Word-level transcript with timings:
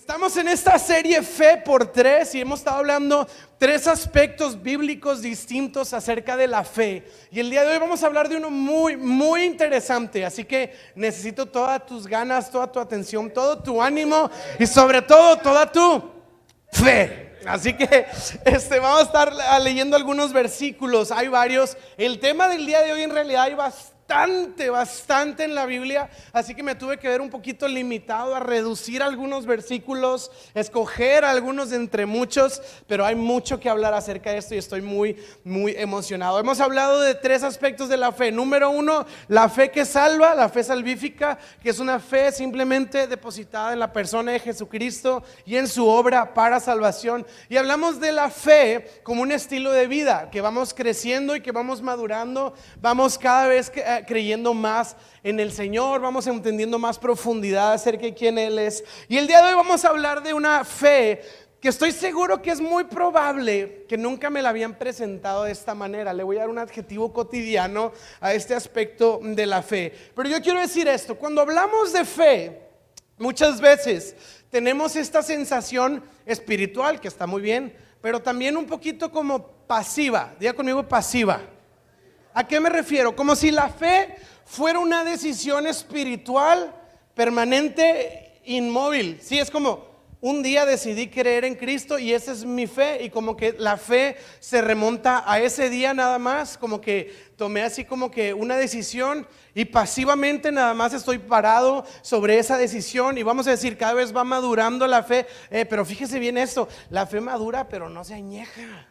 Estamos 0.00 0.34
en 0.38 0.48
esta 0.48 0.78
serie 0.78 1.22
Fe 1.22 1.58
por 1.58 1.92
tres 1.92 2.34
y 2.34 2.40
hemos 2.40 2.60
estado 2.60 2.78
hablando 2.78 3.28
tres 3.58 3.86
aspectos 3.86 4.60
bíblicos 4.60 5.20
distintos 5.20 5.92
acerca 5.92 6.38
de 6.38 6.46
la 6.46 6.64
fe. 6.64 7.06
Y 7.30 7.38
el 7.38 7.50
día 7.50 7.64
de 7.64 7.72
hoy 7.72 7.78
vamos 7.78 8.02
a 8.02 8.06
hablar 8.06 8.26
de 8.26 8.38
uno 8.38 8.48
muy, 8.48 8.96
muy 8.96 9.44
interesante. 9.44 10.24
Así 10.24 10.46
que 10.46 10.72
necesito 10.94 11.44
todas 11.44 11.84
tus 11.84 12.06
ganas, 12.06 12.50
toda 12.50 12.72
tu 12.72 12.80
atención, 12.80 13.30
todo 13.30 13.62
tu 13.62 13.82
ánimo 13.82 14.30
y 14.58 14.66
sobre 14.66 15.02
todo 15.02 15.36
toda 15.36 15.70
tu 15.70 16.02
fe. 16.72 17.36
Así 17.46 17.74
que 17.74 18.06
este, 18.46 18.78
vamos 18.78 19.00
a 19.00 19.04
estar 19.04 19.60
leyendo 19.62 19.96
algunos 19.96 20.32
versículos, 20.32 21.12
hay 21.12 21.28
varios. 21.28 21.76
El 21.98 22.20
tema 22.20 22.48
del 22.48 22.64
día 22.64 22.80
de 22.80 22.94
hoy 22.94 23.02
en 23.02 23.10
realidad 23.10 23.42
hay 23.42 23.54
bastante 23.54 23.99
bastante, 24.10 24.70
bastante 24.70 25.44
en 25.44 25.54
la 25.54 25.66
Biblia, 25.66 26.10
así 26.32 26.52
que 26.52 26.64
me 26.64 26.74
tuve 26.74 26.98
que 26.98 27.06
ver 27.06 27.20
un 27.20 27.30
poquito 27.30 27.68
limitado 27.68 28.34
a 28.34 28.40
reducir 28.40 29.04
algunos 29.04 29.46
versículos, 29.46 30.32
escoger 30.52 31.24
algunos 31.24 31.70
entre 31.70 32.06
muchos, 32.06 32.60
pero 32.88 33.06
hay 33.06 33.14
mucho 33.14 33.60
que 33.60 33.68
hablar 33.68 33.94
acerca 33.94 34.32
de 34.32 34.38
esto 34.38 34.56
y 34.56 34.58
estoy 34.58 34.82
muy, 34.82 35.16
muy 35.44 35.76
emocionado. 35.76 36.40
Hemos 36.40 36.58
hablado 36.58 37.00
de 37.00 37.14
tres 37.14 37.44
aspectos 37.44 37.88
de 37.88 37.96
la 37.96 38.10
fe. 38.10 38.32
Número 38.32 38.70
uno, 38.70 39.06
la 39.28 39.48
fe 39.48 39.70
que 39.70 39.84
salva, 39.84 40.34
la 40.34 40.48
fe 40.48 40.64
salvífica, 40.64 41.38
que 41.62 41.70
es 41.70 41.78
una 41.78 42.00
fe 42.00 42.32
simplemente 42.32 43.06
depositada 43.06 43.72
en 43.72 43.78
la 43.78 43.92
persona 43.92 44.32
de 44.32 44.40
Jesucristo 44.40 45.22
y 45.46 45.54
en 45.54 45.68
su 45.68 45.86
obra 45.86 46.34
para 46.34 46.58
salvación. 46.58 47.24
Y 47.48 47.58
hablamos 47.58 48.00
de 48.00 48.10
la 48.10 48.28
fe 48.28 49.00
como 49.04 49.22
un 49.22 49.30
estilo 49.30 49.70
de 49.70 49.86
vida, 49.86 50.30
que 50.32 50.40
vamos 50.40 50.74
creciendo 50.74 51.36
y 51.36 51.42
que 51.42 51.52
vamos 51.52 51.80
madurando, 51.80 52.54
vamos 52.80 53.16
cada 53.16 53.46
vez 53.46 53.70
que 53.70 53.99
creyendo 54.06 54.54
más 54.54 54.96
en 55.22 55.40
el 55.40 55.52
Señor, 55.52 56.00
vamos 56.00 56.26
entendiendo 56.26 56.78
más 56.78 56.98
profundidad 56.98 57.72
acerca 57.72 58.02
de 58.02 58.14
quién 58.14 58.38
Él 58.38 58.58
es. 58.58 58.84
Y 59.08 59.18
el 59.18 59.26
día 59.26 59.42
de 59.42 59.48
hoy 59.48 59.54
vamos 59.54 59.84
a 59.84 59.88
hablar 59.88 60.22
de 60.22 60.34
una 60.34 60.64
fe 60.64 61.22
que 61.60 61.68
estoy 61.68 61.92
seguro 61.92 62.40
que 62.40 62.50
es 62.50 62.60
muy 62.60 62.84
probable 62.84 63.84
que 63.86 63.98
nunca 63.98 64.30
me 64.30 64.40
la 64.40 64.48
habían 64.48 64.78
presentado 64.78 65.44
de 65.44 65.52
esta 65.52 65.74
manera. 65.74 66.14
Le 66.14 66.22
voy 66.22 66.36
a 66.36 66.40
dar 66.40 66.48
un 66.48 66.58
adjetivo 66.58 67.12
cotidiano 67.12 67.92
a 68.20 68.32
este 68.32 68.54
aspecto 68.54 69.20
de 69.22 69.44
la 69.44 69.62
fe. 69.62 69.92
Pero 70.16 70.28
yo 70.28 70.40
quiero 70.40 70.60
decir 70.60 70.88
esto, 70.88 71.16
cuando 71.16 71.42
hablamos 71.42 71.92
de 71.92 72.04
fe, 72.06 72.62
muchas 73.18 73.60
veces 73.60 74.16
tenemos 74.48 74.96
esta 74.96 75.22
sensación 75.22 76.02
espiritual, 76.24 76.98
que 76.98 77.08
está 77.08 77.26
muy 77.26 77.42
bien, 77.42 77.74
pero 78.00 78.20
también 78.20 78.56
un 78.56 78.66
poquito 78.66 79.10
como 79.10 79.46
pasiva. 79.66 80.34
Diga 80.40 80.54
conmigo 80.54 80.88
pasiva. 80.88 81.42
¿A 82.34 82.46
qué 82.46 82.60
me 82.60 82.70
refiero? 82.70 83.16
Como 83.16 83.34
si 83.34 83.50
la 83.50 83.68
fe 83.68 84.16
fuera 84.44 84.78
una 84.78 85.04
decisión 85.04 85.66
espiritual 85.66 86.74
permanente, 87.14 88.40
inmóvil. 88.44 89.18
Sí, 89.20 89.38
es 89.38 89.50
como 89.50 89.90
un 90.22 90.42
día 90.42 90.66
decidí 90.66 91.08
creer 91.08 91.44
en 91.44 91.54
Cristo 91.54 91.98
y 91.98 92.12
esa 92.12 92.32
es 92.32 92.44
mi 92.44 92.66
fe 92.66 93.02
y 93.02 93.10
como 93.10 93.36
que 93.36 93.54
la 93.58 93.76
fe 93.78 94.16
se 94.38 94.60
remonta 94.60 95.24
a 95.26 95.40
ese 95.40 95.70
día 95.70 95.94
nada 95.94 96.18
más, 96.18 96.58
como 96.58 96.80
que 96.80 97.32
tomé 97.36 97.62
así 97.62 97.84
como 97.86 98.10
que 98.10 98.34
una 98.34 98.56
decisión 98.56 99.26
y 99.54 99.64
pasivamente 99.64 100.52
nada 100.52 100.74
más 100.74 100.92
estoy 100.92 101.18
parado 101.18 101.86
sobre 102.02 102.38
esa 102.38 102.58
decisión 102.58 103.16
y 103.16 103.22
vamos 103.22 103.46
a 103.46 103.52
decir, 103.52 103.78
cada 103.78 103.94
vez 103.94 104.14
va 104.14 104.24
madurando 104.24 104.86
la 104.86 105.02
fe, 105.02 105.26
eh, 105.50 105.64
pero 105.64 105.86
fíjese 105.86 106.18
bien 106.18 106.36
esto, 106.36 106.68
la 106.90 107.06
fe 107.06 107.20
madura 107.20 107.68
pero 107.68 107.88
no 107.88 108.04
se 108.04 108.14
añeja. 108.14 108.86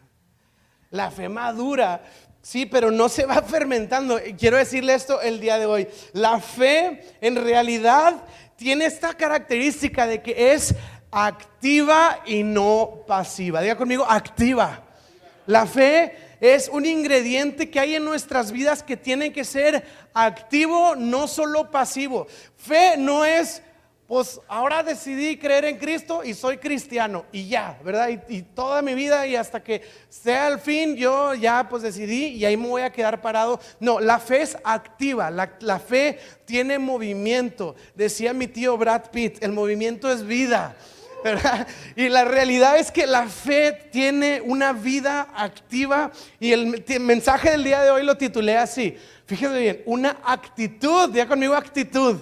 La 0.92 1.12
fe 1.12 1.30
madura, 1.30 2.02
Sí, 2.50 2.66
pero 2.66 2.89
no 2.89 3.09
se 3.09 3.28
va 3.28 3.42
fermentando. 3.47 4.19
Quiero 4.36 4.58
decirle 4.58 4.95
esto 4.95 5.22
el 5.22 5.39
día 5.39 5.59
de 5.59 5.67
hoy. 5.67 5.88
La 6.14 6.39
fe 6.39 7.03
en 7.22 7.36
realidad 7.36 8.23
tiene 8.55 8.86
esta 8.86 9.14
característica 9.14 10.08
de 10.08 10.23
que 10.23 10.53
es 10.53 10.73
activa 11.11 12.23
y 12.25 12.42
no 12.42 13.03
pasiva. 13.05 13.61
Diga 13.61 13.75
conmigo, 13.77 14.03
activa. 14.03 14.81
La 15.45 15.67
fe 15.67 16.16
es 16.42 16.70
un 16.73 16.88
ingrediente 16.88 17.70
que 17.70 17.80
hay 17.80 17.94
en 17.94 18.03
nuestras 18.03 18.52
vidas 18.52 18.81
que 18.81 18.98
tiene 18.98 19.32
que 19.32 19.43
ser 19.43 19.86
activo, 20.15 20.95
no 20.95 21.27
solo 21.27 21.70
pasivo. 21.70 22.26
Fe 22.58 22.95
no 22.98 23.26
es 23.26 23.61
pues 24.09 24.42
ahora 24.47 24.81
decidí 24.81 25.37
creer 25.37 25.65
en 25.65 25.77
Cristo 25.77 26.23
y 26.23 26.33
soy 26.33 26.58
cristiano 26.58 27.27
y 27.31 27.47
ya, 27.47 27.77
¿verdad? 27.83 28.09
Y, 28.27 28.42
toda 28.42 28.81
mi 28.81 28.95
vida 28.95 29.27
y 29.27 29.36
hasta 29.36 29.64
que 29.64 29.83
sea 30.09 30.47
el 30.47 30.58
fin 30.58 30.95
yo 30.95 31.36
ya 31.36 31.70
pues 31.70 31.83
decidí 31.83 32.30
y 32.30 32.43
ahí 32.43 32.58
me 32.58 32.67
voy 32.67 32.81
a 32.81 32.92
quedar 32.92 33.21
parado. 33.21 33.59
No, 33.80 33.99
la 33.99 34.17
fe 34.17 34.42
es 34.42 34.58
activa, 34.64 35.30
la, 35.30 35.80
fe 35.80 36.17
tiene 36.45 36.80
movimiento. 36.80 37.75
Decía 37.93 38.33
mi 38.33 38.47
tío 38.47 38.75
Brad 38.80 39.11
Pitt, 39.11 39.43
el 39.43 39.52
movimiento 39.52 40.11
es 40.11 40.26
vida. 40.26 40.76
¿verdad? 41.23 41.67
Y 41.95 42.09
la 42.09 42.26
realidad 42.26 42.80
es 42.80 42.91
que 42.91 43.05
la 43.05 43.27
fe 43.27 43.73
tiene 43.91 44.41
una 44.41 44.73
vida 44.73 45.27
activa 45.36 46.11
y 46.39 46.52
el 46.52 46.83
mensaje 47.02 47.52
del 47.52 47.64
día 47.64 47.83
de 47.83 47.91
hoy 47.91 48.03
lo 48.03 48.17
titulé 48.17 48.58
así. 48.58 48.97
Fíjese 49.27 49.59
bien, 49.59 49.83
una 49.86 50.17
actitud, 50.23 51.14
ya 51.14 51.27
conmigo 51.27 51.53
actitud 51.53 52.17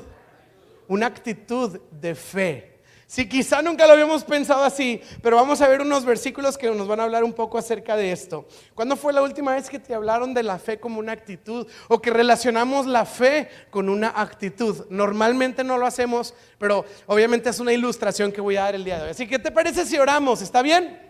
una 0.88 1.08
actitud 1.08 1.80
de 1.92 2.16
fe. 2.16 2.78
Si 3.10 3.30
quizá 3.30 3.62
nunca 3.62 3.88
lo 3.88 3.94
habíamos 3.94 4.26
pensado 4.26 4.66
así, 4.66 5.02
pero 5.22 5.38
vamos 5.38 5.62
a 5.62 5.68
ver 5.70 5.80
unos 5.80 6.04
versículos 6.04 6.58
que 6.58 6.70
nos 6.70 6.90
van 6.90 7.00
a 7.00 7.04
hablar 7.04 7.24
un 7.24 7.32
poco 7.32 7.58
acerca 7.58 7.96
de 7.96 8.12
esto. 8.12 8.46
¿Cuándo 8.76 8.98
fue 8.98 9.14
la 9.14 9.22
última 9.22 9.54
vez 9.54 9.70
que 9.70 9.80
te 9.80 9.94
hablaron 9.94 10.34
de 10.34 10.44
la 10.44 10.60
fe 10.60 10.78
como 10.78 11.00
una 11.00 11.14
actitud 11.14 11.66
o 11.88 12.02
que 12.02 12.10
relacionamos 12.10 12.86
la 12.86 13.06
fe 13.06 13.48
con 13.70 13.88
una 13.88 14.10
actitud? 14.10 14.88
Normalmente 14.90 15.64
no 15.64 15.78
lo 15.78 15.86
hacemos, 15.86 16.34
pero 16.58 16.84
obviamente 17.06 17.50
es 17.50 17.62
una 17.62 17.72
ilustración 17.72 18.34
que 18.34 18.42
voy 18.42 18.58
a 18.58 18.64
dar 18.64 18.76
el 18.76 18.84
día 18.84 18.98
de 18.98 19.04
hoy. 19.04 19.12
Así 19.12 19.26
que, 19.26 19.40
¿te 19.40 19.52
parece 19.52 19.86
si 19.86 19.98
oramos? 19.98 20.42
¿Está 20.42 20.62
bien? 20.62 21.07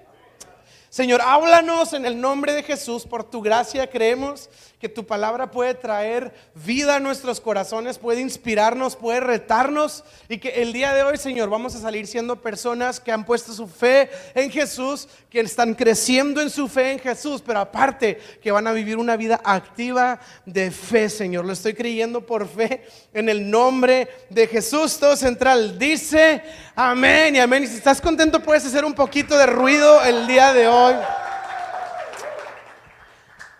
Señor, 0.90 1.22
háblanos 1.22 1.92
en 1.94 2.06
el 2.06 2.20
nombre 2.20 2.54
de 2.54 2.64
Jesús. 2.64 3.06
Por 3.06 3.24
tu 3.24 3.42
gracia 3.42 3.88
creemos 3.90 4.50
que 4.80 4.88
tu 4.88 5.08
palabra 5.08 5.50
puede 5.50 5.74
traer 5.74 6.32
vida 6.54 6.96
a 6.96 7.00
nuestros 7.00 7.42
corazones, 7.42 7.98
puede 7.98 8.22
inspirarnos, 8.22 8.96
puede 8.96 9.20
retarnos 9.20 10.04
y 10.30 10.38
que 10.38 10.50
el 10.62 10.72
día 10.72 10.94
de 10.94 11.02
hoy, 11.02 11.18
Señor, 11.18 11.50
vamos 11.50 11.76
a 11.76 11.80
salir 11.80 12.06
siendo 12.06 12.42
personas 12.42 13.00
que 13.00 13.12
han 13.12 13.26
puesto 13.26 13.54
su 13.54 13.68
fe 13.68 14.10
en 14.36 14.52
Jesús, 14.52 15.08
que 15.32 15.40
están 15.40 15.74
creciendo 15.74 16.42
en 16.42 16.52
su 16.52 16.68
fe 16.68 16.92
en 16.92 17.00
Jesús, 17.00 17.44
pero 17.46 17.60
aparte 17.60 18.20
que 18.42 18.52
van 18.52 18.68
a 18.68 18.72
vivir 18.72 18.98
una 18.98 19.18
vida 19.18 19.42
activa 19.44 20.20
de 20.46 20.70
fe, 20.70 21.10
Señor. 21.10 21.46
Lo 21.46 21.54
estoy 21.54 21.74
creyendo 21.74 22.26
por 22.26 22.48
fe 22.48 22.88
en 23.14 23.30
el 23.30 23.50
nombre 23.50 24.08
de 24.30 24.46
Jesús. 24.46 25.00
Todo 25.00 25.16
central 25.16 25.80
dice 25.80 26.44
amén 26.76 27.36
y 27.36 27.40
amén. 27.40 27.64
Y 27.64 27.68
si 27.68 27.78
estás 27.78 28.00
contento, 28.00 28.44
puedes 28.44 28.64
hacer 28.64 28.86
un 28.86 28.94
poquito 28.94 29.36
de 29.38 29.48
ruido 29.48 30.04
el 30.04 30.28
día 30.28 30.54
de 30.54 30.68
hoy. 30.68 30.77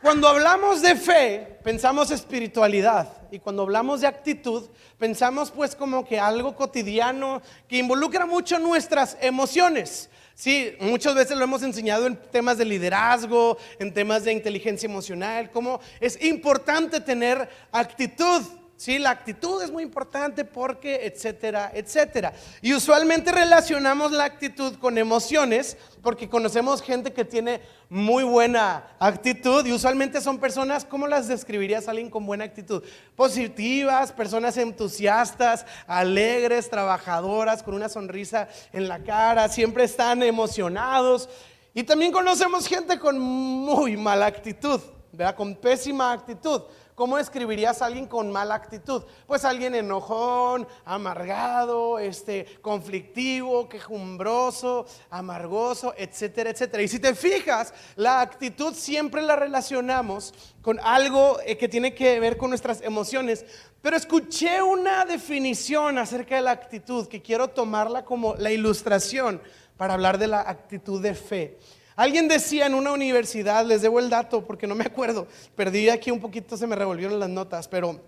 Cuando 0.02 0.28
hablamos 0.28 0.82
de 0.82 0.96
fe, 0.96 1.60
pensamos 1.64 2.12
espiritualidad. 2.12 3.10
Y 3.30 3.40
cuando 3.40 3.64
hablamos 3.64 4.02
de 4.02 4.08
actitud, 4.08 4.70
pensamos 4.98 5.52
pues 5.52 5.76
como 5.76 6.06
que 6.06 6.20
algo 6.20 6.56
cotidiano 6.56 7.42
que 7.68 7.78
involucra 7.78 8.26
mucho 8.26 8.58
nuestras 8.58 9.18
emociones. 9.20 10.10
Sí, 10.34 10.76
muchas 10.80 11.16
veces 11.16 11.36
lo 11.36 11.44
hemos 11.44 11.64
enseñado 11.64 12.06
en 12.08 12.16
temas 12.16 12.58
de 12.58 12.66
liderazgo, 12.66 13.58
en 13.80 13.94
temas 13.94 14.24
de 14.24 14.34
inteligencia 14.34 14.88
emocional, 14.88 15.50
como 15.52 15.80
es 16.00 16.24
importante 16.24 17.02
tener 17.02 17.50
actitud. 17.72 18.44
Sí, 18.78 19.00
la 19.00 19.10
actitud 19.10 19.60
es 19.64 19.72
muy 19.72 19.82
importante 19.82 20.46
porque, 20.46 21.08
etcétera, 21.08 21.72
etcétera. 21.74 22.34
Y 22.62 22.76
usualmente 22.76 23.32
relacionamos 23.32 24.12
la 24.12 24.26
actitud 24.26 24.76
con 24.76 25.00
emociones 25.00 25.78
porque 26.04 26.30
conocemos 26.30 26.84
gente 26.84 27.12
que 27.12 27.26
tiene 27.26 27.60
muy 27.90 28.24
buena 28.24 28.96
actitud 29.00 29.66
y 29.66 29.74
usualmente 29.74 30.22
son 30.22 30.38
personas, 30.38 30.86
¿cómo 30.86 31.08
las 31.08 31.28
describirías 31.28 31.88
a 31.88 31.92
alguien 31.92 32.12
con 32.12 32.28
buena 32.28 32.44
actitud? 32.44 32.84
Positivas, 33.16 34.12
personas 34.12 34.56
entusiastas, 34.58 35.66
alegres, 35.88 36.70
trabajadoras, 36.70 37.64
con 37.64 37.74
una 37.74 37.90
sonrisa 37.90 38.48
en 38.74 38.88
la 38.88 39.00
cara, 39.00 39.50
siempre 39.50 39.86
están 39.86 40.22
emocionados. 40.22 41.30
Y 41.74 41.82
también 41.82 42.12
conocemos 42.12 42.68
gente 42.68 43.00
con 43.00 43.18
muy 43.18 43.98
mala 43.98 44.28
actitud, 44.28 44.80
¿verdad? 45.12 45.36
Con 45.36 45.56
pésima 45.56 46.12
actitud. 46.12 46.62
¿Cómo 46.98 47.20
escribirías 47.20 47.80
a 47.80 47.86
alguien 47.86 48.08
con 48.08 48.32
mala 48.32 48.56
actitud? 48.56 49.04
Pues 49.28 49.46
alguien 49.46 49.76
enojón, 49.76 50.68
amargado, 50.84 52.00
este, 52.00 52.48
conflictivo, 52.60 53.70
quejumbroso, 53.70 54.88
amargoso, 55.12 55.94
etcétera, 55.96 56.50
etcétera. 56.50 56.82
Y 56.82 56.88
si 56.88 56.98
te 56.98 57.14
fijas, 57.14 57.72
la 57.98 58.20
actitud 58.20 58.74
siempre 58.74 59.22
la 59.22 59.36
relacionamos 59.36 60.34
con 60.64 60.80
algo 60.80 61.38
eh, 61.46 61.56
que 61.56 61.70
tiene 61.70 61.94
que 61.94 62.20
ver 62.20 62.36
con 62.36 62.50
nuestras 62.50 62.82
emociones. 62.82 63.46
Pero 63.80 63.96
escuché 63.96 64.64
una 64.64 65.06
definición 65.06 66.00
acerca 66.00 66.38
de 66.38 66.42
la 66.42 66.50
actitud 66.50 67.08
que 67.08 67.22
quiero 67.22 67.50
tomarla 67.50 68.06
como 68.06 68.34
la 68.38 68.50
ilustración 68.50 69.40
para 69.78 69.94
hablar 69.94 70.18
de 70.18 70.30
la 70.30 70.42
actitud 70.42 71.00
de 71.00 71.14
fe. 71.14 71.60
Alguien 71.98 72.28
decía 72.28 72.68
en 72.68 72.76
una 72.76 72.92
universidad, 72.92 73.66
les 73.66 73.82
debo 73.82 74.00
el 74.00 74.08
dato 74.08 74.46
porque 74.46 74.68
no 74.68 74.76
me 74.76 74.86
acuerdo, 74.86 75.28
perdí 75.56 75.90
aquí 75.90 76.12
un 76.12 76.20
poquito, 76.20 76.56
se 76.56 76.68
me 76.68 76.76
revolvieron 76.76 77.20
las 77.20 77.28
notas, 77.28 77.68
pero 77.68 78.00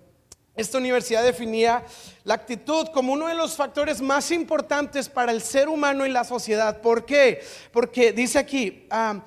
esta 0.55 0.77
universidad 0.77 1.23
definía 1.23 1.83
la 2.23 2.35
actitud 2.35 2.89
como 2.93 3.13
uno 3.13 3.25
de 3.25 3.33
los 3.33 3.55
factores 3.55 3.99
más 3.99 4.29
importantes 4.29 5.09
para 5.09 5.31
el 5.31 5.41
ser 5.41 5.69
humano 5.69 6.05
y 6.05 6.11
la 6.11 6.23
sociedad. 6.23 6.81
¿Por 6.81 7.03
qué? 7.03 7.41
Porque 7.71 8.11
dice 8.11 8.37
aquí, 8.37 8.85
ah, 8.91 9.23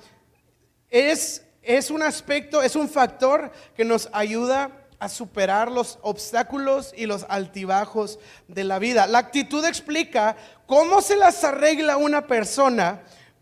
es, 0.89 1.43
es 1.61 1.91
un 1.91 2.01
aspecto, 2.01 2.63
es 2.63 2.77
un 2.77 2.87
factor 2.87 3.51
que 3.75 3.83
nos 3.83 4.07
ayuda 4.13 4.71
a 4.97 5.09
superar 5.09 5.69
los 5.69 5.99
obstáculos 6.03 6.93
y 6.95 7.05
los 7.05 7.25
altibajos 7.27 8.17
de 8.47 8.63
la 8.63 8.79
vida. 8.79 9.07
La 9.07 9.17
actitud 9.17 9.65
explica 9.65 10.37
cómo 10.67 11.01
se 11.01 11.17
las 11.17 11.43
arregla 11.43 11.97
una 11.97 12.27
persona 12.27 13.01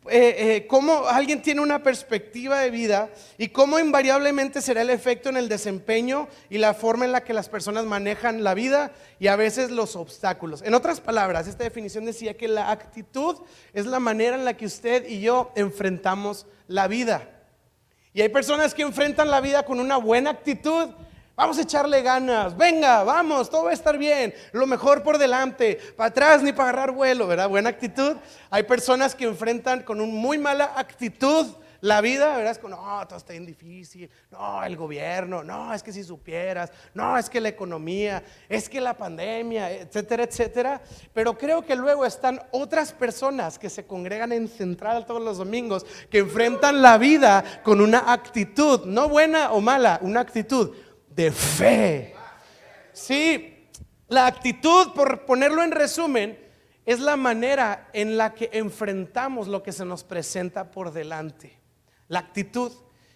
eh, 0.10 0.56
eh, 0.56 0.68
cómo 0.68 1.06
alguien 1.06 1.44
tiene 1.44 1.62
una 1.62 1.84
perspectiva 1.84 2.60
de 2.60 2.72
vida 2.72 3.12
y 3.38 3.50
cómo 3.50 3.78
invariablemente 3.78 4.60
será 4.60 4.82
el 4.82 4.90
efecto 4.90 5.30
en 5.30 5.38
el 5.38 5.48
desempeño 5.48 6.28
y 6.50 6.58
la 6.58 6.74
forma 6.74 7.06
en 7.06 7.12
la 7.12 7.24
que 7.24 7.36
las 7.36 7.50
personas 7.50 7.86
manejan 7.86 8.44
la 8.44 8.56
vida 8.56 8.94
y 9.20 9.28
a 9.28 9.36
veces 9.36 9.70
los 9.70 9.96
obstáculos. 9.96 10.64
En 10.64 10.74
otras 10.74 11.02
palabras, 11.02 11.48
esta 11.48 11.64
definición 11.64 12.06
decía 12.06 12.36
que 12.36 12.48
la 12.48 12.72
actitud 12.72 13.38
es 13.74 13.86
la 13.86 14.00
manera 14.00 14.36
en 14.36 14.44
la 14.44 14.58
que 14.58 14.66
usted 14.66 15.08
y 15.08 15.22
yo 15.22 15.52
enfrentamos 15.56 16.48
la 16.68 16.88
vida. 16.88 17.30
Y 18.12 18.22
hay 18.22 18.30
personas 18.30 18.74
que 18.74 18.82
enfrentan 18.82 19.30
la 19.30 19.40
vida 19.40 19.64
con 19.64 19.80
una 19.80 19.98
buena 19.98 20.32
actitud 20.32 20.90
Vamos 21.36 21.58
a 21.58 21.62
echarle 21.62 22.02
ganas. 22.02 22.56
Venga, 22.56 23.04
vamos, 23.04 23.50
todo 23.50 23.66
va 23.66 23.72
a 23.72 23.74
estar 23.74 23.98
bien. 23.98 24.34
Lo 24.52 24.68
mejor 24.68 25.02
por 25.02 25.18
delante. 25.18 25.80
Para 25.96 26.10
atrás 26.10 26.44
ni 26.44 26.52
para 26.52 26.70
agarrar 26.70 26.92
vuelo, 26.92 27.28
¿verdad? 27.28 27.50
Buena 27.50 27.70
actitud. 27.70 28.16
Hay 28.50 28.64
personas 28.64 29.16
que 29.16 29.26
enfrentan 29.26 29.82
con 29.84 30.02
una 30.02 30.12
muy 30.12 30.38
mala 30.38 30.74
actitud 30.76 31.48
la 31.82 32.00
vida, 32.00 32.38
¿verdad? 32.38 32.52
Es 32.52 32.60
como, 32.60 32.76
no, 32.76 33.08
todo 33.08 33.18
está 33.18 33.34
bien 33.34 33.46
difícil. 33.46 34.10
No, 34.30 34.64
el 34.64 34.78
gobierno. 34.78 35.44
No, 35.44 35.74
es 35.74 35.82
que 35.82 35.92
si 35.92 36.04
supieras. 36.04 36.72
No, 36.94 37.18
es 37.18 37.30
que 37.30 37.42
la 37.42 37.50
economía. 37.50 38.24
Es 38.48 38.70
que 38.70 38.80
la 38.80 38.96
pandemia, 38.96 39.72
etcétera, 39.72 40.24
etcétera. 40.24 40.82
Pero 41.14 41.38
creo 41.38 41.66
que 41.66 41.76
luego 41.76 42.06
están 42.06 42.40
otras 42.52 42.94
personas 42.94 43.58
que 43.58 43.70
se 43.70 43.86
congregan 43.86 44.32
en 44.32 44.48
Central 44.48 45.06
todos 45.06 45.22
los 45.22 45.40
domingos, 45.40 45.86
que 46.10 46.20
enfrentan 46.20 46.82
la 46.82 46.98
vida 46.98 47.44
con 47.64 47.82
una 47.82 48.14
actitud, 48.14 48.86
no 48.86 49.10
buena 49.10 49.52
o 49.52 49.60
mala, 49.60 49.98
una 50.04 50.20
actitud 50.20 50.76
de 51.16 51.32
fe. 51.32 52.16
Sí, 52.94 53.70
la 54.08 54.28
actitud, 54.28 54.94
por 54.94 55.26
ponerlo 55.26 55.64
en 55.64 55.72
resumen, 55.72 56.38
es 56.86 57.00
la 57.00 57.16
manera 57.16 57.90
en 57.94 58.18
la 58.18 58.34
que 58.34 58.50
enfrentamos 58.54 59.48
lo 59.48 59.64
que 59.64 59.72
se 59.72 59.86
nos 59.86 60.04
presenta 60.04 60.72
por 60.72 60.92
delante. 60.92 61.58
La 62.08 62.20
actitud. 62.20 62.72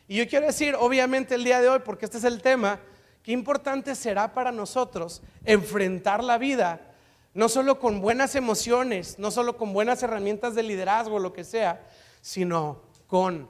Y 0.08 0.18
yo 0.18 0.28
quiero 0.28 0.46
decir, 0.46 0.76
obviamente 0.80 1.36
el 1.36 1.44
día 1.44 1.62
de 1.62 1.70
hoy, 1.70 1.80
porque 1.84 2.06
este 2.06 2.18
es 2.18 2.24
el 2.24 2.42
tema, 2.42 2.80
qué 3.24 3.32
importante 3.32 3.96
será 3.96 4.34
para 4.34 4.52
nosotros 4.52 5.22
enfrentar 5.44 6.24
la 6.24 6.38
vida, 6.38 6.94
no 7.34 7.50
solo 7.50 7.80
con 7.80 8.00
buenas 8.00 8.36
emociones, 8.36 9.20
no 9.20 9.32
solo 9.32 9.58
con 9.58 9.74
buenas 9.74 10.02
herramientas 10.04 10.56
de 10.56 10.64
liderazgo, 10.64 11.20
lo 11.20 11.34
que 11.34 11.44
sea, 11.44 11.86
sino 12.22 12.84
con 13.08 13.50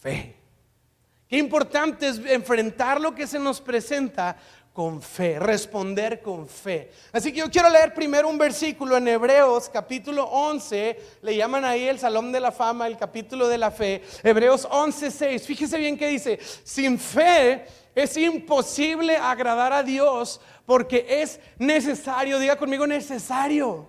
fe. 0.00 0.39
Qué 1.30 1.38
importante 1.38 2.08
es 2.08 2.18
enfrentar 2.26 3.00
lo 3.00 3.14
que 3.14 3.24
se 3.24 3.38
nos 3.38 3.60
presenta 3.60 4.36
con 4.72 5.00
fe, 5.00 5.38
responder 5.38 6.20
con 6.20 6.48
fe. 6.48 6.90
Así 7.12 7.32
que 7.32 7.38
yo 7.38 7.48
quiero 7.48 7.70
leer 7.70 7.94
primero 7.94 8.28
un 8.28 8.36
versículo 8.36 8.96
en 8.96 9.06
Hebreos 9.06 9.70
capítulo 9.72 10.24
11, 10.24 10.98
le 11.22 11.36
llaman 11.36 11.64
ahí 11.64 11.86
el 11.86 12.00
Salón 12.00 12.32
de 12.32 12.40
la 12.40 12.50
Fama, 12.50 12.88
el 12.88 12.96
capítulo 12.96 13.46
de 13.46 13.58
la 13.58 13.70
fe, 13.70 14.02
Hebreos 14.24 14.66
11, 14.68 15.08
6. 15.08 15.46
Fíjese 15.46 15.78
bien 15.78 15.96
que 15.96 16.08
dice, 16.08 16.40
sin 16.64 16.98
fe 16.98 17.64
es 17.94 18.16
imposible 18.16 19.16
agradar 19.16 19.72
a 19.72 19.84
Dios 19.84 20.40
porque 20.66 21.06
es 21.08 21.38
necesario, 21.58 22.40
diga 22.40 22.56
conmigo 22.56 22.88
necesario 22.88 23.86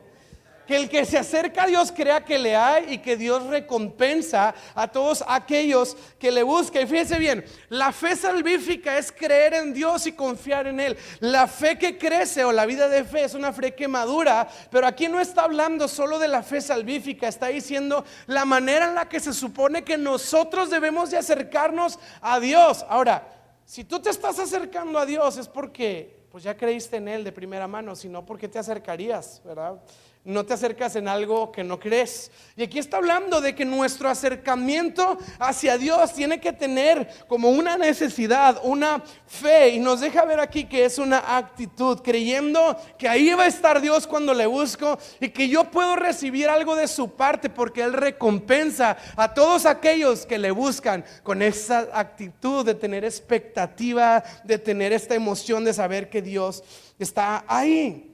que 0.71 0.77
el 0.77 0.87
que 0.87 1.03
se 1.03 1.17
acerca 1.17 1.63
a 1.63 1.67
Dios 1.67 1.91
crea 1.91 2.23
que 2.23 2.39
le 2.39 2.55
hay 2.55 2.93
y 2.93 2.97
que 2.99 3.17
Dios 3.17 3.43
recompensa 3.47 4.55
a 4.73 4.87
todos 4.87 5.21
aquellos 5.27 5.97
que 6.17 6.31
le 6.31 6.43
buscan. 6.43 6.83
Y 6.83 6.87
fíjense 6.87 7.19
bien, 7.19 7.43
la 7.67 7.91
fe 7.91 8.15
salvífica 8.15 8.97
es 8.97 9.11
creer 9.11 9.53
en 9.55 9.73
Dios 9.73 10.07
y 10.07 10.13
confiar 10.13 10.67
en 10.67 10.79
Él. 10.79 10.97
La 11.19 11.45
fe 11.47 11.77
que 11.77 11.97
crece 11.97 12.45
o 12.45 12.53
la 12.53 12.65
vida 12.65 12.87
de 12.87 13.03
fe 13.03 13.25
es 13.25 13.33
una 13.33 13.51
fe 13.51 13.75
que 13.75 13.89
madura, 13.89 14.47
pero 14.69 14.87
aquí 14.87 15.09
no 15.09 15.19
está 15.19 15.41
hablando 15.41 15.89
solo 15.89 16.19
de 16.19 16.29
la 16.29 16.41
fe 16.41 16.61
salvífica, 16.61 17.27
está 17.27 17.47
diciendo 17.47 18.05
la 18.27 18.45
manera 18.45 18.87
en 18.87 18.95
la 18.95 19.09
que 19.09 19.19
se 19.19 19.33
supone 19.33 19.83
que 19.83 19.97
nosotros 19.97 20.69
debemos 20.69 21.11
de 21.11 21.17
acercarnos 21.17 21.99
a 22.21 22.39
Dios. 22.39 22.85
Ahora, 22.87 23.27
si 23.65 23.83
tú 23.83 23.99
te 23.99 24.09
estás 24.09 24.39
acercando 24.39 24.97
a 24.99 25.05
Dios 25.05 25.35
es 25.35 25.49
porque 25.49 26.21
pues 26.31 26.45
ya 26.45 26.55
creíste 26.55 26.95
en 26.95 27.09
Él 27.09 27.25
de 27.25 27.33
primera 27.33 27.67
mano, 27.67 27.93
sino 27.93 28.25
porque 28.25 28.47
te 28.47 28.57
acercarías, 28.57 29.41
¿verdad? 29.43 29.81
No 30.23 30.45
te 30.45 30.53
acercas 30.53 30.95
en 30.95 31.07
algo 31.07 31.51
que 31.51 31.63
no 31.63 31.79
crees. 31.79 32.29
Y 32.55 32.61
aquí 32.63 32.77
está 32.77 32.97
hablando 32.97 33.41
de 33.41 33.55
que 33.55 33.65
nuestro 33.65 34.07
acercamiento 34.07 35.17
hacia 35.39 35.79
Dios 35.79 36.13
tiene 36.13 36.39
que 36.39 36.53
tener 36.53 37.09
como 37.27 37.49
una 37.49 37.75
necesidad, 37.75 38.59
una 38.63 39.01
fe. 39.25 39.69
Y 39.69 39.79
nos 39.79 39.99
deja 39.99 40.23
ver 40.25 40.39
aquí 40.39 40.65
que 40.65 40.85
es 40.85 40.99
una 40.99 41.37
actitud, 41.37 42.01
creyendo 42.03 42.77
que 42.99 43.09
ahí 43.09 43.33
va 43.33 43.43
a 43.43 43.47
estar 43.47 43.81
Dios 43.81 44.05
cuando 44.05 44.33
le 44.35 44.45
busco 44.45 44.99
y 45.19 45.29
que 45.29 45.49
yo 45.49 45.71
puedo 45.71 45.95
recibir 45.95 46.49
algo 46.49 46.75
de 46.75 46.87
su 46.87 47.09
parte 47.09 47.49
porque 47.49 47.81
Él 47.81 47.93
recompensa 47.93 48.97
a 49.15 49.33
todos 49.33 49.65
aquellos 49.65 50.27
que 50.27 50.37
le 50.37 50.51
buscan 50.51 51.03
con 51.23 51.41
esa 51.41 51.87
actitud 51.93 52.63
de 52.63 52.75
tener 52.75 53.03
expectativa, 53.05 54.23
de 54.43 54.59
tener 54.59 54.93
esta 54.93 55.15
emoción 55.15 55.63
de 55.63 55.73
saber 55.73 56.09
que 56.11 56.21
Dios 56.21 56.63
está 56.99 57.43
ahí. 57.47 58.10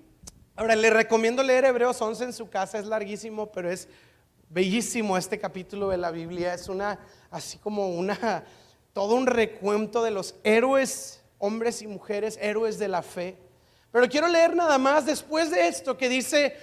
Ahora, 0.60 0.76
le 0.76 0.90
recomiendo 0.90 1.44
leer 1.44 1.66
Hebreos 1.66 2.02
11 2.02 2.24
en 2.24 2.34
su 2.34 2.50
casa, 2.50 2.80
es 2.80 2.88
larguísimo, 2.88 3.52
pero 3.52 3.70
es 3.70 3.88
bellísimo 4.50 5.16
este 5.16 5.38
capítulo 5.38 5.90
de 5.90 5.98
la 5.98 6.10
Biblia. 6.10 6.56
Es 6.56 6.68
una, 6.68 6.98
así 7.30 7.60
como 7.60 7.90
una, 7.90 8.44
todo 8.92 9.14
un 9.14 9.28
recuento 9.28 10.02
de 10.02 10.10
los 10.10 10.34
héroes, 10.44 11.22
hombres 11.38 11.84
y 11.84 11.88
mujeres, 11.88 12.40
héroes 12.42 12.80
de 12.80 12.88
la 12.88 13.04
fe. 13.04 13.38
Pero 13.92 14.10
quiero 14.10 14.28
leer 14.28 14.56
nada 14.56 14.80
más 14.80 15.06
después 15.06 15.52
de 15.52 15.68
esto 15.68 15.96
que 15.96 16.10
dice, 16.10 16.58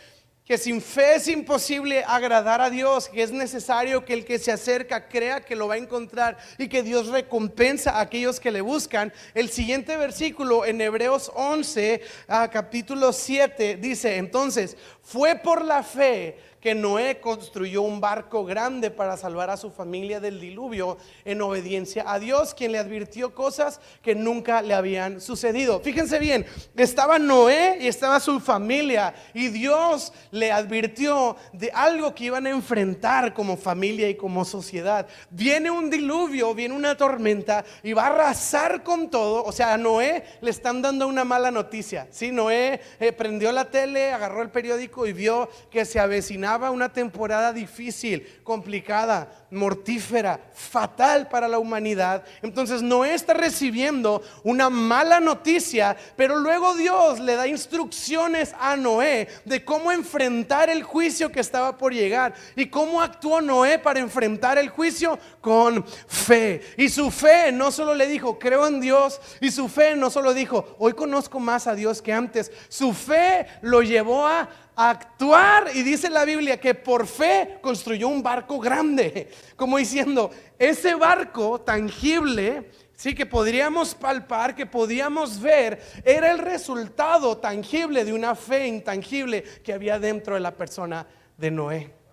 que 0.44 0.58
sin 0.58 0.82
fe 0.82 1.14
es 1.14 1.26
imposible 1.28 2.04
agradar 2.06 2.60
a 2.60 2.68
Dios, 2.68 3.08
que 3.08 3.22
es 3.22 3.32
necesario 3.32 4.04
que 4.04 4.12
el 4.12 4.26
que 4.26 4.38
se 4.38 4.52
acerca 4.52 5.08
crea 5.08 5.40
que 5.40 5.56
lo 5.56 5.68
va 5.68 5.74
a 5.74 5.78
encontrar 5.78 6.36
y 6.58 6.68
que 6.68 6.82
Dios 6.82 7.06
recompensa 7.06 7.92
a 7.92 8.02
aquellos 8.02 8.40
que 8.40 8.50
le 8.50 8.60
buscan. 8.60 9.10
El 9.32 9.48
siguiente 9.48 9.96
versículo 9.96 10.66
en 10.66 10.82
Hebreos 10.82 11.32
11, 11.34 12.02
ah, 12.28 12.50
capítulo 12.52 13.14
7, 13.14 13.78
dice, 13.78 14.18
entonces, 14.18 14.76
fue 15.04 15.36
por 15.36 15.64
la 15.64 15.82
fe 15.82 16.38
que 16.64 16.74
Noé 16.74 17.20
construyó 17.20 17.82
un 17.82 18.00
barco 18.00 18.42
grande 18.42 18.90
para 18.90 19.18
salvar 19.18 19.50
a 19.50 19.58
su 19.58 19.70
familia 19.70 20.18
del 20.18 20.40
diluvio 20.40 20.96
en 21.26 21.42
obediencia 21.42 22.04
a 22.06 22.18
Dios, 22.18 22.54
quien 22.54 22.72
le 22.72 22.78
advirtió 22.78 23.34
cosas 23.34 23.82
que 24.00 24.14
nunca 24.14 24.62
le 24.62 24.72
habían 24.72 25.20
sucedido. 25.20 25.80
Fíjense 25.80 26.18
bien, 26.18 26.46
estaba 26.74 27.18
Noé 27.18 27.76
y 27.82 27.86
estaba 27.86 28.18
su 28.18 28.40
familia 28.40 29.14
y 29.34 29.48
Dios 29.48 30.14
le 30.30 30.52
advirtió 30.52 31.36
de 31.52 31.70
algo 31.74 32.14
que 32.14 32.24
iban 32.24 32.46
a 32.46 32.50
enfrentar 32.50 33.34
como 33.34 33.58
familia 33.58 34.08
y 34.08 34.14
como 34.14 34.46
sociedad. 34.46 35.06
Viene 35.28 35.70
un 35.70 35.90
diluvio, 35.90 36.54
viene 36.54 36.74
una 36.74 36.96
tormenta 36.96 37.62
y 37.82 37.92
va 37.92 38.04
a 38.04 38.06
arrasar 38.06 38.82
con 38.82 39.10
todo. 39.10 39.44
O 39.44 39.52
sea, 39.52 39.74
a 39.74 39.76
Noé 39.76 40.24
le 40.40 40.48
están 40.48 40.80
dando 40.80 41.06
una 41.06 41.24
mala 41.24 41.50
noticia. 41.50 42.08
Sí, 42.10 42.32
Noé 42.32 42.80
eh, 42.98 43.12
prendió 43.12 43.52
la 43.52 43.70
tele, 43.70 44.10
agarró 44.10 44.40
el 44.40 44.48
periódico 44.48 44.93
y 45.06 45.12
vio 45.12 45.48
que 45.70 45.84
se 45.84 45.98
avecinaba 45.98 46.70
una 46.70 46.92
temporada 46.92 47.52
difícil, 47.52 48.40
complicada, 48.44 49.46
mortífera, 49.50 50.40
fatal 50.52 51.28
para 51.28 51.48
la 51.48 51.58
humanidad. 51.58 52.24
Entonces 52.42 52.82
Noé 52.82 53.14
está 53.14 53.34
recibiendo 53.34 54.22
una 54.44 54.70
mala 54.70 55.20
noticia, 55.20 55.96
pero 56.16 56.36
luego 56.36 56.74
Dios 56.74 57.18
le 57.18 57.34
da 57.34 57.48
instrucciones 57.48 58.54
a 58.60 58.76
Noé 58.76 59.28
de 59.44 59.64
cómo 59.64 59.90
enfrentar 59.90 60.70
el 60.70 60.82
juicio 60.82 61.32
que 61.32 61.40
estaba 61.40 61.76
por 61.76 61.92
llegar. 61.92 62.34
¿Y 62.54 62.66
cómo 62.66 63.00
actuó 63.00 63.40
Noé 63.40 63.78
para 63.78 64.00
enfrentar 64.00 64.58
el 64.58 64.68
juicio? 64.68 65.18
Con 65.40 65.84
fe. 66.06 66.60
Y 66.76 66.88
su 66.88 67.10
fe 67.10 67.50
no 67.52 67.72
solo 67.72 67.94
le 67.94 68.06
dijo, 68.06 68.38
creo 68.38 68.66
en 68.66 68.80
Dios, 68.80 69.20
y 69.40 69.50
su 69.50 69.68
fe 69.68 69.96
no 69.96 70.10
solo 70.10 70.34
dijo, 70.34 70.76
hoy 70.78 70.92
conozco 70.92 71.40
más 71.40 71.66
a 71.66 71.74
Dios 71.74 72.02
que 72.02 72.12
antes, 72.12 72.52
su 72.68 72.92
fe 72.92 73.46
lo 73.62 73.82
llevó 73.82 74.26
a 74.26 74.48
actuar. 74.76 75.70
Y 75.74 75.82
dice 75.82 76.10
la 76.10 76.24
Biblia 76.24 76.60
que 76.60 76.74
por 76.74 77.06
fe 77.06 77.58
construyó 77.60 78.08
un 78.08 78.22
barco 78.22 78.58
grande, 78.58 79.28
como 79.56 79.78
diciendo, 79.78 80.30
ese 80.58 80.94
barco 80.94 81.60
tangible, 81.60 82.70
sí, 82.94 83.14
que 83.14 83.26
podríamos 83.26 83.94
palpar, 83.94 84.54
que 84.54 84.66
podíamos 84.66 85.40
ver, 85.40 85.82
era 86.04 86.30
el 86.30 86.38
resultado 86.38 87.38
tangible 87.38 88.04
de 88.04 88.12
una 88.12 88.34
fe 88.34 88.66
intangible 88.66 89.42
que 89.62 89.72
había 89.72 89.98
dentro 89.98 90.34
de 90.34 90.40
la 90.40 90.54
persona 90.54 91.06
de 91.36 91.50
Noé. 91.50 92.03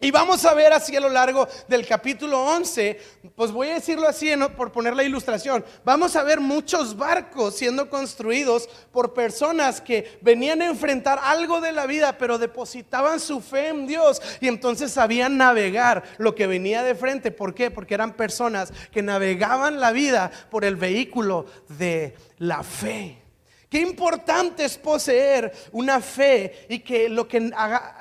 Y 0.00 0.12
vamos 0.12 0.44
a 0.44 0.54
ver 0.54 0.72
así 0.72 0.94
a 0.94 1.00
lo 1.00 1.08
largo 1.08 1.48
del 1.66 1.84
capítulo 1.84 2.40
11, 2.40 3.00
pues 3.34 3.50
voy 3.50 3.70
a 3.70 3.74
decirlo 3.74 4.06
así 4.06 4.30
por 4.56 4.70
poner 4.70 4.94
la 4.94 5.02
ilustración, 5.02 5.64
vamos 5.84 6.14
a 6.14 6.22
ver 6.22 6.38
muchos 6.38 6.96
barcos 6.96 7.56
siendo 7.56 7.90
construidos 7.90 8.68
por 8.92 9.12
personas 9.12 9.80
que 9.80 10.16
venían 10.20 10.62
a 10.62 10.66
enfrentar 10.66 11.18
algo 11.20 11.60
de 11.60 11.72
la 11.72 11.86
vida, 11.86 12.16
pero 12.16 12.38
depositaban 12.38 13.18
su 13.18 13.40
fe 13.40 13.68
en 13.68 13.88
Dios 13.88 14.22
y 14.40 14.46
entonces 14.46 14.92
sabían 14.92 15.36
navegar 15.36 16.04
lo 16.18 16.36
que 16.36 16.46
venía 16.46 16.84
de 16.84 16.94
frente. 16.94 17.32
¿Por 17.32 17.52
qué? 17.52 17.72
Porque 17.72 17.94
eran 17.94 18.14
personas 18.14 18.72
que 18.92 19.02
navegaban 19.02 19.80
la 19.80 19.90
vida 19.90 20.30
por 20.48 20.64
el 20.64 20.76
vehículo 20.76 21.46
de 21.68 22.14
la 22.38 22.62
fe. 22.62 23.27
Qué 23.68 23.80
importante 23.80 24.64
es 24.64 24.78
poseer 24.78 25.52
una 25.72 26.00
fe 26.00 26.66
y 26.70 26.78
que 26.78 27.10
lo 27.10 27.28
que 27.28 27.52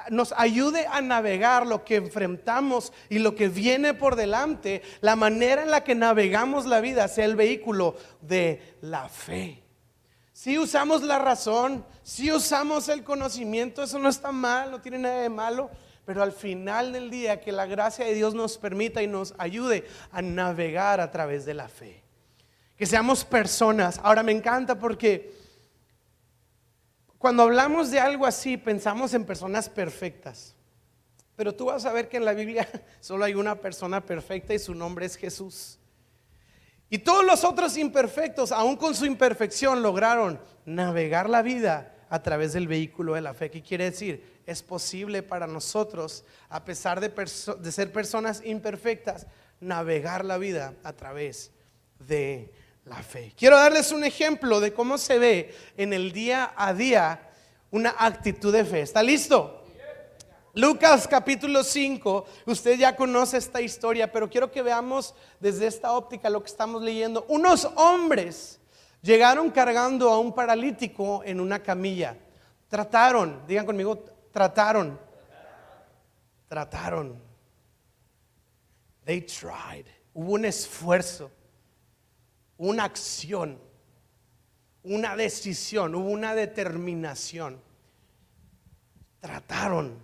nos 0.09 0.33
ayude 0.37 0.87
a 0.87 1.01
navegar 1.01 1.67
lo 1.67 1.83
que 1.83 1.97
enfrentamos 1.97 2.93
y 3.09 3.19
lo 3.19 3.35
que 3.35 3.49
viene 3.49 3.93
por 3.93 4.15
delante, 4.15 4.81
la 5.01 5.17
manera 5.17 5.63
en 5.63 5.71
la 5.71 5.83
que 5.83 5.93
navegamos 5.93 6.65
la 6.65 6.79
vida 6.79 7.09
sea 7.09 7.25
el 7.25 7.35
vehículo 7.35 7.97
de 8.21 8.77
la 8.79 9.09
fe. 9.09 9.61
Si 10.31 10.57
usamos 10.57 11.01
la 11.03 11.19
razón, 11.19 11.83
si 12.01 12.31
usamos 12.31 12.87
el 12.87 13.03
conocimiento, 13.03 13.83
eso 13.83 13.99
no 13.99 14.07
está 14.07 14.31
mal, 14.31 14.71
no 14.71 14.79
tiene 14.79 14.99
nada 14.99 15.21
de 15.21 15.29
malo, 15.29 15.69
pero 16.05 16.23
al 16.23 16.31
final 16.31 16.93
del 16.93 17.09
día 17.09 17.41
que 17.41 17.51
la 17.51 17.65
gracia 17.65 18.05
de 18.05 18.13
Dios 18.13 18.33
nos 18.33 18.57
permita 18.57 19.03
y 19.03 19.07
nos 19.07 19.33
ayude 19.37 19.85
a 20.11 20.21
navegar 20.21 21.01
a 21.01 21.11
través 21.11 21.43
de 21.43 21.55
la 21.55 21.67
fe. 21.67 22.03
Que 22.77 22.85
seamos 22.85 23.25
personas. 23.25 23.99
Ahora 24.01 24.23
me 24.23 24.31
encanta 24.31 24.79
porque 24.79 25.36
cuando 27.17 27.43
hablamos 27.43 27.89
de 27.89 27.99
algo 27.99 28.25
así, 28.25 28.57
pensamos 28.57 29.13
en 29.13 29.25
personas 29.25 29.69
perfectas. 29.69 30.55
Pero 31.35 31.53
tú 31.53 31.65
vas 31.65 31.85
a 31.85 31.93
ver 31.93 32.09
que 32.09 32.17
en 32.17 32.25
la 32.25 32.33
Biblia 32.33 32.67
solo 32.99 33.25
hay 33.25 33.33
una 33.33 33.55
persona 33.55 34.05
perfecta 34.05 34.53
y 34.53 34.59
su 34.59 34.73
nombre 34.73 35.05
es 35.05 35.15
Jesús. 35.15 35.79
Y 36.89 36.99
todos 36.99 37.25
los 37.25 37.43
otros 37.43 37.77
imperfectos, 37.77 38.51
aún 38.51 38.77
con 38.77 38.95
su 38.95 39.05
imperfección, 39.05 39.81
lograron 39.81 40.39
navegar 40.65 41.29
la 41.29 41.41
vida 41.41 41.93
a 42.09 42.23
través 42.23 42.53
del 42.53 42.67
vehículo 42.67 43.15
de 43.15 43.21
la 43.21 43.33
fe. 43.33 43.51
¿Qué 43.51 43.61
quiere 43.61 43.85
decir? 43.85 44.41
Es 44.45 44.63
posible 44.63 45.21
para 45.21 45.47
nosotros, 45.47 46.23
a 46.49 46.63
pesar 46.63 47.01
de, 47.01 47.09
de 47.09 47.71
ser 47.71 47.91
personas 47.91 48.41
imperfectas, 48.45 49.27
navegar 49.59 50.23
la 50.23 50.37
vida 50.37 50.75
a 50.83 50.93
través 50.93 51.51
de 51.99 52.53
la 52.87 53.03
fe. 53.03 53.33
Quiero 53.37 53.57
darles 53.57 53.91
un 53.91 54.03
ejemplo 54.03 54.59
de 54.59 54.73
cómo 54.73 54.97
se 54.97 55.19
ve 55.19 55.55
en 55.75 55.93
el 55.93 56.11
día 56.11 56.53
a 56.55 56.73
día 56.73 57.29
una 57.71 57.95
actitud 57.97 58.53
de 58.53 58.65
fe. 58.65 58.81
¿Está 58.81 59.03
listo? 59.03 59.63
Lucas 60.53 61.07
capítulo 61.07 61.63
5, 61.63 62.25
usted 62.47 62.79
ya 62.79 62.95
conoce 62.95 63.37
esta 63.37 63.61
historia, 63.61 64.11
pero 64.11 64.27
quiero 64.27 64.51
que 64.51 64.63
veamos 64.63 65.13
desde 65.39 65.67
esta 65.67 65.91
óptica 65.91 66.31
lo 66.31 66.41
que 66.41 66.49
estamos 66.49 66.81
leyendo. 66.81 67.25
Unos 67.29 67.65
hombres 67.75 68.59
llegaron 69.03 69.51
cargando 69.51 70.09
a 70.09 70.17
un 70.17 70.33
paralítico 70.33 71.21
en 71.23 71.39
una 71.39 71.61
camilla. 71.61 72.17
Trataron, 72.69 73.43
digan 73.47 73.67
conmigo, 73.67 74.03
trataron. 74.31 74.99
Trataron. 76.47 77.21
They 79.05 79.21
tried. 79.21 79.85
Hubo 80.13 80.33
un 80.33 80.45
esfuerzo 80.45 81.29
una 82.57 82.85
acción, 82.85 83.59
una 84.83 85.15
decisión, 85.15 85.95
hubo 85.95 86.09
una 86.09 86.33
determinación. 86.33 87.61
Trataron. 89.19 89.99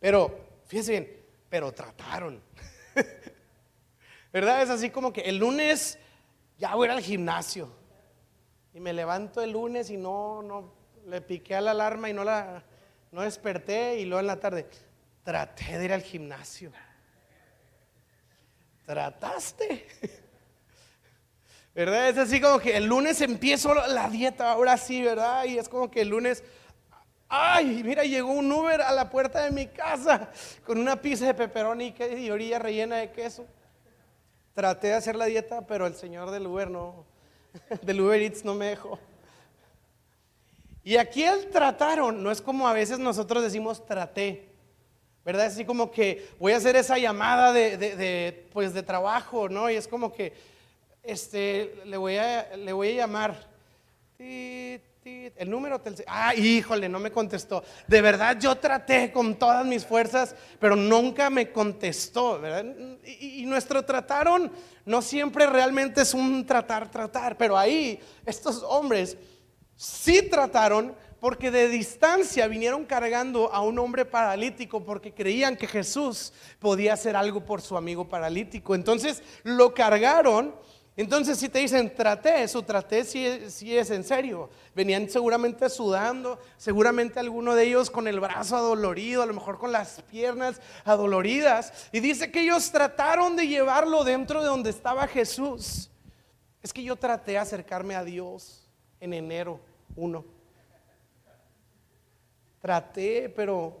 Pero, 0.00 0.60
fíjense 0.66 0.92
bien, 0.92 1.22
pero 1.48 1.72
trataron. 1.72 2.40
¿Verdad? 4.32 4.62
Es 4.62 4.70
así 4.70 4.90
como 4.90 5.12
que 5.12 5.22
el 5.22 5.38
lunes 5.38 5.98
ya 6.58 6.74
voy 6.74 6.88
al 6.88 7.00
gimnasio. 7.00 7.70
Y 8.74 8.80
me 8.80 8.92
levanto 8.92 9.42
el 9.42 9.52
lunes 9.52 9.90
y 9.90 9.96
no, 9.96 10.42
no, 10.42 10.72
le 11.06 11.20
piqué 11.20 11.54
a 11.54 11.60
la 11.60 11.72
alarma 11.72 12.10
y 12.10 12.12
no 12.12 12.24
la, 12.24 12.62
no 13.12 13.22
desperté. 13.22 13.98
Y 14.00 14.04
luego 14.04 14.20
en 14.20 14.26
la 14.26 14.40
tarde, 14.40 14.66
traté 15.24 15.78
de 15.78 15.84
ir 15.84 15.92
al 15.92 16.02
gimnasio. 16.02 16.72
¿Trataste? 18.84 19.86
¿verdad? 21.78 22.08
Es 22.08 22.18
así 22.18 22.40
como 22.40 22.58
que 22.58 22.76
el 22.76 22.86
lunes 22.86 23.20
empiezo 23.20 23.72
la 23.72 24.10
dieta, 24.10 24.50
ahora 24.50 24.76
sí, 24.76 25.00
¿verdad? 25.00 25.44
Y 25.44 25.58
es 25.58 25.68
como 25.68 25.88
que 25.88 26.00
el 26.00 26.08
lunes, 26.08 26.42
ay, 27.28 27.82
mira, 27.84 28.02
llegó 28.02 28.32
un 28.32 28.50
Uber 28.50 28.82
a 28.82 28.90
la 28.90 29.08
puerta 29.08 29.44
de 29.44 29.52
mi 29.52 29.68
casa 29.68 30.28
con 30.66 30.78
una 30.78 31.00
pizza 31.00 31.26
de 31.26 31.34
pepperoni 31.34 31.94
y 32.18 32.30
orilla 32.30 32.58
rellena 32.58 32.96
de 32.96 33.12
queso. 33.12 33.46
Traté 34.54 34.88
de 34.88 34.94
hacer 34.94 35.14
la 35.14 35.26
dieta, 35.26 35.68
pero 35.68 35.86
el 35.86 35.94
señor 35.94 36.32
del 36.32 36.48
Uber 36.48 36.68
no, 36.68 37.06
del 37.82 38.00
Uber 38.00 38.20
Eats 38.22 38.44
no 38.44 38.56
me 38.56 38.70
dejó. 38.70 38.98
Y 40.82 40.96
aquí 40.96 41.22
el 41.22 41.48
trataron, 41.48 42.24
no 42.24 42.32
es 42.32 42.42
como 42.42 42.66
a 42.66 42.72
veces 42.72 42.98
nosotros 42.98 43.40
decimos 43.40 43.86
traté, 43.86 44.48
¿verdad? 45.24 45.46
Es 45.46 45.52
así 45.52 45.64
como 45.64 45.92
que 45.92 46.26
voy 46.40 46.54
a 46.54 46.56
hacer 46.56 46.74
esa 46.74 46.98
llamada 46.98 47.52
de, 47.52 47.76
de, 47.76 48.48
pues 48.52 48.74
de 48.74 48.82
trabajo, 48.82 49.48
¿no? 49.48 49.70
Y 49.70 49.76
es 49.76 49.86
como 49.86 50.12
que 50.12 50.57
este, 51.02 51.82
le 51.84 51.96
voy 51.96 52.16
a, 52.16 52.56
le 52.56 52.72
voy 52.72 52.90
a 52.90 52.94
llamar. 52.94 53.48
El 54.18 55.48
número, 55.48 55.80
ah, 56.06 56.34
híjole, 56.34 56.88
no 56.88 56.98
me 56.98 57.10
contestó. 57.10 57.62
De 57.86 58.02
verdad, 58.02 58.36
yo 58.38 58.56
traté 58.56 59.10
con 59.10 59.36
todas 59.36 59.64
mis 59.64 59.86
fuerzas, 59.86 60.34
pero 60.58 60.76
nunca 60.76 61.30
me 61.30 61.50
contestó. 61.50 62.40
Y, 63.04 63.42
y, 63.42 63.46
nuestro 63.46 63.84
trataron 63.84 64.52
no 64.84 65.00
siempre 65.00 65.46
realmente 65.46 66.02
es 66.02 66.12
un 66.12 66.44
tratar, 66.44 66.90
tratar, 66.90 67.38
pero 67.38 67.56
ahí 67.56 68.00
estos 68.26 68.62
hombres 68.62 69.16
sí 69.76 70.22
trataron 70.28 70.94
porque 71.20 71.50
de 71.50 71.68
distancia 71.68 72.46
vinieron 72.46 72.84
cargando 72.84 73.52
a 73.52 73.60
un 73.62 73.78
hombre 73.78 74.04
paralítico 74.04 74.84
porque 74.84 75.12
creían 75.12 75.56
que 75.56 75.66
Jesús 75.66 76.32
podía 76.58 76.92
hacer 76.92 77.16
algo 77.16 77.44
por 77.44 77.60
su 77.60 77.76
amigo 77.76 78.08
paralítico. 78.08 78.74
Entonces 78.74 79.22
lo 79.42 79.74
cargaron 79.74 80.54
entonces, 81.02 81.38
si 81.38 81.48
te 81.48 81.60
dicen 81.60 81.94
traté, 81.94 82.42
eso 82.42 82.60
traté 82.62 83.04
si, 83.04 83.24
es 83.24 83.90
en 83.92 84.02
serio. 84.02 84.50
Venían 84.74 85.08
seguramente 85.08 85.70
sudando, 85.70 86.40
seguramente 86.56 87.20
alguno 87.20 87.54
de 87.54 87.68
ellos 87.68 87.88
con 87.88 88.08
el 88.08 88.18
brazo 88.18 88.56
adolorido, 88.56 89.22
a 89.22 89.26
lo 89.26 89.32
mejor 89.32 89.60
con 89.60 89.70
las 89.70 90.02
piernas 90.02 90.60
adoloridas. 90.84 91.88
Y 91.92 92.00
dice 92.00 92.32
que 92.32 92.40
ellos 92.40 92.72
trataron 92.72 93.36
de 93.36 93.46
llevarlo 93.46 94.02
dentro 94.02 94.40
de 94.40 94.48
donde 94.48 94.70
estaba 94.70 95.06
Jesús. 95.06 95.88
Es 96.64 96.72
que 96.72 96.82
yo 96.82 96.96
traté 96.96 97.30
de 97.30 97.38
acercarme 97.38 97.94
a 97.94 98.02
Dios 98.02 98.68
en 98.98 99.14
enero 99.14 99.60
1. 99.94 100.24
Traté, 102.60 103.28
pero 103.28 103.78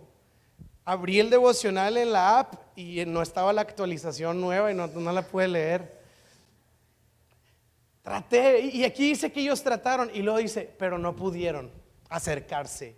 abrí 0.84 1.18
el 1.18 1.30
devocional 1.30 1.96
en 1.96 2.12
la 2.12 2.38
app 2.38 2.54
y 2.76 3.04
no 3.06 3.22
estaba 3.22 3.52
la 3.52 3.62
actualización 3.62 4.40
nueva 4.40 4.70
y 4.70 4.76
no, 4.76 4.86
no 4.86 5.10
la 5.10 5.22
pude 5.22 5.48
leer. 5.48 5.97
Traté, 8.08 8.60
y 8.60 8.84
aquí 8.84 9.10
dice 9.10 9.30
que 9.30 9.40
ellos 9.40 9.62
trataron, 9.62 10.10
y 10.14 10.22
luego 10.22 10.38
dice, 10.38 10.74
pero 10.78 10.96
no 10.96 11.14
pudieron 11.14 11.70
acercarse 12.08 12.96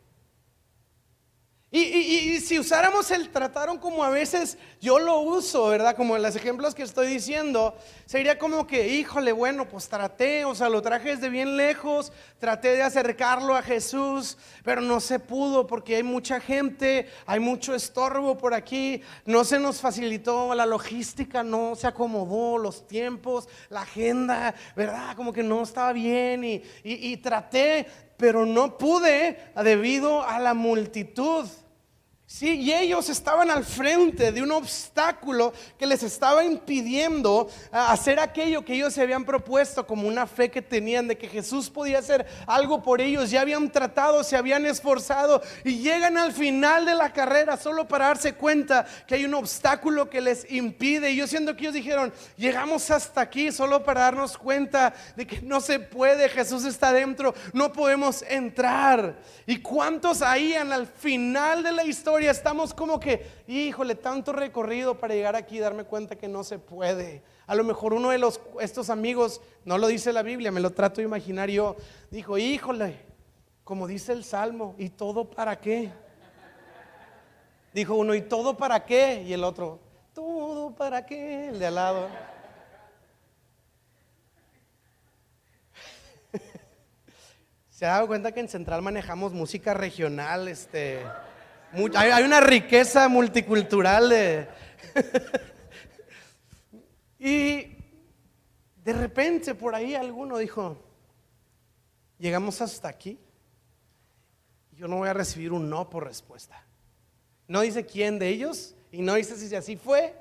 y, 1.72 2.40
si 2.40 2.58
usáramos 2.58 3.12
el 3.12 3.28
trataron 3.30 3.78
como 3.78 4.02
a 4.02 4.10
veces 4.10 4.58
yo 4.80 4.98
lo 4.98 5.20
uso, 5.20 5.68
¿verdad? 5.68 5.94
Como 5.94 6.16
en 6.16 6.22
los 6.22 6.34
ejemplos 6.34 6.74
que 6.74 6.82
estoy 6.82 7.06
diciendo, 7.06 7.76
sería 8.06 8.40
como 8.40 8.66
que, 8.66 8.88
híjole, 8.88 9.30
bueno, 9.30 9.68
pues 9.68 9.88
traté, 9.88 10.44
o 10.44 10.52
sea, 10.56 10.68
lo 10.68 10.82
traje 10.82 11.10
desde 11.10 11.28
bien 11.28 11.56
lejos, 11.56 12.12
traté 12.40 12.74
de 12.74 12.82
acercarlo 12.82 13.54
a 13.54 13.62
Jesús, 13.62 14.36
pero 14.64 14.80
no 14.80 14.98
se 14.98 15.20
pudo 15.20 15.68
porque 15.68 15.94
hay 15.94 16.02
mucha 16.02 16.40
gente, 16.40 17.08
hay 17.24 17.38
mucho 17.38 17.72
estorbo 17.72 18.36
por 18.36 18.52
aquí, 18.52 19.02
no 19.24 19.44
se 19.44 19.60
nos 19.60 19.80
facilitó 19.80 20.52
la 20.56 20.66
logística, 20.66 21.44
no 21.44 21.76
se 21.76 21.86
acomodó 21.86 22.58
los 22.58 22.88
tiempos, 22.88 23.48
la 23.68 23.82
agenda, 23.82 24.56
¿verdad? 24.74 25.14
Como 25.14 25.32
que 25.32 25.44
no 25.44 25.62
estaba 25.62 25.92
bien 25.92 26.42
y, 26.42 26.64
y 26.82 27.16
traté, 27.18 27.86
pero 28.20 28.44
no 28.44 28.76
pude 28.76 29.38
debido 29.64 30.22
a 30.22 30.38
la 30.38 30.52
multitud. 30.54 31.46
Sí, 32.32 32.60
y 32.60 32.72
ellos 32.72 33.08
estaban 33.10 33.50
al 33.50 33.64
frente 33.64 34.30
de 34.30 34.40
un 34.40 34.52
obstáculo 34.52 35.52
que 35.76 35.84
les 35.84 36.04
estaba 36.04 36.44
impidiendo 36.44 37.50
ah, 37.72 37.90
hacer 37.90 38.20
aquello 38.20 38.64
que 38.64 38.74
ellos 38.74 38.94
se 38.94 39.02
habían 39.02 39.24
propuesto 39.24 39.84
como 39.84 40.06
una 40.06 40.28
fe 40.28 40.48
que 40.48 40.62
tenían 40.62 41.08
de 41.08 41.18
que 41.18 41.26
Jesús 41.26 41.68
podía 41.68 41.98
hacer 41.98 42.24
algo 42.46 42.84
por 42.84 43.00
ellos. 43.00 43.32
Ya 43.32 43.40
habían 43.40 43.68
tratado, 43.68 44.22
se 44.22 44.36
habían 44.36 44.64
esforzado 44.64 45.42
y 45.64 45.80
llegan 45.80 46.16
al 46.16 46.30
final 46.30 46.86
de 46.86 46.94
la 46.94 47.12
carrera 47.12 47.56
solo 47.56 47.88
para 47.88 48.06
darse 48.06 48.32
cuenta 48.34 48.86
que 49.08 49.16
hay 49.16 49.24
un 49.24 49.34
obstáculo 49.34 50.08
que 50.08 50.20
les 50.20 50.48
impide. 50.52 51.10
Y 51.10 51.16
yo 51.16 51.26
siento 51.26 51.56
que 51.56 51.62
ellos 51.62 51.74
dijeron, 51.74 52.12
llegamos 52.36 52.92
hasta 52.92 53.22
aquí 53.22 53.50
solo 53.50 53.82
para 53.82 54.02
darnos 54.02 54.38
cuenta 54.38 54.94
de 55.16 55.26
que 55.26 55.42
no 55.42 55.60
se 55.60 55.80
puede, 55.80 56.28
Jesús 56.28 56.64
está 56.64 56.92
dentro, 56.92 57.34
no 57.52 57.72
podemos 57.72 58.22
entrar. 58.22 59.18
¿Y 59.46 59.56
cuántos 59.58 60.22
ahí 60.22 60.54
al 60.54 60.86
final 60.86 61.64
de 61.64 61.72
la 61.72 61.84
historia? 61.84 62.19
Historia 62.20 62.32
estamos 62.32 62.74
como 62.74 63.00
que, 63.00 63.26
híjole, 63.46 63.94
tanto 63.94 64.32
recorrido 64.32 64.98
para 64.98 65.14
llegar 65.14 65.36
aquí 65.36 65.56
y 65.56 65.60
darme 65.60 65.84
cuenta 65.84 66.16
que 66.16 66.28
no 66.28 66.44
se 66.44 66.58
puede. 66.58 67.22
A 67.46 67.54
lo 67.54 67.64
mejor 67.64 67.94
uno 67.94 68.10
de 68.10 68.18
los, 68.18 68.42
estos 68.60 68.90
amigos, 68.90 69.40
no 69.64 69.78
lo 69.78 69.86
dice 69.86 70.12
la 70.12 70.22
Biblia, 70.22 70.52
me 70.52 70.60
lo 70.60 70.68
trato 70.68 71.00
de 71.00 71.06
imaginar 71.06 71.48
yo, 71.48 71.76
dijo, 72.10 72.36
híjole, 72.36 72.98
como 73.64 73.86
dice 73.86 74.12
el 74.12 74.22
Salmo, 74.22 74.74
¿y 74.76 74.90
todo 74.90 75.30
para 75.30 75.58
qué? 75.58 75.90
Dijo 77.72 77.94
uno, 77.94 78.14
¿y 78.14 78.20
todo 78.20 78.54
para 78.54 78.84
qué? 78.84 79.22
Y 79.26 79.32
el 79.32 79.42
otro, 79.42 79.80
¿todo 80.12 80.74
para 80.74 81.06
qué? 81.06 81.48
El 81.48 81.58
de 81.58 81.66
al 81.68 81.74
lado. 81.74 82.06
Se 87.70 87.86
ha 87.86 87.92
dado 87.92 88.08
cuenta 88.08 88.32
que 88.32 88.40
en 88.40 88.48
Central 88.50 88.82
manejamos 88.82 89.32
música 89.32 89.72
regional, 89.72 90.48
este, 90.48 91.02
hay, 91.94 92.22
una 92.22 92.40
riqueza 92.40 93.08
multicultural 93.08 94.12
y 97.18 97.76
de 98.84 98.92
repente 98.92 99.54
por 99.54 99.74
ahí 99.74 99.94
alguno 99.94 100.38
dijo, 100.38 100.76
llegamos 102.18 102.60
hasta 102.60 102.88
aquí, 102.88 103.18
yo 104.72 104.88
no 104.88 104.96
voy 104.96 105.08
a 105.08 105.14
recibir 105.14 105.52
un 105.52 105.68
no 105.68 105.88
por 105.90 106.06
respuesta. 106.06 106.64
No 107.46 107.60
dice 107.60 107.84
quién 107.84 108.18
de 108.18 108.28
ellos 108.28 108.74
y 108.90 109.02
no 109.02 109.14
dice 109.14 109.36
si 109.36 109.54
así 109.54 109.76
fue, 109.76 110.14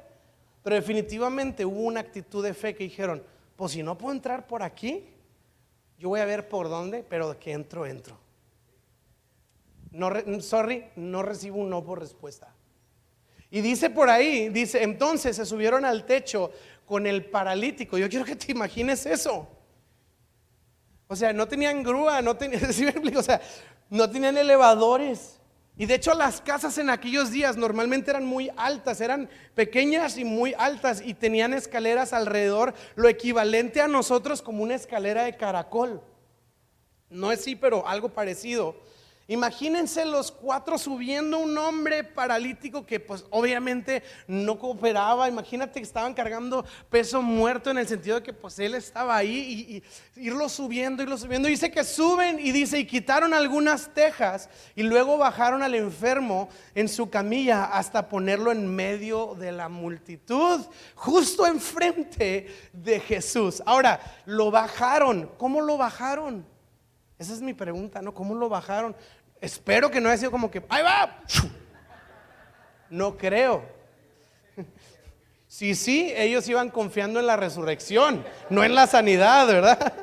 pero 0.63 0.75
definitivamente 0.75 1.65
hubo 1.65 1.81
una 1.81 2.01
actitud 2.01 2.43
de 2.43 2.53
fe 2.53 2.75
que 2.75 2.83
dijeron, 2.83 3.23
pues 3.55 3.71
si 3.71 3.83
no 3.83 3.97
puedo 3.97 4.13
entrar 4.13 4.47
por 4.47 4.63
aquí, 4.63 5.05
yo 5.97 6.09
voy 6.09 6.19
a 6.19 6.25
ver 6.25 6.47
por 6.47 6.69
dónde, 6.69 7.03
pero 7.07 7.37
que 7.39 7.51
entro, 7.51 7.85
entro. 7.85 8.17
No, 9.91 10.11
sorry, 10.41 10.85
no 10.95 11.23
recibo 11.23 11.57
un 11.57 11.69
no 11.69 11.83
por 11.83 11.99
respuesta. 11.99 12.53
Y 13.51 13.61
dice 13.61 13.89
por 13.89 14.09
ahí, 14.09 14.49
dice, 14.49 14.83
entonces 14.83 15.35
se 15.35 15.45
subieron 15.45 15.85
al 15.85 16.05
techo 16.05 16.51
con 16.85 17.07
el 17.07 17.25
paralítico. 17.25 17.97
Yo 17.97 18.09
quiero 18.09 18.25
que 18.25 18.35
te 18.35 18.51
imagines 18.51 19.05
eso. 19.05 19.47
O 21.07 21.15
sea, 21.15 21.33
no 21.33 21.47
tenían 21.47 21.81
grúa, 21.81 22.21
no 22.21 22.37
tenían, 22.37 22.61
no 23.89 24.09
tenían 24.09 24.37
elevadores. 24.37 25.39
Y 25.79 25.85
de 25.85 25.95
hecho 25.95 26.13
las 26.13 26.41
casas 26.41 26.77
en 26.77 26.89
aquellos 26.89 27.31
días 27.31 27.55
normalmente 27.55 28.11
eran 28.11 28.25
muy 28.25 28.51
altas, 28.57 28.99
eran 28.99 29.29
pequeñas 29.55 30.17
y 30.17 30.25
muy 30.25 30.53
altas 30.57 31.01
y 31.03 31.13
tenían 31.13 31.53
escaleras 31.53 32.11
alrededor, 32.11 32.73
lo 32.95 33.07
equivalente 33.07 33.79
a 33.79 33.87
nosotros 33.87 34.41
como 34.41 34.61
una 34.61 34.75
escalera 34.75 35.23
de 35.23 35.37
caracol. 35.37 36.03
No 37.09 37.31
es 37.31 37.41
sí, 37.41 37.55
pero 37.55 37.87
algo 37.87 38.09
parecido. 38.09 38.75
Imagínense 39.29 40.05
los 40.05 40.31
cuatro 40.31 40.79
subiendo 40.79 41.37
un 41.37 41.55
hombre 41.55 42.03
paralítico 42.03 42.83
que 42.83 42.99
pues 42.99 43.23
obviamente 43.29 44.01
no 44.25 44.57
cooperaba. 44.57 45.29
Imagínate 45.29 45.79
que 45.79 45.85
estaban 45.85 46.15
cargando 46.15 46.65
peso 46.89 47.21
muerto 47.21 47.69
en 47.69 47.77
el 47.77 47.87
sentido 47.87 48.15
de 48.15 48.23
que 48.23 48.33
pues 48.33 48.57
él 48.57 48.73
estaba 48.73 49.15
ahí 49.15 49.83
y, 50.15 50.19
irlo 50.19 50.49
subiendo, 50.49 51.03
irlo 51.03 51.15
subiendo. 51.15 51.47
Dice 51.47 51.69
que 51.69 51.83
suben 51.83 52.39
y 52.39 52.51
dice 52.51 52.79
y 52.79 52.87
quitaron 52.87 53.35
algunas 53.35 53.93
tejas 53.93 54.49
y 54.75 54.81
luego 54.81 55.19
bajaron 55.19 55.61
al 55.61 55.75
enfermo 55.75 56.49
en 56.73 56.89
su 56.89 57.11
camilla 57.11 57.65
hasta 57.65 58.09
ponerlo 58.09 58.51
en 58.51 58.65
medio 58.65 59.35
de 59.35 59.51
la 59.51 59.69
multitud, 59.69 60.65
justo 60.95 61.45
enfrente 61.45 62.47
de 62.73 62.99
Jesús. 62.99 63.61
Ahora, 63.67 63.99
lo 64.25 64.49
bajaron. 64.49 65.29
¿Cómo 65.37 65.61
lo 65.61 65.77
bajaron? 65.77 66.43
Esa 67.19 67.33
es 67.33 67.41
mi 67.41 67.53
pregunta, 67.53 68.01
¿no? 68.01 68.13
¿Cómo 68.13 68.33
lo 68.33 68.47
bajaron? 68.47 68.95
Espero 69.41 69.89
que 69.89 70.01
no 70.01 70.09
haya 70.09 70.17
sido 70.17 70.31
como 70.31 70.51
que, 70.51 70.63
¡ahí 70.69 70.83
va! 70.83 71.23
No 72.89 73.15
creo. 73.17 73.63
Sí, 75.47 75.73
sí, 75.73 76.13
ellos 76.15 76.47
iban 76.47 76.69
confiando 76.69 77.19
en 77.19 77.27
la 77.27 77.35
resurrección, 77.35 78.23
no 78.49 78.63
en 78.63 78.75
la 78.75 78.85
sanidad, 78.85 79.47
¿verdad? 79.47 79.93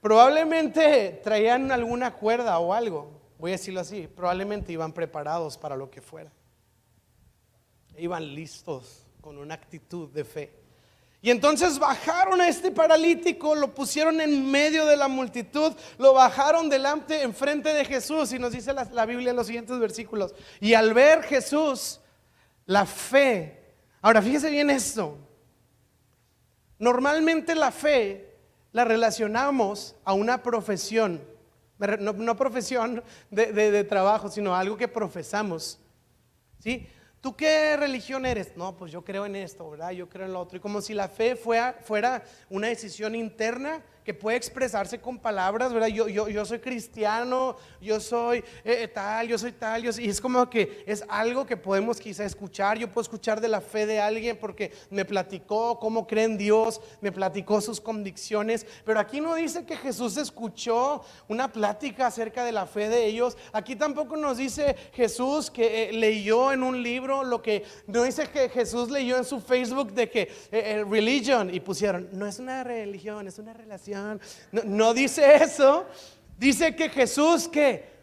Probablemente 0.00 1.20
traían 1.22 1.70
alguna 1.72 2.14
cuerda 2.14 2.58
o 2.58 2.72
algo, 2.72 3.20
voy 3.38 3.50
a 3.50 3.52
decirlo 3.52 3.80
así, 3.80 4.06
probablemente 4.06 4.72
iban 4.72 4.92
preparados 4.92 5.58
para 5.58 5.76
lo 5.76 5.90
que 5.90 6.00
fuera. 6.00 6.30
Iban 7.98 8.34
listos 8.34 9.06
con 9.20 9.36
una 9.36 9.54
actitud 9.54 10.08
de 10.10 10.24
fe. 10.24 10.65
Y 11.22 11.30
entonces 11.30 11.78
bajaron 11.78 12.40
a 12.40 12.48
este 12.48 12.70
paralítico, 12.70 13.54
lo 13.54 13.74
pusieron 13.74 14.20
en 14.20 14.50
medio 14.50 14.86
de 14.86 14.96
la 14.96 15.08
multitud, 15.08 15.72
lo 15.98 16.12
bajaron 16.12 16.68
delante, 16.68 17.22
enfrente 17.22 17.72
de 17.72 17.84
Jesús. 17.84 18.32
Y 18.32 18.38
nos 18.38 18.52
dice 18.52 18.72
la, 18.72 19.06
Biblia 19.06 19.30
en 19.30 19.36
los 19.36 19.46
siguientes 19.46 19.78
versículos. 19.78 20.34
Y 20.60 20.74
al 20.74 20.94
ver 20.94 21.22
Jesús, 21.22 22.00
la 22.66 22.86
fe. 22.86 23.74
Ahora 24.02 24.22
fíjese 24.22 24.50
bien 24.50 24.70
esto. 24.70 25.18
Normalmente 26.78 27.54
la 27.54 27.72
fe 27.72 28.36
la 28.72 28.84
relacionamos 28.84 29.96
a 30.04 30.12
una 30.12 30.42
profesión. 30.42 31.22
No, 31.98 32.36
profesión 32.36 33.02
de, 33.30 33.52
de 33.52 33.84
trabajo, 33.84 34.30
sino 34.30 34.54
algo 34.54 34.76
que 34.76 34.88
profesamos. 34.88 35.78
¿Sí? 36.58 36.86
¿Tú 37.26 37.34
qué 37.34 37.76
religión 37.76 38.24
eres? 38.24 38.56
No, 38.56 38.76
pues 38.76 38.92
yo 38.92 39.02
creo 39.02 39.26
en 39.26 39.34
esto, 39.34 39.68
¿verdad? 39.68 39.90
Yo 39.90 40.08
creo 40.08 40.26
en 40.26 40.32
lo 40.32 40.38
otro. 40.38 40.58
Y 40.58 40.60
como 40.60 40.80
si 40.80 40.94
la 40.94 41.08
fe 41.08 41.34
fuera, 41.34 41.76
fuera 41.82 42.22
una 42.48 42.68
decisión 42.68 43.16
interna 43.16 43.82
que 44.06 44.14
puede 44.14 44.36
expresarse 44.36 45.00
con 45.00 45.18
palabras, 45.18 45.72
¿verdad? 45.72 45.88
Yo, 45.88 46.06
yo, 46.06 46.28
yo 46.28 46.44
soy 46.44 46.60
cristiano, 46.60 47.56
yo 47.80 47.98
soy 47.98 48.38
eh, 48.38 48.84
eh, 48.84 48.88
tal, 48.88 49.26
yo 49.26 49.36
soy 49.36 49.50
tal, 49.50 49.84
y 49.84 50.08
es 50.08 50.20
como 50.20 50.48
que 50.48 50.84
es 50.86 51.04
algo 51.08 51.44
que 51.44 51.56
podemos 51.56 51.98
quizá 51.98 52.24
escuchar. 52.24 52.78
Yo 52.78 52.86
puedo 52.86 53.02
escuchar 53.02 53.40
de 53.40 53.48
la 53.48 53.60
fe 53.60 53.84
de 53.84 54.00
alguien 54.00 54.38
porque 54.40 54.72
me 54.90 55.04
platicó 55.04 55.80
cómo 55.80 56.06
cree 56.06 56.22
en 56.22 56.38
Dios, 56.38 56.80
me 57.00 57.10
platicó 57.10 57.60
sus 57.60 57.80
convicciones, 57.80 58.64
pero 58.84 59.00
aquí 59.00 59.20
no 59.20 59.34
dice 59.34 59.66
que 59.66 59.76
Jesús 59.76 60.16
escuchó 60.18 61.02
una 61.26 61.50
plática 61.50 62.06
acerca 62.06 62.44
de 62.44 62.52
la 62.52 62.66
fe 62.66 62.88
de 62.88 63.06
ellos. 63.06 63.36
Aquí 63.52 63.74
tampoco 63.74 64.16
nos 64.16 64.36
dice 64.36 64.76
Jesús 64.92 65.50
que 65.50 65.88
eh, 65.88 65.92
leyó 65.92 66.52
en 66.52 66.62
un 66.62 66.80
libro 66.80 67.24
lo 67.24 67.42
que, 67.42 67.64
no 67.88 68.04
dice 68.04 68.28
que 68.28 68.50
Jesús 68.50 68.88
leyó 68.88 69.16
en 69.16 69.24
su 69.24 69.40
Facebook 69.40 69.92
de 69.94 70.08
que 70.08 70.84
religion 70.88 71.52
y 71.52 71.58
pusieron, 71.58 72.08
no 72.12 72.24
es 72.24 72.38
una 72.38 72.62
religión, 72.62 73.26
es 73.26 73.40
una 73.40 73.52
relación 73.52 73.95
no, 74.52 74.94
dice 74.94 75.36
eso. 75.36 75.86
Dice 76.38 76.76
que 76.76 76.90
Jesús 76.90 77.48
que 77.48 77.95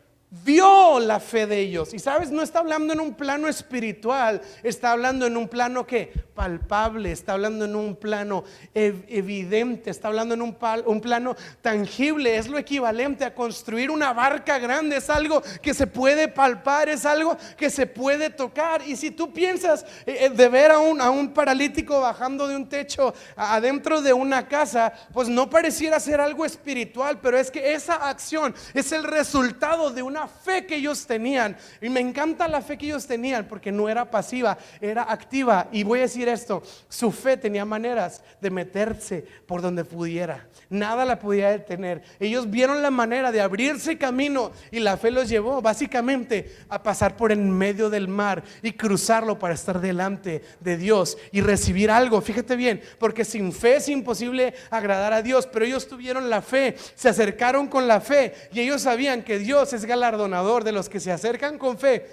vio 0.43 0.99
la 0.99 1.19
fe 1.19 1.45
de 1.45 1.59
ellos. 1.59 1.93
Y 1.93 1.99
sabes, 1.99 2.31
no 2.31 2.41
está 2.41 2.59
hablando 2.59 2.93
en 2.93 2.99
un 2.99 3.13
plano 3.13 3.47
espiritual, 3.47 4.41
está 4.63 4.91
hablando 4.91 5.27
en 5.27 5.37
un 5.37 5.47
plano 5.47 5.85
que 5.85 6.11
palpable, 6.33 7.11
está 7.11 7.33
hablando 7.33 7.65
en 7.65 7.75
un 7.75 7.95
plano 7.95 8.43
evidente, 8.73 9.91
está 9.91 10.07
hablando 10.07 10.33
en 10.33 10.41
un, 10.41 11.01
plano 11.01 11.35
tangible. 11.61 12.35
Es 12.35 12.47
lo 12.47 12.57
equivalente 12.57 13.25
a 13.25 13.35
construir 13.35 13.91
una 13.91 14.11
barca 14.13 14.57
grande, 14.57 14.97
es 14.97 15.09
algo 15.09 15.43
que 15.61 15.75
se 15.75 15.85
puede 15.85 16.27
palpar, 16.27 16.89
es 16.89 17.05
algo 17.05 17.37
que 17.55 17.69
se 17.69 17.85
puede 17.85 18.31
tocar. 18.31 18.81
Y 18.87 18.95
si 18.95 19.11
tú 19.11 19.31
piensas 19.31 19.85
eh, 20.05 20.25
eh, 20.25 20.29
de 20.29 20.49
ver 20.49 20.71
a 20.71 20.79
un, 20.79 20.99
a 20.99 21.11
un 21.11 21.31
paralítico 21.31 22.01
bajando 22.01 22.47
de 22.47 22.55
un 22.55 22.67
techo 22.67 23.13
adentro 23.35 24.01
de 24.01 24.13
una 24.13 24.47
casa, 24.47 24.93
pues 25.13 25.29
no 25.29 25.47
pareciera 25.47 25.99
ser 25.99 26.19
algo 26.19 26.43
espiritual, 26.43 27.19
pero 27.21 27.37
es 27.37 27.51
que 27.51 27.73
esa 27.73 28.09
acción 28.09 28.55
es 28.73 28.91
el 28.91 29.03
resultado 29.03 29.91
de 29.91 30.01
una 30.01 30.22
fe 30.27 30.65
que 30.65 30.75
ellos 30.75 31.05
tenían. 31.05 31.55
Y 31.81 31.89
me 31.89 31.99
encanta 31.99 32.47
la 32.47 32.61
fe 32.61 32.77
que 32.77 32.87
ellos 32.87 33.05
tenían 33.07 33.47
porque 33.47 33.71
no 33.71 33.89
era 33.89 34.09
pasiva, 34.09 34.57
era 34.81 35.03
activa. 35.11 35.67
Y 35.71 35.83
voy 35.83 35.99
a 35.99 36.03
decir 36.03 36.27
esto, 36.27 36.63
su 36.89 37.11
fe 37.11 37.37
tenía 37.37 37.65
maneras 37.65 38.23
de 38.41 38.49
meterse 38.49 39.25
por 39.45 39.61
donde 39.61 39.85
pudiera. 39.85 40.47
Nada 40.73 41.05
la 41.05 41.19
podía 41.19 41.51
detener. 41.51 42.01
Ellos 42.19 42.49
vieron 42.49 42.81
la 42.81 42.89
manera 42.89 43.31
de 43.31 43.41
abrirse 43.41 43.97
camino 43.97 44.51
y 44.71 44.79
la 44.79 44.97
fe 44.97 45.11
los 45.11 45.29
llevó 45.29 45.61
básicamente 45.61 46.57
a 46.67 46.81
pasar 46.81 47.15
por 47.15 47.31
en 47.31 47.51
medio 47.51 47.91
del 47.91 48.07
mar 48.07 48.43
y 48.61 48.71
cruzarlo 48.71 49.37
para 49.37 49.53
estar 49.53 49.79
delante 49.79 50.41
de 50.59 50.77
Dios 50.77 51.17
y 51.31 51.41
recibir 51.41 51.91
algo. 51.91 52.21
Fíjate 52.21 52.55
bien, 52.55 52.81
porque 52.97 53.23
sin 53.23 53.53
fe 53.53 53.75
es 53.75 53.87
imposible 53.87 54.55
agradar 54.71 55.13
a 55.13 55.21
Dios, 55.21 55.47
pero 55.47 55.65
ellos 55.65 55.87
tuvieron 55.87 56.29
la 56.29 56.41
fe, 56.41 56.75
se 56.95 57.09
acercaron 57.09 57.67
con 57.67 57.87
la 57.87 58.01
fe 58.01 58.33
y 58.51 58.61
ellos 58.61 58.81
sabían 58.81 59.23
que 59.23 59.37
Dios 59.37 59.73
es 59.73 59.85
galardonado 59.85 60.23
donador 60.23 60.63
de 60.63 60.71
los 60.71 60.89
que 60.89 60.99
se 60.99 61.11
acercan 61.11 61.57
con 61.57 61.77
fe, 61.77 62.07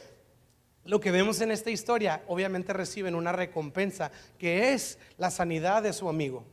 lo 0.85 1.01
que 1.01 1.11
vemos 1.11 1.41
en 1.41 1.51
esta 1.51 1.71
historia, 1.71 2.23
obviamente 2.27 2.73
reciben 2.73 3.15
una 3.15 3.33
recompensa, 3.33 4.11
que 4.39 4.73
es 4.73 4.99
la 5.17 5.31
sanidad 5.31 5.83
de 5.83 5.93
su 5.93 6.09
amigo. 6.09 6.45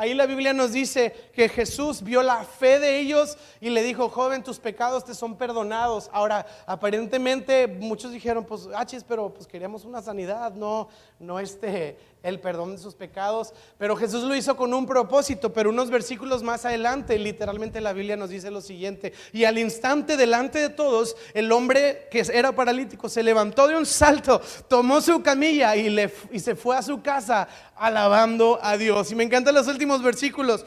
Ahí 0.00 0.14
la 0.14 0.24
Biblia 0.24 0.54
nos 0.54 0.72
dice 0.72 1.12
que 1.34 1.46
Jesús 1.50 2.02
vio 2.02 2.22
la 2.22 2.42
fe 2.42 2.78
de 2.78 3.00
ellos 3.00 3.36
y 3.60 3.68
le 3.68 3.82
dijo, 3.82 4.08
joven, 4.08 4.42
tus 4.42 4.58
pecados 4.58 5.04
te 5.04 5.14
son 5.14 5.36
perdonados. 5.36 6.08
Ahora, 6.10 6.46
aparentemente 6.64 7.66
muchos 7.66 8.10
dijeron, 8.10 8.46
pues, 8.46 8.66
achis, 8.74 9.04
pero 9.04 9.28
pues 9.28 9.46
queríamos 9.46 9.84
una 9.84 10.00
sanidad, 10.00 10.54
no, 10.54 10.88
no 11.18 11.38
este, 11.38 11.98
el 12.22 12.40
perdón 12.40 12.72
de 12.72 12.78
sus 12.82 12.94
pecados. 12.94 13.52
Pero 13.78 13.96
Jesús 13.96 14.24
lo 14.24 14.34
hizo 14.34 14.56
con 14.56 14.72
un 14.74 14.86
propósito, 14.86 15.52
pero 15.52 15.70
unos 15.70 15.90
versículos 15.90 16.42
más 16.42 16.64
adelante, 16.64 17.18
literalmente 17.18 17.80
la 17.80 17.92
Biblia 17.92 18.16
nos 18.16 18.30
dice 18.30 18.50
lo 18.50 18.60
siguiente. 18.60 19.12
Y 19.32 19.44
al 19.44 19.58
instante, 19.58 20.16
delante 20.16 20.58
de 20.58 20.68
todos, 20.68 21.16
el 21.34 21.50
hombre 21.52 22.08
que 22.10 22.24
era 22.32 22.52
paralítico 22.52 23.08
se 23.08 23.22
levantó 23.22 23.68
de 23.68 23.76
un 23.76 23.86
salto, 23.86 24.40
tomó 24.68 25.00
su 25.00 25.22
camilla 25.22 25.76
y, 25.76 25.90
le, 25.90 26.12
y 26.30 26.40
se 26.40 26.54
fue 26.54 26.76
a 26.76 26.82
su 26.82 27.02
casa 27.02 27.48
alabando 27.76 28.58
a 28.62 28.76
Dios. 28.76 29.10
Y 29.10 29.14
me 29.14 29.24
encantan 29.24 29.54
los 29.54 29.66
últimos 29.66 30.02
versículos. 30.02 30.64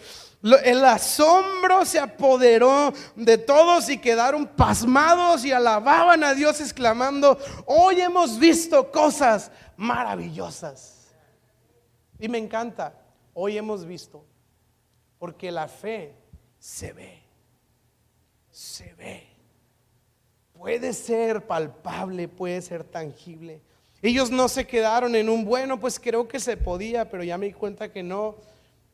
El 0.66 0.84
asombro 0.84 1.86
se 1.86 2.00
apoderó 2.00 2.94
de 3.16 3.38
todos 3.38 3.88
y 3.90 3.98
quedaron 3.98 4.46
pasmados 4.46 5.46
y 5.46 5.54
alababan 5.54 6.22
a 6.22 6.34
Dios 6.34 6.60
exclamando, 6.60 7.40
hoy 7.66 8.02
hemos 8.02 8.38
visto 8.38 8.92
cosas 8.92 9.52
maravillosas. 9.78 10.93
Y 12.24 12.30
me 12.30 12.38
encanta, 12.38 12.98
hoy 13.34 13.58
hemos 13.58 13.86
visto, 13.86 14.24
porque 15.20 15.52
la 15.52 15.68
fe 15.68 16.16
se 16.58 16.94
ve, 16.94 17.22
se 18.50 18.94
ve. 18.94 19.28
Puede 20.54 20.94
ser 20.94 21.46
palpable, 21.46 22.30
puede 22.30 22.62
ser 22.62 22.86
tangible. 22.86 23.62
Ellos 24.02 24.32
no 24.32 24.48
se 24.48 24.66
quedaron 24.66 25.18
en 25.18 25.28
un 25.28 25.44
bueno, 25.44 25.82
pues 25.82 26.00
creo 26.00 26.26
que 26.26 26.40
se 26.40 26.56
podía, 26.56 27.10
pero 27.10 27.26
ya 27.26 27.38
me 27.38 27.48
di 27.48 27.52
cuenta 27.52 27.92
que 27.92 28.04
no. 28.04 28.38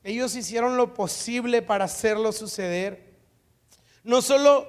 Ellos 0.03 0.35
hicieron 0.35 0.75
lo 0.75 0.95
posible 0.95 1.61
para 1.61 1.85
hacerlo 1.85 2.31
suceder. 2.31 3.13
No 4.03 4.23
solo, 4.23 4.67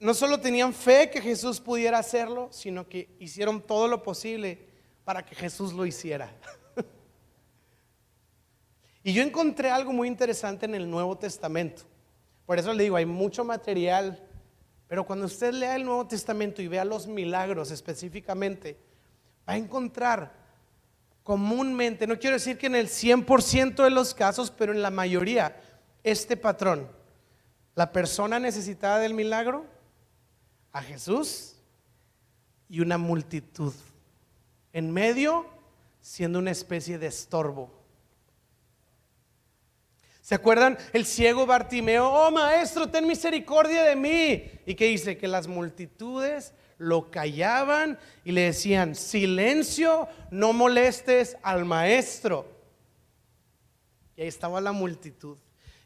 no 0.00 0.12
solo 0.12 0.40
tenían 0.40 0.74
fe 0.74 1.08
que 1.08 1.20
Jesús 1.20 1.60
pudiera 1.60 2.00
hacerlo, 2.00 2.48
sino 2.50 2.88
que 2.88 3.14
hicieron 3.20 3.62
todo 3.62 3.86
lo 3.86 4.02
posible 4.02 4.66
para 5.04 5.24
que 5.24 5.36
Jesús 5.36 5.72
lo 5.72 5.86
hiciera. 5.86 6.36
y 9.04 9.12
yo 9.12 9.22
encontré 9.22 9.70
algo 9.70 9.92
muy 9.92 10.08
interesante 10.08 10.66
en 10.66 10.74
el 10.74 10.90
Nuevo 10.90 11.16
Testamento. 11.16 11.82
Por 12.44 12.58
eso 12.58 12.72
le 12.72 12.82
digo, 12.82 12.96
hay 12.96 13.06
mucho 13.06 13.44
material 13.44 14.20
pero 14.88 15.04
cuando 15.04 15.26
usted 15.26 15.52
lea 15.52 15.76
el 15.76 15.84
Nuevo 15.84 16.06
Testamento 16.06 16.62
y 16.62 16.68
vea 16.68 16.84
los 16.84 17.06
milagros 17.06 17.70
específicamente, 17.70 18.78
va 19.48 19.54
a 19.54 19.56
encontrar 19.56 20.32
comúnmente, 21.22 22.06
no 22.06 22.18
quiero 22.18 22.34
decir 22.34 22.58
que 22.58 22.66
en 22.66 22.76
el 22.76 22.88
100% 22.88 23.82
de 23.82 23.90
los 23.90 24.14
casos, 24.14 24.50
pero 24.50 24.72
en 24.72 24.82
la 24.82 24.90
mayoría, 24.90 25.60
este 26.02 26.36
patrón. 26.36 26.88
La 27.74 27.90
persona 27.92 28.38
necesitada 28.38 28.98
del 28.98 29.14
milagro, 29.14 29.66
a 30.70 30.82
Jesús 30.82 31.56
y 32.68 32.80
una 32.80 32.98
multitud. 32.98 33.72
En 34.72 34.92
medio, 34.92 35.46
siendo 36.00 36.38
una 36.38 36.50
especie 36.50 36.98
de 36.98 37.06
estorbo. 37.06 37.83
¿Se 40.24 40.34
acuerdan? 40.34 40.78
El 40.94 41.04
ciego 41.04 41.44
Bartimeo, 41.44 42.08
oh 42.08 42.30
maestro, 42.30 42.88
ten 42.88 43.06
misericordia 43.06 43.82
de 43.82 43.94
mí. 43.94 44.42
¿Y 44.64 44.74
qué 44.74 44.86
dice? 44.86 45.18
Que 45.18 45.28
las 45.28 45.46
multitudes 45.46 46.54
lo 46.78 47.10
callaban 47.10 47.98
y 48.24 48.32
le 48.32 48.40
decían, 48.40 48.94
silencio, 48.94 50.08
no 50.30 50.54
molestes 50.54 51.36
al 51.42 51.66
maestro. 51.66 52.48
Y 54.16 54.22
ahí 54.22 54.28
estaba 54.28 54.62
la 54.62 54.72
multitud. 54.72 55.36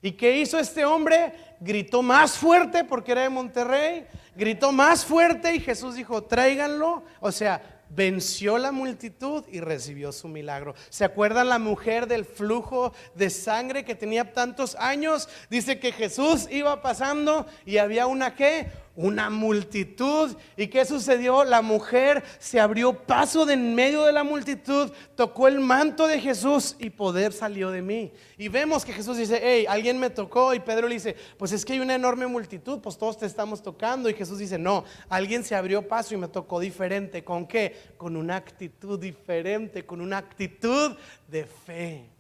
¿Y 0.01 0.13
qué 0.13 0.39
hizo 0.39 0.57
este 0.61 0.85
hombre? 0.85 1.33
Gritó 1.59 2.01
más 2.01 2.39
fuerte 2.39 2.85
porque 2.85 3.11
era 3.11 3.23
de 3.23 3.31
Monterrey, 3.31 4.07
gritó 4.37 4.71
más 4.71 5.05
fuerte 5.05 5.53
y 5.53 5.59
Jesús 5.59 5.97
dijo, 5.97 6.23
tráiganlo. 6.23 7.03
O 7.19 7.33
sea, 7.33 7.78
venció 7.91 8.59
la 8.59 8.73
multitud 8.73 9.45
y 9.51 9.61
recibió 9.61 10.13
su 10.13 10.29
milagro. 10.29 10.75
¿Se 10.91 11.05
acuerdan 11.05 11.49
la 11.49 11.59
mujer 11.59 12.07
del 12.07 12.25
flujo 12.25 12.93
de 13.15 13.31
sangre 13.31 13.85
que 13.85 13.95
tenía 13.95 14.33
tantos 14.33 14.75
años? 14.77 15.29
Dice 15.51 15.79
que 15.79 15.93
Jesús 15.93 16.47
iba 16.51 16.83
pasando 16.83 17.47
y 17.65 17.79
había 17.79 18.07
una 18.07 18.35
que 18.35 18.71
una 18.99 19.31
multitud. 19.31 20.37
¿Y 20.57 20.67
qué 20.67 20.85
sucedió? 20.85 21.45
La 21.45 21.63
mujer 21.63 22.25
se 22.41 22.59
abrió 22.59 22.93
paso 22.93 23.47
de 23.47 23.55
en 23.55 23.75
medio 23.75 24.03
de 24.05 24.13
la 24.13 24.25
multitud, 24.25 24.91
tocó 25.15 25.47
el 25.47 25.61
manto 25.61 26.09
de 26.09 26.21
Jesús 26.21 26.75
y 26.81 26.91
poder 26.91 27.33
salió 27.33 27.71
de 27.71 27.81
mí. 27.81 28.13
Y 28.37 28.49
vemos 28.49 28.85
que 28.85 28.93
Jesús 28.93 29.17
dice, 29.17 29.41
hey, 29.41 29.67
alguien 29.69 30.01
me 30.01 30.11
tocó. 30.11 30.53
Y 30.53 30.59
Pedro 30.59 30.89
le 30.89 30.95
dice, 30.95 31.15
pues 31.37 31.53
es 31.53 31.65
que 31.65 31.75
hay 31.75 31.79
una 31.79 31.95
enorme 31.95 32.27
multitud, 32.27 32.81
pues 32.81 32.99
todos 32.99 33.17
te 33.17 33.27
estamos 33.27 33.63
tocando. 33.63 34.11
Y 34.11 34.15
Jesús 34.15 34.39
dice, 34.39 34.59
no, 34.59 34.85
alguien 35.09 35.45
se 35.45 35.55
abrió 35.55 35.87
paso 35.87 36.15
y 36.15 36.17
me 36.17 36.27
tocó 36.27 36.59
diferente. 36.59 37.23
¿Con 37.23 37.47
qué? 37.47 37.77
Con 37.97 38.17
una 38.17 38.35
actitud 38.35 38.99
diferente, 38.99 39.87
con 39.87 40.01
una 40.01 40.19
actitud 40.19 40.97
de 41.29 41.45
fe. 41.47 42.18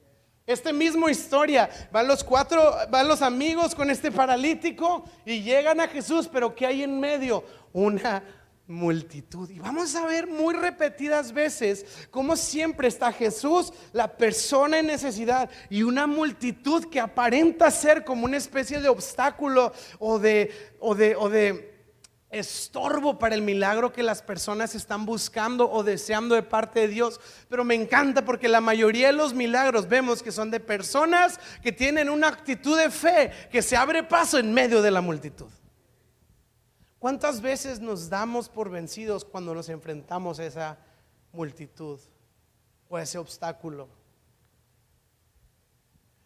Esta 0.48 0.72
misma 0.72 1.10
historia, 1.10 1.68
van 1.92 2.08
los 2.08 2.24
cuatro, 2.24 2.74
van 2.88 3.06
los 3.06 3.20
amigos 3.20 3.74
con 3.74 3.90
este 3.90 4.10
paralítico 4.10 5.04
y 5.26 5.42
llegan 5.42 5.78
a 5.78 5.88
Jesús, 5.88 6.26
pero 6.26 6.54
¿qué 6.54 6.64
hay 6.64 6.82
en 6.84 6.98
medio? 6.98 7.44
Una 7.70 8.22
multitud. 8.66 9.50
Y 9.50 9.58
vamos 9.58 9.94
a 9.94 10.06
ver 10.06 10.26
muy 10.26 10.54
repetidas 10.54 11.32
veces 11.32 11.84
cómo 12.10 12.34
siempre 12.34 12.88
está 12.88 13.12
Jesús, 13.12 13.74
la 13.92 14.16
persona 14.16 14.78
en 14.78 14.86
necesidad, 14.86 15.50
y 15.68 15.82
una 15.82 16.06
multitud 16.06 16.86
que 16.86 16.98
aparenta 16.98 17.70
ser 17.70 18.02
como 18.02 18.24
una 18.24 18.38
especie 18.38 18.80
de 18.80 18.88
obstáculo 18.88 19.74
o 19.98 20.18
de, 20.18 20.50
o 20.80 20.94
de, 20.94 21.14
o 21.14 21.28
de 21.28 21.77
estorbo 22.30 23.18
para 23.18 23.34
el 23.34 23.42
milagro 23.42 23.92
que 23.92 24.02
las 24.02 24.22
personas 24.22 24.74
están 24.74 25.06
buscando 25.06 25.70
o 25.70 25.82
deseando 25.82 26.34
de 26.34 26.42
parte 26.42 26.80
de 26.80 26.88
Dios. 26.88 27.20
Pero 27.48 27.64
me 27.64 27.74
encanta 27.74 28.24
porque 28.24 28.48
la 28.48 28.60
mayoría 28.60 29.08
de 29.08 29.14
los 29.14 29.34
milagros 29.34 29.88
vemos 29.88 30.22
que 30.22 30.32
son 30.32 30.50
de 30.50 30.60
personas 30.60 31.40
que 31.62 31.72
tienen 31.72 32.10
una 32.10 32.28
actitud 32.28 32.78
de 32.78 32.90
fe, 32.90 33.30
que 33.50 33.62
se 33.62 33.76
abre 33.76 34.02
paso 34.02 34.38
en 34.38 34.52
medio 34.52 34.82
de 34.82 34.90
la 34.90 35.00
multitud. 35.00 35.50
¿Cuántas 36.98 37.40
veces 37.40 37.80
nos 37.80 38.10
damos 38.10 38.48
por 38.48 38.70
vencidos 38.70 39.24
cuando 39.24 39.54
nos 39.54 39.68
enfrentamos 39.68 40.38
a 40.40 40.44
esa 40.44 40.78
multitud 41.32 42.00
o 42.88 42.96
a 42.96 43.02
ese 43.02 43.18
obstáculo? 43.18 43.88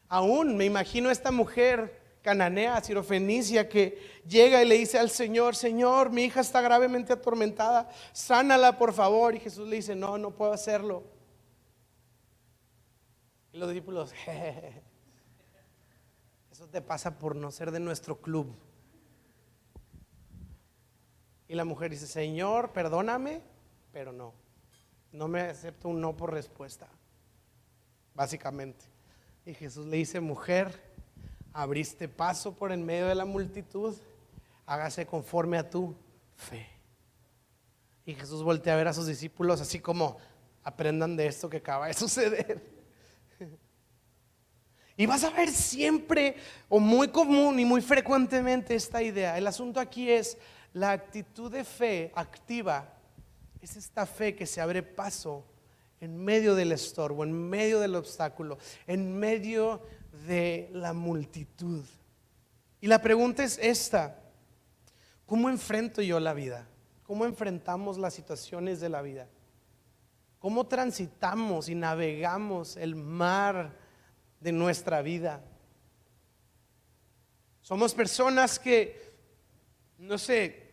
Aún 0.09 0.57
me 0.57 0.65
imagino 0.65 1.11
esta 1.11 1.31
mujer 1.31 2.02
cananea, 2.23 2.83
sirofenicia, 2.83 3.69
que 3.69 4.23
llega 4.27 4.63
y 4.63 4.69
le 4.69 4.79
dice 4.79 4.99
al 4.99 5.11
Señor, 5.11 5.57
Señor, 5.57 6.11
mi 6.11 6.25
hija 6.25 6.41
está 6.41 6.61
gravemente 6.61 7.13
atormentada, 7.13 7.91
sánala 8.13 8.79
por 8.79 8.93
favor. 8.93 9.35
Y 9.35 9.41
Jesús 9.41 9.69
le 9.69 9.77
dice, 9.77 9.95
no, 9.95 10.17
no 10.17 10.31
puedo 10.31 10.53
hacerlo. 10.53 11.03
Y 13.53 13.59
los 13.59 13.69
discípulos, 13.69 14.15
eso 16.51 16.67
te 16.69 16.81
pasa 16.81 17.19
por 17.19 17.37
no 17.37 17.51
ser 17.51 17.71
de 17.71 17.81
nuestro 17.81 18.21
club. 18.21 18.55
Y 21.49 21.55
la 21.55 21.67
mujer 21.67 21.91
dice, 21.91 22.07
Señor, 22.07 22.73
perdóname, 22.73 23.43
pero 23.93 24.13
no, 24.13 24.33
no 25.11 25.29
me 25.29 25.43
acepto 25.43 25.91
un 25.91 26.01
no 26.01 26.17
por 26.17 26.33
respuesta, 26.33 26.89
básicamente. 28.15 28.87
Y 29.45 29.53
Jesús 29.53 29.87
le 29.87 29.99
dice, 29.99 30.21
mujer, 30.21 30.92
abriste 31.53 32.09
paso 32.09 32.55
por 32.55 32.73
en 32.73 32.85
medio 32.85 33.07
de 33.07 33.15
la 33.15 33.25
multitud, 33.25 33.95
hágase 34.67 35.07
conforme 35.07 35.59
a 35.59 35.69
tu 35.69 35.95
fe. 36.37 36.67
Y 38.05 38.15
Jesús 38.15 38.43
voltea 38.43 38.75
a 38.75 38.77
ver 38.77 38.89
a 38.89 38.93
sus 38.93 39.07
discípulos 39.07 39.61
así 39.61 39.79
como 39.79 40.17
aprendan 40.65 41.17
de 41.17 41.27
esto 41.27 41.49
que 41.49 41.59
acaba 41.59 41.87
de 41.87 41.95
suceder. 41.95 42.73
Y 44.97 45.07
vas 45.07 45.25
a 45.25 45.31
ver 45.31 45.51
siempre 45.51 46.37
o 46.69 46.79
muy 46.79 47.09
común 47.09 47.59
y 47.59 47.65
muy 47.65 47.81
frecuentemente 47.81 48.75
esta 48.75 49.03
idea. 49.03 49.39
El 49.39 49.47
asunto 49.47 49.81
aquí 49.81 50.11
es 50.11 50.37
la 50.75 50.93
actitud 50.93 51.51
de 51.51 51.65
fe 51.65 52.13
activa. 52.15 52.93
Es 53.61 53.77
esta 53.77 54.07
fe 54.07 54.35
que 54.35 54.47
se 54.47 54.61
abre 54.61 54.83
paso 54.83 55.47
en 56.01 56.17
medio 56.17 56.55
del 56.55 56.73
estorbo, 56.73 57.25
en 57.25 57.33
medio 57.33 57.81
del 57.81 57.95
obstáculo, 57.95 58.59
en 58.87 59.19
medio 59.19 59.83
de 60.27 60.71
la 60.73 60.93
multitud. 60.93 61.85
Y 62.81 62.87
la 62.87 63.01
pregunta 63.01 63.45
es 63.45 63.59
esta, 63.59 64.19
¿cómo 65.27 65.49
enfrento 65.49 66.03
yo 66.03 66.19
la 66.21 66.35
vida? 66.35 66.67
¿Cómo 67.05 67.25
enfrentamos 67.25 67.99
las 67.99 68.15
situaciones 68.15 68.81
de 68.81 68.89
la 68.89 69.03
vida? 69.03 69.29
¿Cómo 70.39 70.67
transitamos 70.67 71.69
y 71.69 71.75
navegamos 71.75 72.77
el 72.77 72.97
mar 72.97 73.77
de 74.41 74.51
nuestra 74.51 75.03
vida? 75.03 75.45
Somos 77.61 77.95
personas 77.95 78.59
que, 78.59 79.15
no 79.99 80.19
sé, 80.19 80.73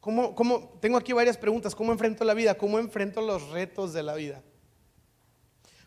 ¿cómo, 0.00 0.78
tengo 0.80 0.98
aquí 0.98 1.12
varias 1.12 1.38
preguntas, 1.38 1.74
¿cómo 1.74 1.92
enfrento 1.92 2.24
la 2.24 2.34
vida? 2.34 2.58
¿Cómo 2.58 2.78
enfrento 2.80 3.20
los 3.20 3.50
retos 3.50 3.92
de 3.92 4.02
la 4.02 4.14
vida? 4.14 4.42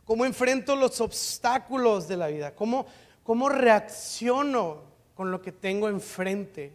Cómo 0.08 0.26
enfrento 0.26 0.78
los 0.78 1.02
obstáculos 1.02 2.08
de 2.08 2.16
la 2.16 2.28
vida, 2.28 2.56
cómo, 2.56 2.88
cómo 3.24 3.50
reacciono 3.50 4.84
con 5.14 5.32
lo 5.32 5.42
que 5.42 5.52
tengo 5.52 5.90
enfrente. 5.90 6.72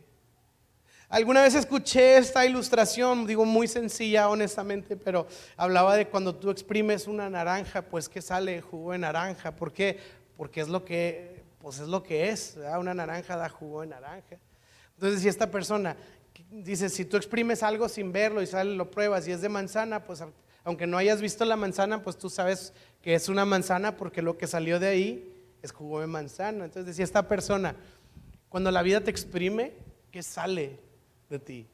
Alguna 1.09 1.42
vez 1.42 1.55
escuché 1.55 2.18
esta 2.18 2.45
ilustración, 2.45 3.27
digo 3.27 3.47
muy 3.47 3.68
sencilla 3.68 4.29
honestamente, 4.29 4.99
pero 4.99 5.27
hablaba 5.57 5.97
de 5.97 6.09
cuando 6.09 6.35
tú 6.35 6.51
exprimes 6.51 7.07
una 7.07 7.31
naranja, 7.31 7.81
pues 7.81 8.07
que 8.07 8.21
sale 8.21 8.61
jugo 8.61 8.92
de 8.92 8.99
naranja. 8.99 9.57
¿Por 9.57 9.73
qué? 9.73 9.99
Porque 10.37 10.61
es 10.61 10.68
lo 10.68 10.85
que, 10.85 11.42
pues 11.59 11.79
es 11.79 11.88
lo 11.88 12.03
que 12.03 12.29
es, 12.29 12.59
una 12.79 12.92
naranja 12.92 13.37
da 13.37 13.49
jugo 13.49 13.81
de 13.81 13.87
naranja. 13.87 14.37
Entonces, 14.95 15.23
si 15.23 15.29
esta 15.29 15.51
persona 15.51 15.97
dice, 16.51 16.90
si 16.90 17.07
tú 17.07 17.16
exprimes 17.16 17.62
algo 17.62 17.88
sin 17.88 18.12
verlo 18.12 18.42
y 18.42 18.47
sale, 18.47 18.75
lo 18.75 18.90
pruebas 18.90 19.27
y 19.27 19.33
es 19.33 19.40
de 19.40 19.49
manzana, 19.49 20.05
pues 20.05 20.23
aunque 20.64 20.87
no 20.87 20.96
hayas 20.96 21.20
visto 21.20 21.44
la 21.44 21.57
manzana, 21.57 22.03
pues 22.03 22.16
tú 22.16 22.31
sabes 22.31 22.72
que 23.01 23.14
es 23.14 23.29
una 23.29 23.44
manzana 23.44 23.96
porque 23.96 24.22
lo 24.22 24.38
que 24.38 24.46
salió 24.46 24.79
de 24.79 24.88
ahí 24.88 25.35
es 25.62 25.72
jugo 25.72 26.01
de 26.01 26.07
manzana. 26.07 26.64
Entonces 26.64 26.87
decía 26.87 27.05
esta 27.05 27.27
persona, 27.29 27.77
cuando 28.48 28.70
la 28.70 28.83
vida 28.83 29.01
te 29.01 29.11
exprime, 29.11 29.72
¿qué 30.11 30.22
sale? 30.22 30.79
de 31.33 31.38
ti. 31.38 31.66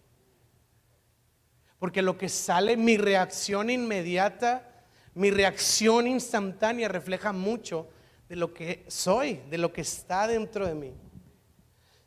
Porque 1.79 2.01
lo 2.01 2.17
que 2.17 2.29
sale, 2.29 2.77
mi 2.77 2.97
reacción 2.97 3.71
inmediata, 3.71 4.87
mi 5.15 5.31
reacción 5.31 6.07
instantánea 6.07 6.89
refleja 6.89 7.33
mucho 7.33 7.89
de 8.29 8.37
lo 8.37 8.55
que 8.55 8.85
soy, 8.89 9.41
de 9.51 9.59
lo 9.59 9.73
que 9.73 9.81
está 9.81 10.27
dentro 10.27 10.67
de 10.67 10.75
mí. 10.75 10.93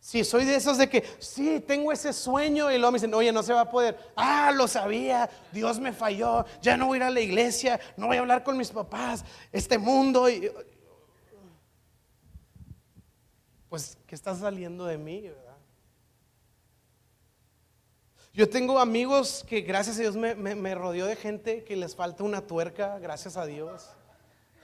Si 0.01 0.23
soy 0.23 0.45
de 0.45 0.55
esos 0.55 0.79
de 0.79 0.89
que, 0.89 1.05
sí, 1.19 1.59
tengo 1.59 1.91
ese 1.91 2.11
sueño 2.11 2.71
y 2.71 2.79
luego 2.79 2.91
me 2.91 2.95
dicen, 2.95 3.13
oye, 3.13 3.31
no 3.31 3.43
se 3.43 3.53
va 3.53 3.61
a 3.61 3.69
poder. 3.69 3.95
Ah, 4.15 4.51
lo 4.51 4.67
sabía, 4.67 5.29
Dios 5.51 5.79
me 5.79 5.93
falló, 5.93 6.43
ya 6.59 6.75
no 6.75 6.87
voy 6.87 6.95
a 6.95 6.97
ir 6.97 7.03
a 7.03 7.09
la 7.11 7.21
iglesia, 7.21 7.79
no 7.95 8.07
voy 8.07 8.17
a 8.17 8.21
hablar 8.21 8.43
con 8.43 8.57
mis 8.57 8.71
papás, 8.71 9.23
este 9.51 9.77
mundo. 9.77 10.25
Pues, 13.69 13.95
¿qué 14.07 14.15
está 14.15 14.35
saliendo 14.35 14.85
de 14.85 14.97
mí? 14.97 15.31
Yo 18.33 18.49
tengo 18.49 18.79
amigos 18.79 19.45
que 19.47 19.61
gracias 19.61 19.97
a 19.97 20.01
Dios 20.01 20.15
me, 20.15 20.33
me, 20.33 20.73
rodeó 20.73 21.05
de 21.05 21.15
gente 21.15 21.63
que 21.63 21.75
les 21.75 21.95
falta 21.95 22.23
una 22.23 22.41
tuerca, 22.41 22.97
gracias 22.97 23.37
a 23.37 23.45
Dios. 23.45 23.87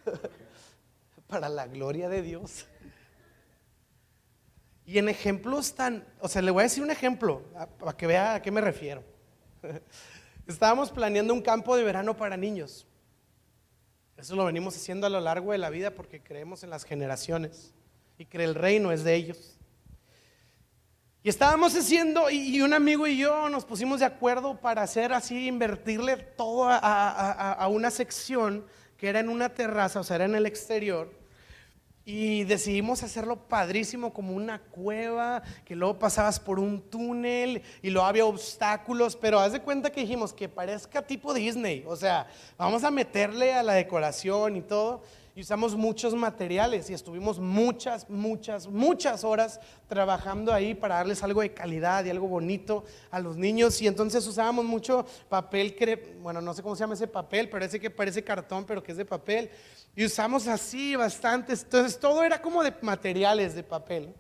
Para 1.28 1.48
la 1.48 1.68
gloria 1.68 2.10
de 2.10 2.24
Dios. 2.24 2.66
Y 4.88 4.98
en 5.00 5.10
ejemplos 5.10 5.76
tan, 5.76 6.08
o 6.22 6.30
sea, 6.30 6.42
le 6.42 6.50
voy 6.50 6.62
a 6.62 6.64
decir 6.64 6.82
un 6.82 6.90
ejemplo 6.90 7.44
para 7.78 7.96
que 7.96 8.08
vea 8.08 8.36
a 8.36 8.42
qué 8.42 8.52
me 8.52 8.62
refiero. 8.62 9.04
Estábamos 10.48 10.92
planeando 10.92 11.34
un 11.34 11.42
campo 11.42 11.76
de 11.76 11.84
verano 11.84 12.16
para 12.16 12.38
niños. 12.38 12.88
Eso 14.16 14.38
lo 14.38 14.46
venimos 14.46 14.78
haciendo 14.78 15.06
a 15.06 15.10
lo 15.10 15.20
largo 15.20 15.52
de 15.52 15.58
la 15.58 15.70
vida 15.70 15.92
porque 15.92 16.24
creemos 16.24 16.64
en 16.64 16.70
las 16.70 16.86
generaciones 16.86 17.74
y 18.18 18.24
que 18.24 18.42
el 18.42 18.56
reino 18.56 18.94
es 18.94 19.04
de 19.04 19.14
ellos. 19.14 19.58
Y 21.22 21.28
estábamos 21.28 21.76
haciendo, 21.76 22.30
y 22.30 22.62
un 22.62 22.74
amigo 22.74 23.08
y 23.08 23.18
yo 23.18 23.50
nos 23.50 23.66
pusimos 23.66 24.00
de 24.00 24.06
acuerdo 24.06 24.62
para 24.62 24.84
hacer 24.84 25.12
así, 25.12 25.48
invertirle 25.48 26.16
todo 26.16 26.68
a, 26.70 27.68
una 27.70 27.92
sección 27.92 28.66
que 28.96 29.10
era 29.10 29.20
en 29.20 29.28
una 29.28 29.50
terraza, 29.50 30.00
o 30.00 30.04
sea, 30.06 30.16
era 30.16 30.26
en 30.26 30.36
el 30.36 30.46
exterior. 30.46 31.12
Y 32.10 32.46
decidimos 32.46 33.04
hacerlo 33.04 33.36
padrísimo 33.36 34.14
como 34.14 34.32
una 34.32 34.60
cueva, 34.60 35.44
que 35.66 35.76
luego 35.76 36.00
pasabas 36.00 36.40
por 36.40 36.58
un 36.58 36.80
túnel 36.80 37.62
y 37.82 37.90
luego 37.90 38.08
había 38.08 38.26
obstáculos, 38.26 39.18
pero 39.18 39.42
haz 39.42 39.52
de 39.52 39.60
cuenta 39.60 39.90
que 39.90 40.00
dijimos 40.00 40.32
que 40.32 40.48
parezca 40.48 41.02
tipo 41.02 41.34
Disney, 41.34 41.84
o 41.86 41.98
sea, 41.98 42.26
vamos 42.58 42.86
a 42.86 42.92
meterle 42.92 43.54
a 43.54 43.62
la 43.62 43.74
decoración 43.74 44.56
y 44.56 44.62
todo 44.62 45.04
y 45.38 45.42
usamos 45.42 45.76
muchos 45.76 46.16
materiales 46.16 46.90
y 46.90 46.96
estuvimos 46.96 47.38
muchas, 47.38 48.10
muchas, 48.10 48.68
muchas 48.68 49.24
horas 49.24 49.60
trabajando 49.88 50.52
ahí 50.52 50.74
para 50.74 50.96
darles 50.96 51.22
algo 51.22 51.42
de 51.42 51.54
calidad 51.54 52.04
y 52.04 52.10
algo 52.10 52.28
bonito 52.28 52.84
a 53.12 53.20
los 53.20 53.38
niños. 53.38 53.80
Y 53.84 53.86
entonces 53.86 54.26
usábamos 54.26 54.66
mucho 54.66 55.06
papel, 55.30 55.76
bueno, 56.24 56.42
no 56.42 56.56
sé 56.56 56.64
cómo 56.64 56.76
se 56.76 56.80
llama 56.80 56.96
ese 56.96 57.08
papel, 57.08 57.52
pero 57.52 57.64
ese 57.64 57.80
que 57.80 57.92
parece 57.92 58.24
cartón, 58.24 58.66
pero 58.66 58.82
que 58.82 58.94
es 58.94 58.98
de 58.98 59.06
papel. 59.06 59.52
Y 59.96 60.06
usamos 60.06 60.48
así 60.48 60.96
bastantes. 60.96 61.62
Entonces 61.62 62.00
todo 62.00 62.24
era 62.24 62.42
como 62.42 62.64
de 62.64 62.74
materiales 62.82 63.54
de 63.54 63.62
papel. 63.62 64.16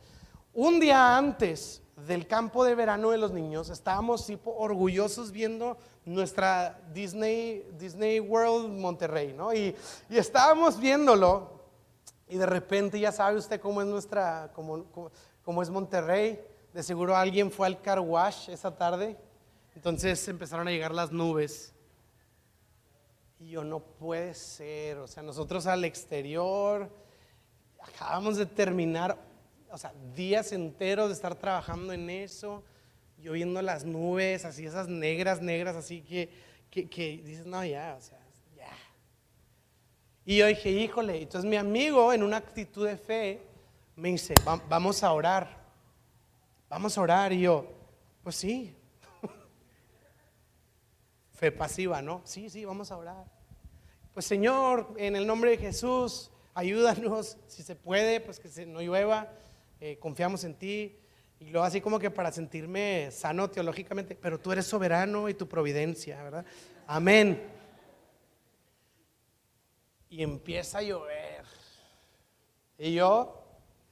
Un 0.53 0.79
día 0.79 1.17
antes 1.17 1.81
del 2.05 2.27
campo 2.27 2.63
de 2.63 2.75
verano 2.75 3.09
de 3.09 3.17
los 3.17 3.31
niños, 3.31 3.71
estábamos 3.71 4.27
tipo 4.27 4.55
orgullosos 4.55 5.31
viendo 5.31 5.79
nuestra 6.07 6.79
Disney, 6.93 7.65
Disney 7.77 8.19
World 8.19 8.69
Monterrey, 8.69 9.33
¿no? 9.33 9.53
Y, 9.53 9.75
y 10.09 10.17
estábamos 10.17 10.79
viéndolo 10.79 11.61
y 12.27 12.37
de 12.37 12.45
repente 12.45 12.99
ya 12.99 13.11
sabe 13.11 13.37
usted 13.37 13.59
cómo 13.59 13.81
es 13.81 13.87
nuestra, 13.87 14.51
cómo, 14.53 14.85
cómo, 15.43 15.61
es 15.61 15.69
Monterrey. 15.69 16.39
De 16.73 16.83
seguro 16.83 17.15
alguien 17.15 17.51
fue 17.51 17.67
al 17.67 17.81
car 17.81 17.99
wash 17.99 18.49
esa 18.49 18.75
tarde. 18.75 19.17
Entonces 19.75 20.27
empezaron 20.27 20.67
a 20.67 20.71
llegar 20.71 20.93
las 20.93 21.11
nubes. 21.11 21.73
Y 23.39 23.49
yo, 23.49 23.63
no 23.63 23.79
puede 23.79 24.33
ser. 24.33 24.97
O 24.97 25.07
sea, 25.07 25.23
nosotros 25.23 25.67
al 25.67 25.85
exterior 25.85 26.89
acabamos 27.79 28.37
de 28.37 28.45
terminar 28.45 29.17
o 29.71 29.77
sea, 29.77 29.93
días 30.15 30.51
enteros 30.51 31.07
de 31.07 31.13
estar 31.13 31.35
trabajando 31.35 31.93
en 31.93 32.09
eso, 32.09 32.63
yo 33.21 33.33
viendo 33.33 33.61
las 33.61 33.85
nubes, 33.85 34.45
así 34.45 34.65
esas 34.65 34.87
negras, 34.87 35.41
negras, 35.41 35.75
así 35.75 36.01
que, 36.01 36.29
que, 36.69 37.21
dices, 37.23 37.45
no, 37.45 37.63
ya, 37.65 37.95
o 37.97 38.01
sea, 38.01 38.19
ya. 38.55 38.71
Y 40.25 40.37
yo 40.37 40.47
dije, 40.47 40.69
híjole, 40.69 41.21
entonces 41.21 41.49
mi 41.49 41.55
amigo 41.55 42.13
en 42.13 42.23
una 42.23 42.37
actitud 42.37 42.87
de 42.87 42.97
fe 42.97 43.41
me 43.95 44.09
dice, 44.09 44.35
vamos 44.69 45.03
a 45.03 45.11
orar, 45.11 45.57
vamos 46.69 46.97
a 46.97 47.01
orar. 47.01 47.33
Y 47.33 47.41
yo, 47.41 47.67
pues 48.23 48.35
sí, 48.35 48.75
fe 51.31 51.51
pasiva, 51.51 52.01
¿no? 52.01 52.21
Sí, 52.23 52.49
sí, 52.49 52.65
vamos 52.65 52.91
a 52.91 52.97
orar. 52.97 53.25
Pues 54.13 54.25
Señor, 54.25 54.93
en 54.97 55.15
el 55.15 55.25
nombre 55.25 55.51
de 55.51 55.57
Jesús, 55.57 56.31
ayúdanos, 56.53 57.37
si 57.47 57.63
se 57.63 57.75
puede, 57.75 58.19
pues 58.19 58.39
que 58.39 58.49
se 58.49 58.65
no 58.65 58.81
llueva 58.81 59.31
eh, 59.79 59.97
confiamos 59.99 60.43
en 60.43 60.55
ti. 60.55 60.95
Y 61.39 61.49
luego 61.51 61.65
así 61.65 61.81
como 61.81 61.99
que 61.99 62.09
para 62.09 62.31
sentirme 62.31 63.09
sano 63.11 63.49
teológicamente, 63.49 64.15
pero 64.15 64.39
tú 64.39 64.51
eres 64.51 64.65
soberano 64.65 65.29
y 65.29 65.35
tu 65.35 65.47
providencia, 65.47 66.21
¿verdad? 66.23 66.45
Amén. 66.87 67.41
Y 70.09 70.23
empieza 70.23 70.79
a 70.79 70.81
llover. 70.81 71.45
Y 72.79 72.93
yo, 72.93 73.43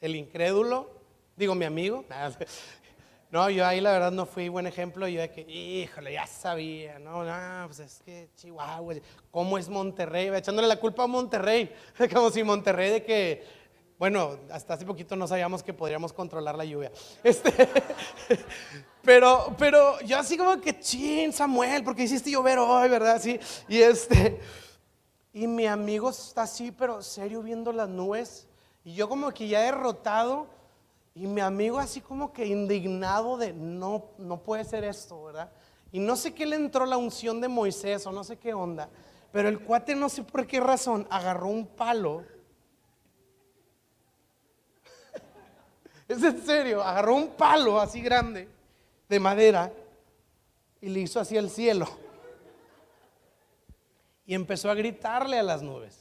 el 0.01 0.15
incrédulo, 0.15 0.89
digo 1.35 1.53
mi 1.53 1.65
amigo, 1.65 2.05
no, 3.31 3.49
yo 3.49 3.65
ahí 3.65 3.79
la 3.79 3.91
verdad 3.91 4.11
no 4.11 4.25
fui 4.25 4.49
buen 4.49 4.65
ejemplo, 4.65 5.07
yo 5.07 5.21
de 5.21 5.29
que, 5.29 5.41
híjole, 5.41 6.13
ya 6.13 6.25
sabía, 6.25 6.97
no, 6.97 7.23
no, 7.23 7.67
pues 7.67 7.79
es 7.79 8.01
que 8.03 8.29
Chihuahua, 8.35 8.95
¿cómo 9.29 9.57
es 9.57 9.69
Monterrey? 9.69 10.29
Echándole 10.29 10.67
la 10.67 10.79
culpa 10.79 11.03
a 11.03 11.07
Monterrey, 11.07 11.71
como 12.13 12.31
si 12.31 12.43
Monterrey 12.43 12.91
de 12.91 13.03
que 13.03 13.64
bueno, 13.97 14.37
hasta 14.51 14.73
hace 14.73 14.85
poquito 14.85 15.15
no 15.15 15.27
sabíamos 15.27 15.63
que 15.63 15.73
podríamos 15.73 16.11
controlar 16.11 16.55
la 16.55 16.65
lluvia. 16.65 16.91
Este, 17.23 17.51
pero, 19.01 19.55
pero 19.57 19.99
yo 20.01 20.17
así 20.17 20.37
como 20.37 20.59
que, 20.59 20.79
chin, 20.79 21.31
Samuel, 21.31 21.83
porque 21.83 22.03
hiciste 22.03 22.29
llover 22.29 22.59
hoy, 22.59 22.89
¿verdad? 22.89 23.21
Sí, 23.21 23.39
y 23.69 23.77
este, 23.81 24.39
y 25.31 25.47
mi 25.47 25.65
amigo 25.65 26.09
está 26.09 26.43
así, 26.43 26.71
pero 26.71 27.01
serio 27.01 27.41
viendo 27.41 27.71
las 27.71 27.87
nubes. 27.87 28.47
Y 28.83 28.95
yo 28.95 29.07
como 29.07 29.31
que 29.31 29.47
ya 29.47 29.61
derrotado, 29.61 30.47
y 31.13 31.27
mi 31.27 31.39
amigo 31.39 31.79
así 31.79 32.01
como 32.01 32.33
que 32.33 32.45
indignado 32.45 33.37
de, 33.37 33.53
no, 33.53 34.11
no 34.17 34.43
puede 34.43 34.65
ser 34.65 34.83
esto, 34.83 35.23
¿verdad? 35.23 35.49
Y 35.93 35.99
no 35.99 36.17
sé 36.17 36.33
qué 36.33 36.45
le 36.45 36.57
entró 36.57 36.85
la 36.85 36.97
unción 36.97 37.39
de 37.39 37.47
Moisés 37.47 38.05
o 38.05 38.11
no 38.11 38.25
sé 38.25 38.37
qué 38.37 38.53
onda, 38.53 38.89
pero 39.31 39.47
el 39.47 39.61
cuate 39.61 39.95
no 39.95 40.09
sé 40.09 40.23
por 40.23 40.45
qué 40.45 40.59
razón 40.59 41.07
agarró 41.09 41.47
un 41.47 41.65
palo 41.65 42.25
Es 46.07 46.23
en 46.23 46.45
serio, 46.45 46.83
agarró 46.83 47.15
un 47.15 47.29
palo 47.29 47.79
así 47.79 48.01
grande 48.01 48.47
de 49.09 49.19
madera 49.19 49.71
y 50.81 50.89
le 50.89 51.01
hizo 51.01 51.19
así 51.19 51.37
al 51.37 51.49
cielo. 51.49 51.87
Y 54.27 54.33
empezó 54.33 54.69
a 54.69 54.75
gritarle 54.75 55.39
a 55.39 55.43
las 55.43 55.61
nubes. 55.61 55.99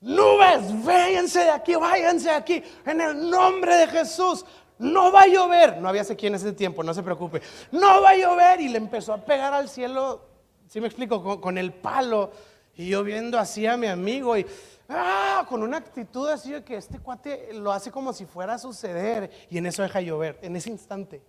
Nubes, 0.00 0.84
váyanse 0.84 1.40
de 1.40 1.50
aquí, 1.50 1.74
váyanse 1.74 2.30
de 2.30 2.34
aquí, 2.34 2.62
en 2.86 3.00
el 3.00 3.30
nombre 3.30 3.74
de 3.76 3.86
Jesús. 3.88 4.44
No 4.78 5.12
va 5.12 5.22
a 5.22 5.26
llover. 5.26 5.76
No 5.76 5.88
había 5.88 6.04
sequía 6.04 6.30
en 6.30 6.36
ese 6.36 6.52
tiempo, 6.52 6.82
no 6.82 6.94
se 6.94 7.02
preocupe. 7.02 7.42
No 7.70 8.00
va 8.00 8.10
a 8.10 8.16
llover. 8.16 8.62
Y 8.62 8.68
le 8.68 8.78
empezó 8.78 9.12
a 9.12 9.18
pegar 9.18 9.52
al 9.52 9.68
cielo, 9.68 10.24
si 10.68 10.80
me 10.80 10.86
explico, 10.86 11.22
con, 11.22 11.40
con 11.40 11.58
el 11.58 11.72
palo. 11.72 12.32
Y 12.76 12.88
yo 12.88 13.04
viendo 13.04 13.38
así 13.38 13.66
a 13.66 13.76
mi 13.76 13.88
amigo 13.88 14.38
y 14.38 14.46
¡ah! 14.90 15.46
con 15.48 15.62
una 15.62 15.78
actitud 15.78 16.28
así 16.28 16.52
de 16.52 16.64
que 16.64 16.76
este 16.76 16.98
cuate 16.98 17.52
lo 17.54 17.72
hace 17.72 17.90
como 17.90 18.12
si 18.12 18.26
fuera 18.26 18.54
a 18.54 18.58
suceder 18.58 19.30
y 19.48 19.58
en 19.58 19.66
eso 19.66 19.82
deja 19.82 20.00
llover, 20.00 20.38
en 20.42 20.56
ese 20.56 20.70
instante. 20.70 21.22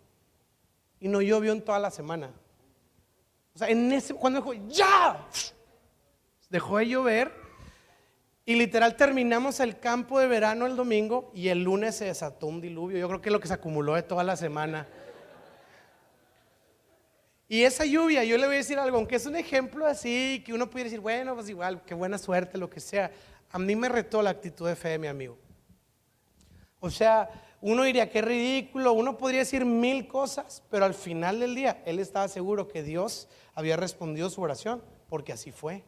Y 1.00 1.08
no 1.08 1.22
llovió 1.22 1.52
en 1.52 1.64
toda 1.64 1.80
la 1.80 1.92
semana. 1.92 2.32
O 3.56 3.58
sea, 3.58 3.70
en 3.70 3.92
ese, 3.92 4.14
cuando 4.14 4.40
dijo, 4.40 4.54
¡ya! 4.68 5.28
Dejó 6.50 6.78
de 6.78 6.88
llover 6.88 7.34
Y 8.46 8.56
literal 8.56 8.96
terminamos 8.96 9.60
el 9.60 9.80
campo 9.80 10.20
de 10.20 10.28
verano 10.28 10.66
el 10.66 10.76
domingo 10.76 11.32
y 11.34 11.48
el 11.48 11.64
lunes 11.64 11.96
se 11.96 12.06
desató 12.06 12.48
un 12.48 12.62
diluvio. 12.62 12.98
Yo 12.98 13.08
creo 13.08 13.22
que 13.22 13.30
es 13.30 13.34
lo 13.34 13.40
que 13.40 13.48
se 13.48 13.54
acumuló 13.54 13.96
de 13.96 14.04
toda 14.04 14.24
la 14.24 14.36
semana. 14.36 14.88
Y 17.52 17.64
esa 17.64 17.84
lluvia, 17.84 18.24
yo 18.24 18.38
le 18.38 18.46
voy 18.46 18.56
a 18.56 18.58
decir 18.60 18.80
algo, 18.80 18.96
aunque 18.96 19.18
es 19.18 19.26
un 19.26 19.36
ejemplo 19.36 19.86
así, 19.86 20.42
que 20.46 20.54
uno 20.54 20.70
puede 20.70 20.86
decir, 20.86 21.02
bueno, 21.02 21.36
pues 21.36 21.50
igual, 21.50 21.82
qué 21.86 21.94
buena 21.94 22.18
suerte, 22.18 22.58
lo 22.58 22.70
que 22.70 22.80
sea. 22.80 23.12
A 23.52 23.60
mí 23.60 23.76
me 23.76 23.90
retó 23.90 24.22
la 24.22 24.30
actitud 24.30 24.68
de 24.68 24.76
fe 24.76 24.90
de 24.90 25.00
mi 25.00 25.08
amigo. 25.08 25.38
O 26.80 26.90
sea, 26.90 27.30
uno 27.62 27.84
diría, 27.84 28.10
qué 28.10 28.22
ridículo, 28.22 28.94
uno 28.94 29.18
podría 29.18 29.42
decir 29.42 29.66
mil 29.66 30.08
cosas, 30.08 30.64
pero 30.70 30.86
al 30.86 30.96
final 30.96 31.40
del 31.40 31.54
día, 31.54 31.84
él 31.86 32.00
estaba 32.00 32.28
seguro 32.28 32.68
que 32.68 32.82
Dios 32.82 33.28
había 33.54 33.78
respondido 33.78 34.30
su 34.30 34.42
oración, 34.42 34.82
porque 35.08 35.34
así 35.34 35.52
fue. 35.52 35.84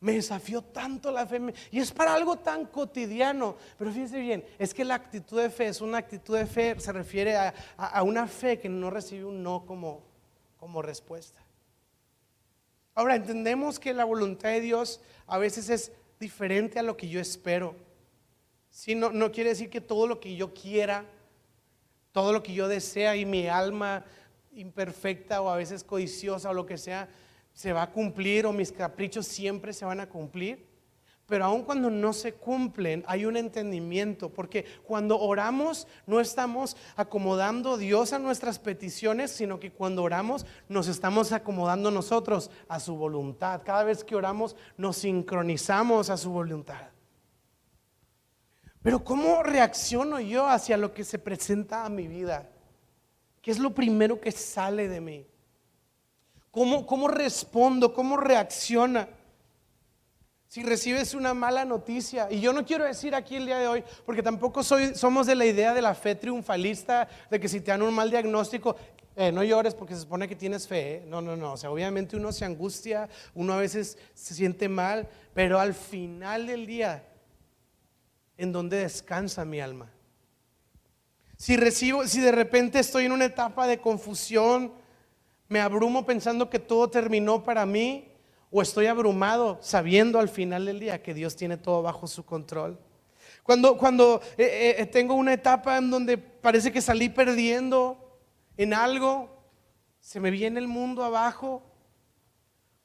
Me 0.00 0.14
desafió 0.14 0.62
tanto 0.62 1.12
la 1.12 1.26
fe. 1.26 1.40
Y 1.70 1.78
es 1.78 1.92
para 1.92 2.14
algo 2.14 2.36
tan 2.36 2.66
cotidiano. 2.66 3.56
Pero 3.78 3.92
fíjense 3.92 4.18
bien, 4.18 4.44
es 4.58 4.74
que 4.74 4.84
la 4.84 4.96
actitud 4.96 5.40
de 5.40 5.48
fe 5.48 5.68
es 5.68 5.80
una 5.80 5.98
actitud 5.98 6.36
de 6.36 6.46
fe, 6.46 6.78
se 6.78 6.92
refiere 6.92 7.36
a, 7.36 8.02
una 8.02 8.26
fe 8.26 8.58
que 8.58 8.68
no 8.68 8.90
recibe 8.90 9.24
un 9.24 9.42
no 9.42 9.64
como, 9.64 10.02
como 10.56 10.82
respuesta. 10.82 11.43
Ahora, 12.94 13.16
entendemos 13.16 13.80
que 13.80 13.92
la 13.92 14.04
voluntad 14.04 14.50
de 14.50 14.60
Dios 14.60 15.00
a 15.26 15.38
veces 15.38 15.68
es 15.68 15.92
diferente 16.20 16.78
a 16.78 16.82
lo 16.82 16.96
que 16.96 17.08
yo 17.08 17.20
espero. 17.20 17.74
Si 18.70 18.94
no, 18.94 19.10
no 19.10 19.32
quiere 19.32 19.50
decir 19.50 19.70
que 19.70 19.80
todo 19.80 20.06
lo 20.06 20.20
que 20.20 20.36
yo 20.36 20.54
quiera, 20.54 21.04
todo 22.12 22.32
lo 22.32 22.42
que 22.42 22.54
yo 22.54 22.68
desea 22.68 23.16
y 23.16 23.24
mi 23.24 23.48
alma 23.48 24.04
imperfecta 24.52 25.40
o 25.42 25.48
a 25.48 25.56
veces 25.56 25.82
codiciosa 25.82 26.50
o 26.50 26.54
lo 26.54 26.66
que 26.66 26.78
sea, 26.78 27.08
se 27.52 27.72
va 27.72 27.82
a 27.82 27.90
cumplir 27.90 28.46
o 28.46 28.52
mis 28.52 28.72
caprichos 28.72 29.26
siempre 29.26 29.72
se 29.72 29.84
van 29.84 30.00
a 30.00 30.08
cumplir. 30.08 30.73
Pero 31.26 31.46
aun 31.46 31.62
cuando 31.62 31.88
no 31.88 32.12
se 32.12 32.34
cumplen, 32.34 33.02
hay 33.06 33.24
un 33.24 33.36
entendimiento, 33.36 34.28
porque 34.28 34.64
cuando 34.84 35.18
oramos 35.18 35.86
no 36.06 36.20
estamos 36.20 36.76
acomodando 36.96 37.74
a 37.74 37.78
Dios 37.78 38.12
a 38.12 38.18
nuestras 38.18 38.58
peticiones, 38.58 39.30
sino 39.30 39.58
que 39.58 39.72
cuando 39.72 40.02
oramos 40.02 40.44
nos 40.68 40.86
estamos 40.86 41.32
acomodando 41.32 41.90
nosotros 41.90 42.50
a 42.68 42.78
su 42.78 42.96
voluntad. 42.96 43.62
Cada 43.64 43.84
vez 43.84 44.04
que 44.04 44.16
oramos 44.16 44.54
nos 44.76 44.98
sincronizamos 44.98 46.10
a 46.10 46.16
su 46.16 46.30
voluntad. 46.30 46.88
Pero 48.82 49.02
¿cómo 49.02 49.42
reacciono 49.42 50.20
yo 50.20 50.46
hacia 50.46 50.76
lo 50.76 50.92
que 50.92 51.04
se 51.04 51.18
presenta 51.18 51.86
a 51.86 51.88
mi 51.88 52.06
vida? 52.06 52.50
¿Qué 53.40 53.50
es 53.50 53.58
lo 53.58 53.74
primero 53.74 54.20
que 54.20 54.30
sale 54.30 54.88
de 54.88 55.00
mí? 55.00 55.26
¿Cómo, 56.50 57.08
respondo? 57.08 57.94
¿Cómo 57.94 58.18
reacciona? 58.18 59.08
Si 60.54 60.62
recibes 60.62 61.14
una 61.14 61.34
mala 61.34 61.64
noticia, 61.64 62.28
y 62.30 62.38
yo 62.38 62.52
no 62.52 62.64
quiero 62.64 62.84
decir 62.84 63.12
aquí 63.12 63.34
el 63.34 63.46
día 63.46 63.58
de 63.58 63.66
hoy, 63.66 63.82
porque 64.06 64.22
tampoco 64.22 64.62
somos 64.62 65.26
de 65.26 65.34
la 65.34 65.46
idea 65.46 65.74
de 65.74 65.82
la 65.82 65.96
fe 65.96 66.14
triunfalista, 66.14 67.08
de 67.28 67.40
que 67.40 67.48
si 67.48 67.60
te 67.60 67.72
dan 67.72 67.82
un 67.82 67.92
mal 67.92 68.08
diagnóstico, 68.08 68.76
eh, 69.16 69.32
no 69.32 69.42
llores 69.42 69.74
porque 69.74 69.94
se 69.94 70.02
supone 70.02 70.28
que 70.28 70.36
tienes 70.36 70.68
fe. 70.68 70.98
¿eh? 70.98 71.04
No, 71.08 71.20
no, 71.20 71.34
no. 71.34 71.54
O 71.54 71.56
sea, 71.56 71.72
obviamente 71.72 72.16
uno 72.16 72.30
se 72.30 72.44
angustia, 72.44 73.08
uno 73.34 73.52
a 73.52 73.56
veces 73.56 73.98
se 74.14 74.34
siente 74.34 74.68
mal, 74.68 75.08
pero 75.34 75.58
al 75.58 75.74
final 75.74 76.46
del 76.46 76.66
día, 76.66 77.04
¿en 78.38 78.52
dónde 78.52 78.76
descansa 78.76 79.44
mi 79.44 79.60
alma? 79.60 79.90
Si 81.36 81.56
recibo, 81.56 82.06
si 82.06 82.20
de 82.20 82.30
repente 82.30 82.78
estoy 82.78 83.06
en 83.06 83.12
una 83.12 83.24
etapa 83.24 83.66
de 83.66 83.80
confusión, 83.80 84.72
me 85.48 85.58
abrumo 85.58 86.06
pensando 86.06 86.48
que 86.48 86.60
todo 86.60 86.90
terminó 86.90 87.42
para 87.42 87.66
mí 87.66 88.13
o 88.56 88.62
estoy 88.62 88.86
abrumado 88.86 89.58
sabiendo 89.60 90.20
al 90.20 90.28
final 90.28 90.66
del 90.66 90.78
día 90.78 91.02
que 91.02 91.12
Dios 91.12 91.34
tiene 91.34 91.56
todo 91.56 91.82
bajo 91.82 92.06
su 92.06 92.24
control. 92.24 92.78
Cuando, 93.42 93.76
cuando 93.76 94.20
eh, 94.38 94.44
eh, 94.44 94.74
eh, 94.78 94.86
tengo 94.86 95.14
una 95.14 95.32
etapa 95.32 95.76
en 95.76 95.90
donde 95.90 96.16
parece 96.16 96.70
que 96.70 96.80
salí 96.80 97.08
perdiendo 97.08 98.16
en 98.56 98.72
algo, 98.72 99.28
se 99.98 100.20
me 100.20 100.30
viene 100.30 100.60
el 100.60 100.68
mundo 100.68 101.02
abajo, 101.02 101.62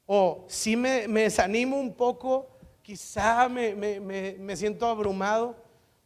o 0.08 0.43
si 0.47 0.75
me, 0.75 1.08
desanimo 1.08 1.79
un 1.79 1.93
poco, 1.93 2.49
quizá 2.82 3.47
me, 3.47 3.75
me 3.75 4.58
siento 4.58 4.88
abrumado, 4.88 5.55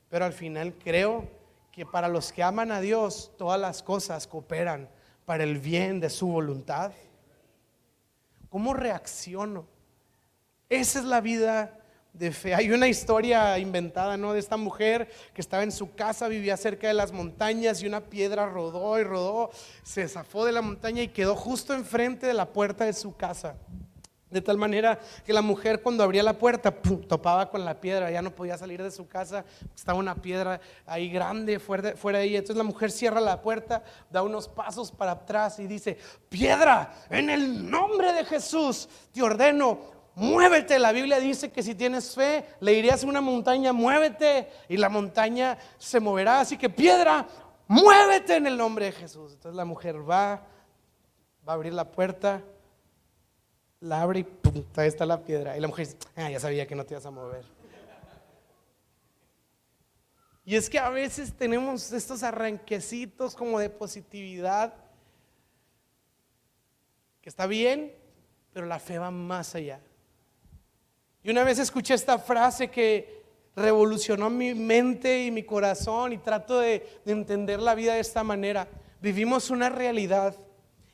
pero 0.09 0.25
al 0.25 0.33
final 0.33 0.73
creo 0.73 1.25
que 1.71 1.85
para 1.85 2.09
los 2.09 2.33
que 2.33 2.43
aman 2.43 2.69
a 2.69 2.81
Dios 2.81 3.31
todas 3.37 3.61
las 3.61 3.81
cosas 3.81 4.27
cooperan 4.27 4.89
para 5.23 5.45
el 5.45 5.57
bien 5.57 6.01
de 6.01 6.09
su 6.09 6.27
voluntad? 6.27 6.91
¿Cómo 8.53 8.75
reacciono? 8.75 9.65
Esa 10.69 10.99
es 10.99 11.05
la 11.05 11.21
vida 11.21 11.75
de 12.13 12.31
fe. 12.31 12.53
Hay 12.53 12.69
una 12.69 12.87
historia 12.87 13.57
inventada, 13.57 14.15
¿no? 14.15 14.31
De 14.31 14.39
esta 14.39 14.57
mujer 14.57 15.09
que 15.33 15.41
estaba 15.41 15.63
en 15.63 15.71
su 15.71 15.95
casa, 15.95 16.27
vivía 16.27 16.55
cerca 16.55 16.87
de 16.87 16.93
las 16.93 17.11
montañas 17.11 17.81
y 17.81 17.87
una 17.87 18.01
piedra 18.01 18.45
rodó 18.45 18.99
y 18.99 19.03
rodó, 19.03 19.49
se 19.81 20.07
zafó 20.07 20.45
de 20.45 20.51
la 20.51 20.61
montaña 20.61 21.01
y 21.01 21.07
quedó 21.07 21.35
justo 21.35 21.73
enfrente 21.73 22.27
de 22.27 22.35
la 22.35 22.45
puerta 22.45 22.85
de 22.85 22.93
su 22.93 23.17
casa. 23.17 23.55
De 24.33 24.41
tal 24.41 24.57
manera 24.57 24.99
que 25.23 25.31
la 25.31 25.43
mujer 25.43 25.83
cuando 25.83 26.03
abría 26.03 26.23
la 26.23 26.33
puerta 26.33 26.71
topaba 27.07 27.51
con 27.51 27.63
la 27.63 27.79
piedra, 27.79 28.09
ya 28.09 28.23
no 28.23 28.31
podía 28.31 28.57
salir 28.57 28.81
de 28.81 28.89
su 28.89 29.07
casa, 29.07 29.45
estaba 29.75 29.99
una 29.99 30.15
piedra 30.15 30.59
ahí 30.87 31.07
grande 31.07 31.59
fuera 31.59 31.93
de 31.93 32.23
ella. 32.23 32.39
Entonces 32.39 32.57
la 32.57 32.63
mujer 32.63 32.89
cierra 32.89 33.21
la 33.21 33.39
puerta, 33.43 33.83
da 34.09 34.23
unos 34.23 34.47
pasos 34.47 34.91
para 34.91 35.11
atrás 35.11 35.59
y 35.59 35.67
dice, 35.67 35.99
piedra, 36.29 36.95
en 37.11 37.29
el 37.29 37.69
nombre 37.69 38.11
de 38.11 38.25
Jesús 38.25 38.89
te 39.11 39.21
ordeno, 39.21 39.79
muévete. 40.15 40.79
La 40.79 40.91
Biblia 40.91 41.19
dice 41.19 41.51
que 41.51 41.61
si 41.61 41.75
tienes 41.75 42.15
fe, 42.15 42.43
le 42.59 42.73
irías 42.73 43.03
a 43.03 43.07
una 43.07 43.21
montaña, 43.21 43.71
muévete 43.71 44.49
y 44.67 44.77
la 44.77 44.89
montaña 44.89 45.59
se 45.77 45.99
moverá. 45.99 46.39
Así 46.39 46.57
que 46.57 46.71
piedra, 46.71 47.27
muévete 47.67 48.37
en 48.37 48.47
el 48.47 48.57
nombre 48.57 48.85
de 48.85 48.93
Jesús. 48.93 49.33
Entonces 49.33 49.55
la 49.55 49.65
mujer 49.65 49.97
va, 50.09 50.41
va 51.47 51.53
a 51.53 51.55
abrir 51.55 51.73
la 51.73 51.91
puerta 51.91 52.41
la 53.83 54.01
abre 54.01 54.19
y 54.19 54.23
¡pum! 54.23 54.63
ahí 54.77 54.87
está 54.87 55.05
la 55.05 55.23
piedra. 55.23 55.57
Y 55.57 55.59
la 55.59 55.67
mujer 55.67 55.85
dice, 55.85 55.97
ah, 56.15 56.29
ya 56.29 56.39
sabía 56.39 56.65
que 56.65 56.73
no 56.73 56.85
te 56.85 56.93
ibas 56.93 57.05
a 57.05 57.11
mover. 57.11 57.43
Y 60.45 60.55
es 60.55 60.69
que 60.69 60.79
a 60.79 60.89
veces 60.89 61.33
tenemos 61.33 61.91
estos 61.91 62.23
arranquecitos 62.23 63.35
como 63.35 63.59
de 63.59 63.69
positividad, 63.69 64.73
que 67.21 67.29
está 67.29 67.45
bien, 67.45 67.93
pero 68.51 68.65
la 68.65 68.79
fe 68.79 68.99
va 68.99 69.11
más 69.11 69.55
allá. 69.55 69.79
Y 71.21 71.31
una 71.31 71.43
vez 71.43 71.59
escuché 71.59 71.93
esta 71.93 72.17
frase 72.17 72.69
que 72.69 73.23
revolucionó 73.55 74.29
mi 74.29 74.53
mente 74.53 75.25
y 75.25 75.31
mi 75.31 75.43
corazón 75.43 76.11
y 76.11 76.17
trato 76.17 76.59
de, 76.59 77.01
de 77.05 77.11
entender 77.11 77.61
la 77.61 77.75
vida 77.75 77.93
de 77.93 78.01
esta 78.01 78.23
manera. 78.23 78.67
Vivimos 79.01 79.49
una 79.49 79.69
realidad 79.69 80.35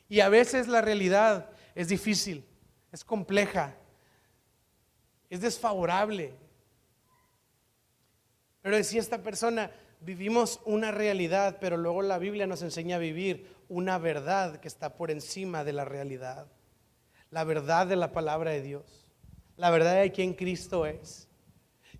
y 0.07 0.19
a 0.19 0.29
veces 0.29 0.67
la 0.67 0.81
realidad 0.81 1.49
es 1.73 1.87
difícil 1.87 2.48
es 2.91 3.03
compleja, 3.03 3.75
es 5.29 5.41
desfavorable. 5.41 6.33
Pero 8.61 8.75
decía 8.75 8.99
esta 8.99 9.23
persona, 9.23 9.71
vivimos 10.01 10.59
una 10.65 10.91
realidad, 10.91 11.57
pero 11.61 11.77
luego 11.77 12.01
la 12.01 12.17
Biblia 12.17 12.47
nos 12.47 12.61
enseña 12.61 12.97
a 12.97 12.99
vivir 12.99 13.55
una 13.69 13.97
verdad 13.97 14.59
que 14.59 14.67
está 14.67 14.95
por 14.95 15.11
encima 15.11 15.63
de 15.63 15.73
la 15.73 15.85
realidad. 15.85 16.47
La 17.29 17.43
verdad 17.43 17.87
de 17.87 17.95
la 17.95 18.11
palabra 18.11 18.51
de 18.51 18.61
Dios. 18.61 19.13
La 19.55 19.69
verdad 19.69 20.01
de 20.01 20.11
quién 20.11 20.33
Cristo 20.33 20.85
es. 20.85 21.28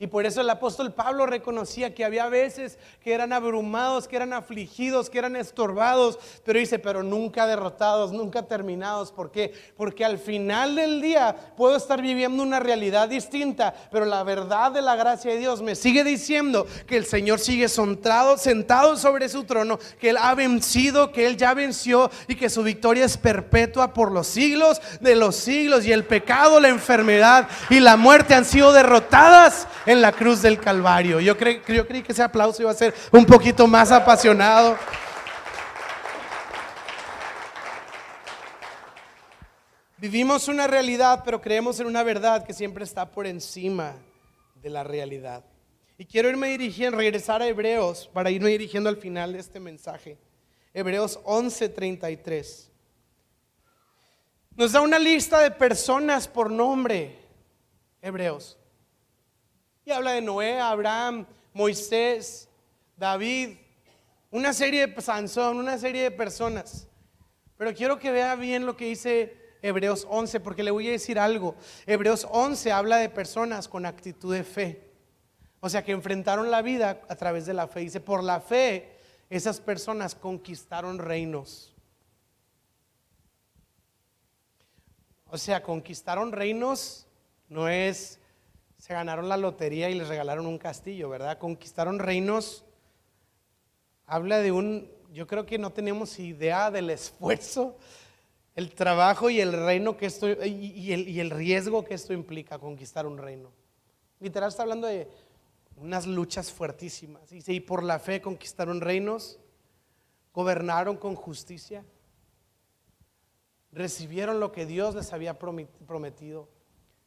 Y 0.01 0.07
por 0.07 0.25
eso 0.25 0.39
el 0.39 0.49
apóstol 0.49 0.93
Pablo 0.93 1.25
reconocía 1.25 1.93
que 1.93 2.05
había 2.05 2.29
veces 2.29 2.77
que 3.03 3.13
eran 3.13 3.33
abrumados, 3.33 4.07
que 4.07 4.15
eran 4.15 4.31
afligidos, 4.31 5.09
que 5.09 5.19
eran 5.19 5.35
estorbados, 5.35 6.17
pero 6.45 6.57
dice, 6.57 6.79
pero 6.79 7.03
nunca 7.03 7.45
derrotados, 7.45 8.13
nunca 8.13 8.43
terminados. 8.43 9.11
¿Por 9.11 9.29
qué? 9.29 9.53
Porque 9.75 10.05
al 10.05 10.17
final 10.17 10.75
del 10.75 11.01
día 11.01 11.35
puedo 11.57 11.75
estar 11.75 12.01
viviendo 12.01 12.41
una 12.41 12.61
realidad 12.61 13.09
distinta, 13.09 13.73
pero 13.91 14.05
la 14.05 14.23
verdad 14.23 14.71
de 14.71 14.81
la 14.81 14.95
gracia 14.95 15.31
de 15.31 15.39
Dios 15.39 15.61
me 15.61 15.75
sigue 15.75 16.05
diciendo 16.05 16.65
que 16.87 16.95
el 16.95 17.05
Señor 17.05 17.39
sigue 17.41 17.67
sentado, 17.67 18.37
sentado 18.37 18.95
sobre 18.95 19.27
su 19.27 19.43
trono, 19.43 19.79
que 19.99 20.11
Él 20.11 20.17
ha 20.17 20.33
vencido, 20.33 21.11
que 21.11 21.27
Él 21.27 21.35
ya 21.35 21.53
venció 21.53 22.09
y 22.29 22.35
que 22.35 22.49
su 22.49 22.63
victoria 22.63 23.03
es 23.03 23.17
perpetua 23.17 23.93
por 23.93 24.13
los 24.13 24.27
siglos 24.27 24.81
de 25.01 25.17
los 25.17 25.35
siglos. 25.35 25.85
Y 25.85 25.91
el 25.91 26.05
pecado, 26.05 26.61
la 26.61 26.69
enfermedad 26.69 27.49
y 27.69 27.81
la 27.81 27.97
muerte 27.97 28.33
han 28.33 28.45
sido 28.45 28.71
derrotadas 28.71 29.67
en 29.89 30.01
la 30.03 30.11
cruz 30.11 30.43
del 30.43 30.59
Calvario. 30.59 31.19
Yo, 31.19 31.35
creí, 31.35 31.61
que 31.61 32.11
ese 32.11 32.21
aplauso 32.21 32.61
iba 32.61 32.69
a 32.69 32.75
ser 32.75 32.93
un 33.11 33.25
poquito 33.25 33.65
más 33.65 33.91
apasionado. 33.91 34.77
Vivimos 39.97 40.47
una 40.47 40.67
realidad, 40.67 41.23
pero 41.25 41.41
creemos 41.41 41.79
en 41.79 41.87
una 41.87 42.03
verdad 42.03 42.45
que 42.45 42.53
siempre 42.53 42.83
está 42.83 43.09
por 43.09 43.25
encima 43.25 43.95
de 44.61 44.69
la 44.69 44.83
realidad. 44.83 45.43
Y 45.97 46.05
quiero 46.05 46.29
irme 46.29 46.49
dirigiendo, 46.49 46.97
regresar 46.97 47.41
a 47.41 47.47
Hebreos 47.47 48.07
para 48.13 48.29
irme 48.29 48.51
dirigiendo 48.51 48.89
al 48.89 48.97
final 48.97 49.33
de 49.33 49.39
este 49.39 49.59
mensaje. 49.59 50.19
Hebreos 50.71 51.19
11:33. 51.23 52.69
Nos 54.55 54.71
da 54.71 54.81
una 54.81 54.99
lista 54.99 55.39
de 55.39 55.49
personas 55.49 56.27
por 56.27 56.51
nombre. 56.51 57.17
Hebreos 58.03 58.58
Y 59.89 59.91
habla 59.91 60.11
de 60.11 60.21
Noé, 60.21 60.59
Abraham, 60.59 61.25
Moisés, 61.51 62.47
David, 62.95 63.57
una 64.29 64.53
serie 64.53 64.85
de 64.85 65.01
Sansón, 65.01 65.57
una 65.57 65.79
serie 65.79 66.03
de 66.03 66.11
personas. 66.11 66.87
Pero 67.57 67.73
quiero 67.73 67.97
que 67.97 68.11
vea 68.11 68.35
bien 68.35 68.67
lo 68.67 68.77
que 68.77 68.85
dice 68.85 69.35
Hebreos 69.63 70.05
11, 70.07 70.41
porque 70.41 70.61
le 70.61 70.69
voy 70.69 70.87
a 70.89 70.91
decir 70.91 71.17
algo. 71.17 71.55
Hebreos 71.87 72.27
11 72.29 72.71
habla 72.71 72.97
de 72.97 73.09
personas 73.09 73.67
con 73.67 73.87
actitud 73.87 74.31
de 74.31 74.43
fe. 74.43 74.93
O 75.59 75.69
sea, 75.69 75.83
que 75.83 75.91
enfrentaron 75.91 76.51
la 76.51 76.61
vida 76.61 77.01
a 77.09 77.15
través 77.15 77.47
de 77.47 77.55
la 77.55 77.67
fe. 77.67 77.79
Dice, 77.79 77.99
por 77.99 78.23
la 78.23 78.41
fe, 78.41 78.95
esas 79.27 79.59
personas 79.59 80.13
conquistaron 80.13 80.99
reinos. 80.99 81.75
O 85.25 85.37
sea, 85.39 85.63
conquistaron 85.63 86.31
reinos 86.31 87.07
no 87.47 87.67
es, 87.67 88.19
se 88.79 88.93
ganaron 88.93 89.29
la 89.29 89.37
lotería 89.37 89.89
y 89.89 89.93
les 89.93 90.07
regalaron 90.07 90.47
un 90.47 90.57
castillo, 90.57 91.09
¿verdad? 91.09 91.37
Conquistaron 91.37 91.99
reinos. 91.99 92.65
Habla 94.07 94.39
de 94.39 94.51
un, 94.51 94.89
yo 95.11 95.27
creo 95.27 95.45
que 95.45 95.59
no 95.59 95.71
tenemos 95.71 96.17
idea 96.17 96.71
del 96.71 96.89
esfuerzo 96.89 97.77
el 98.55 98.73
trabajo 98.73 99.29
y 99.29 99.39
el 99.39 99.53
reino 99.53 99.95
que 99.95 100.05
esto 100.05 100.27
y, 100.29 100.91
el, 100.91 101.07
y 101.07 101.19
el 101.19 101.29
riesgo 101.29 101.85
que 101.85 101.93
esto 101.93 102.13
implica 102.13 102.57
conquistar 102.57 103.05
un 103.05 103.17
reino. 103.17 103.51
Literal 104.19 104.49
está 104.49 104.63
hablando 104.63 104.87
de 104.87 105.07
unas 105.77 106.07
luchas 106.07 106.51
fuertísimas. 106.51 107.31
Y 107.31 107.59
por 107.59 107.83
la 107.83 107.99
fe 107.99 108.21
conquistaron 108.21 108.81
reinos, 108.81 109.39
gobernaron 110.33 110.97
con 110.97 111.15
justicia, 111.15 111.85
recibieron 113.71 114.39
lo 114.39 114.51
que 114.51 114.65
Dios 114.65 114.95
les 114.95 115.13
había 115.13 115.37
prometido, 115.37 116.49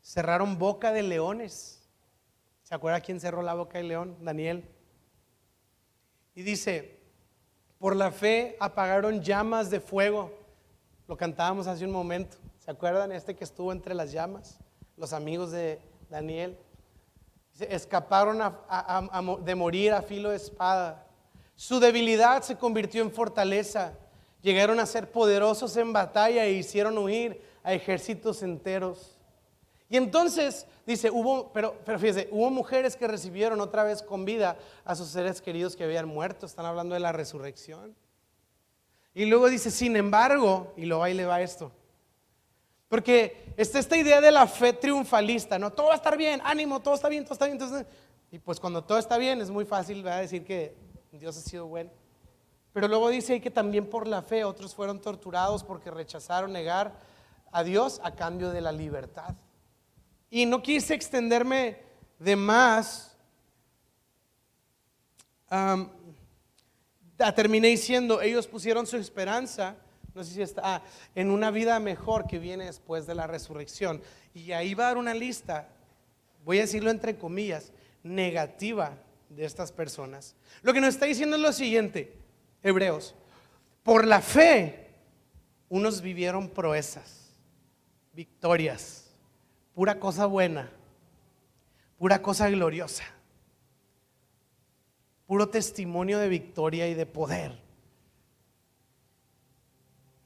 cerraron 0.02 0.58
boca 0.58 0.92
de 0.92 1.02
leones. 1.02 1.82
¿Se 2.62 2.74
acuerda 2.74 3.00
quién 3.00 3.20
cerró 3.20 3.40
la 3.42 3.54
boca 3.54 3.78
del 3.78 3.88
león? 3.88 4.16
Daniel. 4.20 4.68
Y 6.34 6.42
dice, 6.42 7.00
por 7.78 7.96
la 7.96 8.10
fe 8.10 8.56
apagaron 8.60 9.22
llamas 9.22 9.70
de 9.70 9.80
fuego 9.80 10.42
lo 11.12 11.16
cantábamos 11.18 11.66
hace 11.66 11.84
un 11.84 11.90
momento. 11.90 12.38
¿Se 12.58 12.70
acuerdan? 12.70 13.12
Este 13.12 13.34
que 13.34 13.44
estuvo 13.44 13.70
entre 13.70 13.94
las 13.94 14.12
llamas, 14.12 14.58
los 14.96 15.12
amigos 15.12 15.50
de 15.50 15.78
Daniel. 16.08 16.56
Escaparon 17.60 18.40
de 19.44 19.54
morir 19.54 19.92
a 19.92 20.00
filo 20.00 20.30
de 20.30 20.36
espada. 20.36 21.06
Su 21.54 21.80
debilidad 21.80 22.42
se 22.42 22.56
convirtió 22.56 23.02
en 23.02 23.10
fortaleza. 23.10 23.92
Llegaron 24.40 24.80
a 24.80 24.86
ser 24.86 25.10
poderosos 25.10 25.76
en 25.76 25.92
batalla 25.92 26.46
e 26.46 26.52
hicieron 26.52 26.96
huir 26.96 27.42
a 27.62 27.74
ejércitos 27.74 28.42
enteros. 28.42 29.18
Y 29.92 29.98
entonces 29.98 30.66
dice, 30.86 31.10
hubo, 31.10 31.52
pero, 31.52 31.76
pero 31.84 31.98
fíjese, 31.98 32.26
hubo 32.30 32.48
mujeres 32.48 32.96
que 32.96 33.06
recibieron 33.06 33.60
otra 33.60 33.84
vez 33.84 34.02
con 34.02 34.24
vida 34.24 34.56
a 34.86 34.94
sus 34.94 35.08
seres 35.08 35.42
queridos 35.42 35.76
que 35.76 35.84
habían 35.84 36.08
muerto. 36.08 36.46
Están 36.46 36.64
hablando 36.64 36.94
de 36.94 37.00
la 37.00 37.12
resurrección. 37.12 37.94
Y 39.12 39.26
luego 39.26 39.50
dice, 39.50 39.70
sin 39.70 39.94
embargo, 39.96 40.72
y 40.78 40.86
luego 40.86 41.02
ahí 41.02 41.12
le 41.12 41.26
va 41.26 41.42
esto. 41.42 41.70
Porque 42.88 43.52
está 43.58 43.78
esta 43.78 43.98
idea 43.98 44.22
de 44.22 44.32
la 44.32 44.46
fe 44.46 44.72
triunfalista, 44.72 45.58
¿no? 45.58 45.70
Todo 45.74 45.88
va 45.88 45.92
a 45.92 45.96
estar 45.96 46.16
bien, 46.16 46.40
ánimo, 46.42 46.80
todo 46.80 46.94
está 46.94 47.10
bien, 47.10 47.24
todo 47.24 47.34
está 47.34 47.44
bien. 47.44 47.86
y 48.30 48.38
pues 48.38 48.58
cuando 48.58 48.82
todo 48.82 48.96
está 48.96 49.18
bien 49.18 49.42
es 49.42 49.50
muy 49.50 49.66
fácil 49.66 50.02
decir 50.02 50.42
que 50.42 50.74
Dios 51.12 51.36
ha 51.36 51.42
sido 51.42 51.66
bueno. 51.66 51.90
Pero 52.72 52.88
luego 52.88 53.10
dice 53.10 53.42
que 53.42 53.50
también 53.50 53.84
por 53.90 54.08
la 54.08 54.22
fe 54.22 54.42
otros 54.42 54.74
fueron 54.74 55.02
torturados 55.02 55.62
porque 55.62 55.90
rechazaron 55.90 56.50
negar 56.50 56.94
a 57.50 57.62
Dios 57.62 58.00
a 58.02 58.14
cambio 58.14 58.48
de 58.48 58.62
la 58.62 58.72
libertad. 58.72 59.34
Y 60.34 60.46
no 60.46 60.62
quise 60.62 60.94
extenderme 60.94 61.76
de 62.18 62.36
más 62.36 63.14
terminé 67.34 67.68
diciendo, 67.68 68.22
ellos 68.22 68.46
pusieron 68.46 68.86
su 68.86 68.96
esperanza, 68.96 69.76
no 70.14 70.24
sé 70.24 70.32
si 70.32 70.40
está, 70.40 70.62
ah, 70.64 70.82
en 71.14 71.30
una 71.30 71.50
vida 71.50 71.78
mejor 71.80 72.26
que 72.26 72.38
viene 72.38 72.64
después 72.64 73.06
de 73.06 73.14
la 73.14 73.26
resurrección. 73.26 74.00
Y 74.32 74.52
ahí 74.52 74.72
va 74.72 74.84
a 74.84 74.86
dar 74.88 74.96
una 74.96 75.12
lista, 75.12 75.68
voy 76.46 76.56
a 76.56 76.62
decirlo 76.62 76.90
entre 76.90 77.18
comillas, 77.18 77.70
negativa 78.02 78.96
de 79.28 79.44
estas 79.44 79.70
personas. 79.70 80.34
Lo 80.62 80.72
que 80.72 80.80
nos 80.80 80.94
está 80.94 81.04
diciendo 81.04 81.36
es 81.36 81.42
lo 81.42 81.52
siguiente, 81.52 82.16
Hebreos, 82.62 83.14
por 83.82 84.06
la 84.06 84.22
fe, 84.22 84.94
unos 85.68 86.00
vivieron 86.00 86.48
proezas, 86.48 87.34
victorias, 88.14 89.01
pura 89.74 89.98
cosa 89.98 90.26
buena, 90.26 90.70
pura 91.98 92.22
cosa 92.22 92.48
gloriosa 92.50 93.04
puro 95.32 95.48
testimonio 95.48 96.18
de 96.18 96.28
victoria 96.28 96.88
y 96.88 96.94
de 96.94 97.06
poder. 97.06 97.58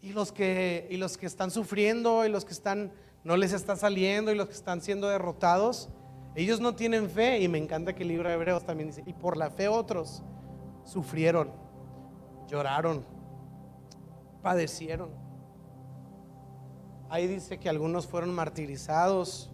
Y 0.00 0.12
los 0.12 0.32
que, 0.32 0.88
y 0.90 0.96
los 0.96 1.16
que 1.16 1.26
están 1.26 1.52
sufriendo 1.52 2.26
y 2.26 2.28
los 2.28 2.44
que 2.44 2.52
están, 2.52 2.90
no 3.22 3.36
les 3.36 3.52
está 3.52 3.76
saliendo 3.76 4.32
y 4.32 4.34
los 4.34 4.48
que 4.48 4.54
están 4.54 4.80
siendo 4.80 5.08
derrotados, 5.08 5.90
ellos 6.34 6.58
no 6.58 6.74
tienen 6.74 7.08
fe. 7.08 7.38
Y 7.40 7.46
me 7.46 7.58
encanta 7.58 7.94
que 7.94 8.02
el 8.02 8.08
libro 8.08 8.28
de 8.28 8.34
Hebreos 8.34 8.66
también 8.66 8.88
dice, 8.88 9.04
y 9.06 9.12
por 9.12 9.36
la 9.36 9.48
fe 9.48 9.68
otros 9.68 10.24
sufrieron, 10.82 11.52
lloraron, 12.48 13.04
padecieron. 14.42 15.10
Ahí 17.08 17.26
dice 17.26 17.58
que 17.58 17.68
algunos 17.68 18.06
fueron 18.06 18.34
martirizados. 18.34 19.50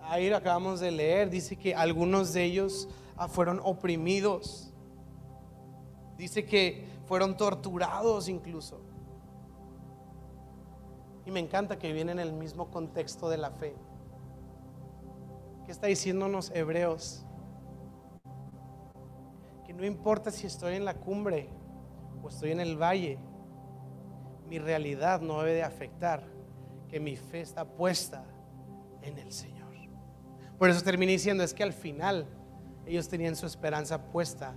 Ahí 0.00 0.28
lo 0.28 0.36
acabamos 0.36 0.80
de 0.80 0.90
leer, 0.90 1.30
dice 1.30 1.56
que 1.56 1.74
algunos 1.74 2.32
de 2.32 2.44
ellos 2.44 2.88
Ah, 3.16 3.28
fueron 3.28 3.60
oprimidos. 3.62 4.72
Dice 6.16 6.44
que 6.44 6.86
fueron 7.06 7.36
torturados 7.36 8.28
incluso. 8.28 8.80
Y 11.24 11.30
me 11.30 11.40
encanta 11.40 11.78
que 11.78 11.92
viene 11.92 12.12
en 12.12 12.18
el 12.18 12.32
mismo 12.32 12.70
contexto 12.70 13.28
de 13.28 13.38
la 13.38 13.50
fe. 13.50 13.76
¿Qué 15.64 15.72
está 15.72 15.86
diciéndonos 15.86 16.50
Hebreos? 16.50 17.24
Que 19.64 19.72
no 19.72 19.84
importa 19.86 20.30
si 20.30 20.46
estoy 20.46 20.74
en 20.74 20.84
la 20.84 20.94
cumbre 20.94 21.48
o 22.22 22.28
estoy 22.28 22.50
en 22.50 22.60
el 22.60 22.80
valle, 22.80 23.18
mi 24.54 24.60
realidad 24.60 25.20
no 25.20 25.40
debe 25.40 25.54
de 25.54 25.62
afectar 25.64 26.22
que 26.88 27.00
mi 27.00 27.16
fe 27.16 27.40
está 27.40 27.64
puesta 27.64 28.24
en 29.02 29.18
el 29.18 29.32
Señor. 29.32 29.74
Por 30.60 30.70
eso 30.70 30.80
terminé 30.80 31.10
diciendo, 31.10 31.42
es 31.42 31.52
que 31.52 31.64
al 31.64 31.72
final 31.72 32.28
ellos 32.86 33.08
tenían 33.08 33.34
su 33.34 33.46
esperanza 33.46 34.12
puesta 34.12 34.54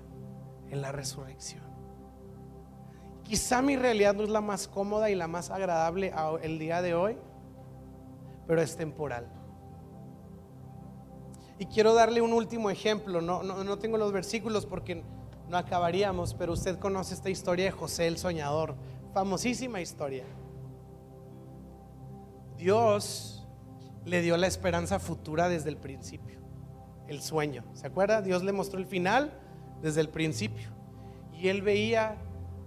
en 0.70 0.82
la 0.82 0.92
resurrección. 0.92 1.64
Quizá 3.24 3.64
mi 3.64 3.76
realidad 3.76 4.14
no 4.14 4.22
es 4.22 4.30
la 4.30 4.40
más 4.40 4.68
cómoda 4.68 5.10
y 5.10 5.16
la 5.16 5.28
más 5.28 5.50
agradable 5.50 6.14
el 6.44 6.60
día 6.60 6.84
de 6.84 6.94
hoy, 6.94 7.18
pero 8.46 8.62
es 8.62 8.76
temporal. 8.78 9.28
Y 11.58 11.66
quiero 11.66 11.96
darle 11.96 12.22
un 12.22 12.34
último 12.34 12.70
ejemplo. 12.70 13.20
No, 13.20 13.42
no, 13.42 13.80
tengo 13.80 13.98
los 13.98 14.12
versículos 14.12 14.68
porque 14.68 15.04
no 15.50 15.58
acabaríamos, 15.58 16.36
pero 16.36 16.54
usted 16.54 16.78
conoce 16.78 17.16
esta 17.16 17.32
historia 17.32 17.66
de 17.66 17.72
José 17.72 18.06
el 18.06 18.20
Soñador. 18.20 18.76
Famosísima 19.14 19.82
historia. 19.82 20.26
Dios 22.58 23.48
le 24.06 24.22
dio 24.22 24.38
la 24.38 24.48
esperanza 24.48 25.00
futura 25.00 25.50
desde 25.50 25.70
el 25.70 25.78
principio 25.78 26.38
el 27.08 27.22
sueño. 27.22 27.64
¿Se 27.74 27.88
acuerda? 27.88 28.22
Dios 28.22 28.44
le 28.44 28.52
mostró 28.52 28.80
el 28.80 28.86
final 28.86 29.32
desde 29.82 30.02
el 30.02 30.10
principio. 30.10 30.70
Y 31.34 31.48
él 31.48 31.62
veía 31.62 32.18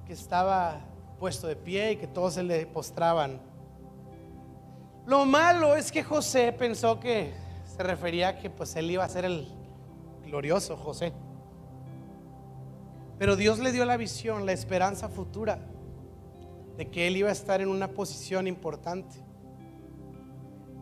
que 0.06 0.12
estaba 0.12 0.80
puesto 1.18 1.46
de 1.46 1.56
pie 1.56 1.92
y 1.92 1.96
que 1.96 2.06
todos 2.06 2.34
se 2.34 2.42
le 2.42 2.66
postraban. 2.66 3.40
Lo 5.06 5.24
malo 5.26 5.76
es 5.76 5.92
que 5.92 6.02
José 6.02 6.52
pensó 6.52 7.00
que 7.00 7.32
se 7.64 7.82
refería 7.82 8.28
a 8.28 8.38
que 8.38 8.50
pues 8.50 8.74
él 8.76 8.90
iba 8.90 9.04
a 9.04 9.08
ser 9.08 9.24
el 9.24 9.48
glorioso 10.24 10.76
José. 10.76 11.12
Pero 13.18 13.36
Dios 13.36 13.58
le 13.58 13.72
dio 13.72 13.84
la 13.84 13.96
visión, 13.96 14.46
la 14.46 14.52
esperanza 14.52 15.08
futura 15.08 15.58
de 16.80 16.88
que 16.88 17.06
él 17.06 17.16
iba 17.18 17.28
a 17.28 17.32
estar 17.32 17.60
en 17.60 17.68
una 17.68 17.88
posición 17.88 18.46
importante. 18.46 19.22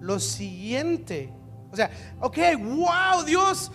Lo 0.00 0.20
siguiente 0.20 1.32
o 1.70 1.76
sea, 1.76 1.90
ok, 2.20 2.38
wow, 2.60 3.24
Dios, 3.24 3.70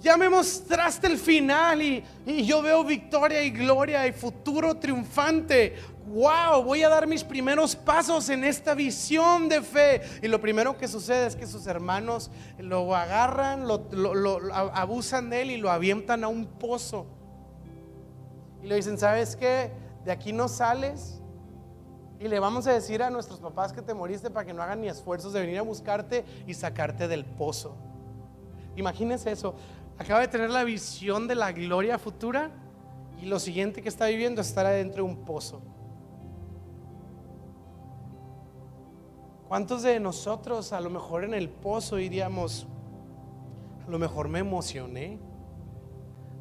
ya 0.00 0.16
me 0.16 0.28
mostraste 0.28 1.06
el 1.06 1.18
final 1.18 1.82
y, 1.82 2.04
yo 2.44 2.62
veo 2.62 2.84
victoria 2.84 3.42
y 3.42 3.50
gloria 3.50 4.06
y 4.06 4.12
futuro 4.12 4.76
triunfante. 4.76 5.76
Wow, 6.06 6.62
voy 6.62 6.82
a 6.84 6.88
dar 6.88 7.06
mis 7.06 7.24
primeros 7.24 7.74
pasos 7.74 8.28
en 8.28 8.44
esta 8.44 8.74
visión 8.74 9.48
de 9.48 9.60
fe. 9.60 10.02
Y 10.22 10.28
lo 10.28 10.40
primero 10.40 10.78
que 10.78 10.86
sucede 10.86 11.26
es 11.26 11.36
que 11.36 11.46
sus 11.46 11.66
hermanos 11.66 12.30
lo 12.58 12.94
agarran, 12.94 13.66
lo, 13.66 14.38
abusan 14.52 15.28
de 15.30 15.42
él 15.42 15.50
y 15.50 15.56
lo 15.56 15.70
avientan 15.70 16.24
a 16.24 16.28
un 16.28 16.46
pozo. 16.46 17.06
Y 18.62 18.68
le 18.68 18.76
dicen, 18.76 18.98
¿sabes 18.98 19.34
qué? 19.34 19.72
De 20.04 20.12
aquí 20.12 20.32
no 20.32 20.48
sales 20.48 21.20
y 22.18 22.28
le 22.28 22.40
vamos 22.40 22.66
a 22.66 22.72
decir 22.72 23.02
a 23.02 23.10
nuestros 23.10 23.40
papás 23.40 23.72
que 23.72 23.82
te 23.82 23.94
moriste 23.94 24.30
para 24.30 24.46
que 24.46 24.54
no 24.54 24.62
hagan 24.62 24.80
ni 24.80 24.88
esfuerzos 24.88 25.32
de 25.32 25.40
venir 25.40 25.58
a 25.58 25.62
buscarte 25.62 26.24
y 26.46 26.54
sacarte 26.54 27.08
del 27.08 27.24
pozo. 27.24 27.76
Imagínense 28.76 29.30
eso. 29.30 29.54
Acaba 29.98 30.20
de 30.20 30.28
tener 30.28 30.50
la 30.50 30.64
visión 30.64 31.28
de 31.28 31.34
la 31.34 31.52
gloria 31.52 31.98
futura 31.98 32.50
y 33.20 33.26
lo 33.26 33.38
siguiente 33.38 33.82
que 33.82 33.88
está 33.88 34.06
viviendo 34.06 34.40
es 34.40 34.48
estar 34.48 34.66
adentro 34.66 35.04
de 35.04 35.10
un 35.10 35.24
pozo. 35.24 35.62
¿Cuántos 39.48 39.82
de 39.82 40.00
nosotros 40.00 40.72
a 40.72 40.80
lo 40.80 40.90
mejor 40.90 41.24
en 41.24 41.32
el 41.32 41.48
pozo 41.48 41.96
diríamos, 41.96 42.66
a 43.86 43.90
lo 43.90 43.98
mejor 43.98 44.28
me 44.28 44.40
emocioné, 44.40 45.20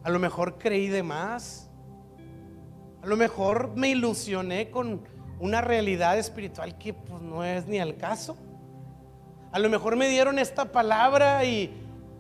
a 0.03 0.09
lo 0.09 0.19
mejor 0.19 0.57
creí 0.57 0.88
de 0.88 1.03
más, 1.03 1.69
a 3.03 3.05
lo 3.07 3.15
mejor 3.15 3.76
me 3.76 3.89
ilusioné 3.89 4.71
con 4.71 5.07
una 5.39 5.61
realidad 5.61 6.17
espiritual 6.17 6.77
que 6.77 6.93
pues, 6.93 7.21
no 7.21 7.43
es 7.43 7.67
ni 7.67 7.79
al 7.79 7.97
caso? 7.97 8.38
A 9.51 9.59
lo 9.59 9.69
mejor 9.69 9.95
me 9.95 10.09
dieron 10.09 10.39
esta 10.39 10.65
palabra 10.65 11.45
y 11.45 11.71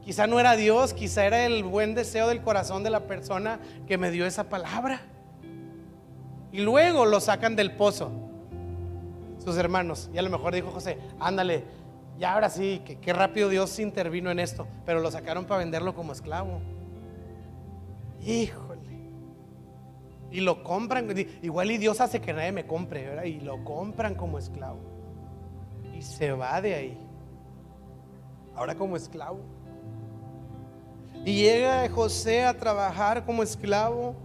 quizá 0.03 0.27
no 0.27 0.39
era 0.39 0.55
Dios, 0.55 0.93
quizá 0.93 1.25
era 1.25 1.45
el 1.45 1.63
buen 1.63 1.95
deseo 1.95 2.27
del 2.27 2.41
corazón 2.41 2.83
de 2.83 2.89
la 2.89 3.01
persona 3.01 3.59
que 3.87 3.97
me 3.97 4.11
dio 4.11 4.25
esa 4.25 4.45
palabra. 4.45 5.01
Y 6.51 6.61
luego 6.61 7.05
lo 7.05 7.19
sacan 7.19 7.55
del 7.55 7.71
pozo 7.75 8.11
sus 9.45 9.57
hermanos. 9.57 10.09
Y 10.13 10.17
a 10.17 10.21
lo 10.21 10.29
mejor 10.29 10.53
dijo 10.53 10.71
José, 10.71 10.97
ándale, 11.19 11.63
ya 12.17 12.33
ahora 12.33 12.49
sí, 12.49 12.81
que 12.85 12.97
qué 12.97 13.13
rápido 13.13 13.49
Dios 13.49 13.77
intervino 13.79 14.31
en 14.31 14.39
esto, 14.39 14.67
pero 14.85 14.99
lo 14.99 15.11
sacaron 15.11 15.45
para 15.45 15.59
venderlo 15.59 15.93
como 15.93 16.13
esclavo. 16.13 16.61
Híjole. 18.25 18.64
Y 20.31 20.41
lo 20.41 20.63
compran, 20.63 21.07
igual 21.41 21.71
y 21.71 21.77
Dios 21.77 22.01
hace 22.01 22.19
que 22.19 22.33
nadie 22.33 22.51
me 22.51 22.65
compre, 22.65 23.05
¿verdad? 23.05 23.23
Y 23.23 23.39
lo 23.39 23.63
compran 23.63 24.15
como 24.15 24.37
esclavo. 24.37 24.79
Y 25.93 26.01
se 26.01 26.31
va 26.31 26.61
de 26.61 26.75
ahí. 26.75 27.07
Ahora 28.55 28.75
como 28.75 28.97
esclavo. 28.97 29.39
Y 31.23 31.41
llega 31.41 31.89
José 31.89 32.43
a 32.43 32.57
trabajar 32.57 33.25
como 33.25 33.43
esclavo 33.43 34.15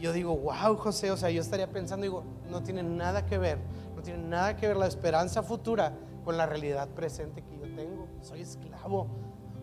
yo 0.00 0.12
digo, 0.12 0.36
wow, 0.36 0.76
José, 0.76 1.10
o 1.10 1.16
sea, 1.16 1.30
yo 1.30 1.40
estaría 1.40 1.70
pensando, 1.70 2.04
digo, 2.04 2.24
no 2.48 2.62
tiene 2.62 2.82
nada 2.82 3.26
que 3.26 3.38
ver, 3.38 3.58
no 3.94 4.02
tiene 4.02 4.22
nada 4.26 4.56
que 4.56 4.66
ver 4.66 4.76
la 4.76 4.86
esperanza 4.86 5.42
futura 5.42 5.92
con 6.24 6.36
la 6.36 6.46
realidad 6.46 6.88
presente 6.88 7.42
que 7.42 7.58
yo 7.58 7.74
tengo. 7.74 8.08
Soy 8.22 8.40
esclavo. 8.40 9.08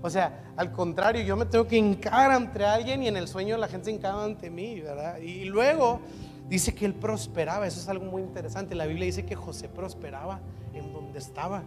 O 0.02 0.10
sea, 0.10 0.52
al 0.56 0.72
contrario, 0.72 1.24
yo 1.24 1.36
me 1.36 1.46
tengo 1.46 1.68
que 1.68 1.78
hincar 1.78 2.32
ante 2.32 2.64
alguien 2.64 3.04
y 3.04 3.08
en 3.08 3.18
el 3.18 3.28
sueño 3.28 3.58
la 3.58 3.68
gente 3.68 3.86
se 3.86 3.92
hincaba 3.92 4.24
ante 4.24 4.50
mí, 4.50 4.80
¿verdad? 4.80 5.18
Y 5.20 5.46
luego 5.46 6.00
dice 6.48 6.74
que 6.74 6.86
él 6.86 6.94
prosperaba, 6.94 7.66
eso 7.66 7.80
es 7.80 7.90
algo 7.90 8.06
muy 8.06 8.22
interesante. 8.22 8.76
La 8.76 8.86
Biblia 8.86 9.06
dice 9.06 9.26
que 9.26 9.36
José 9.36 9.70
prosperaba 9.70 10.40
en 10.74 10.94
donde 10.94 11.20
estaba. 11.20 11.64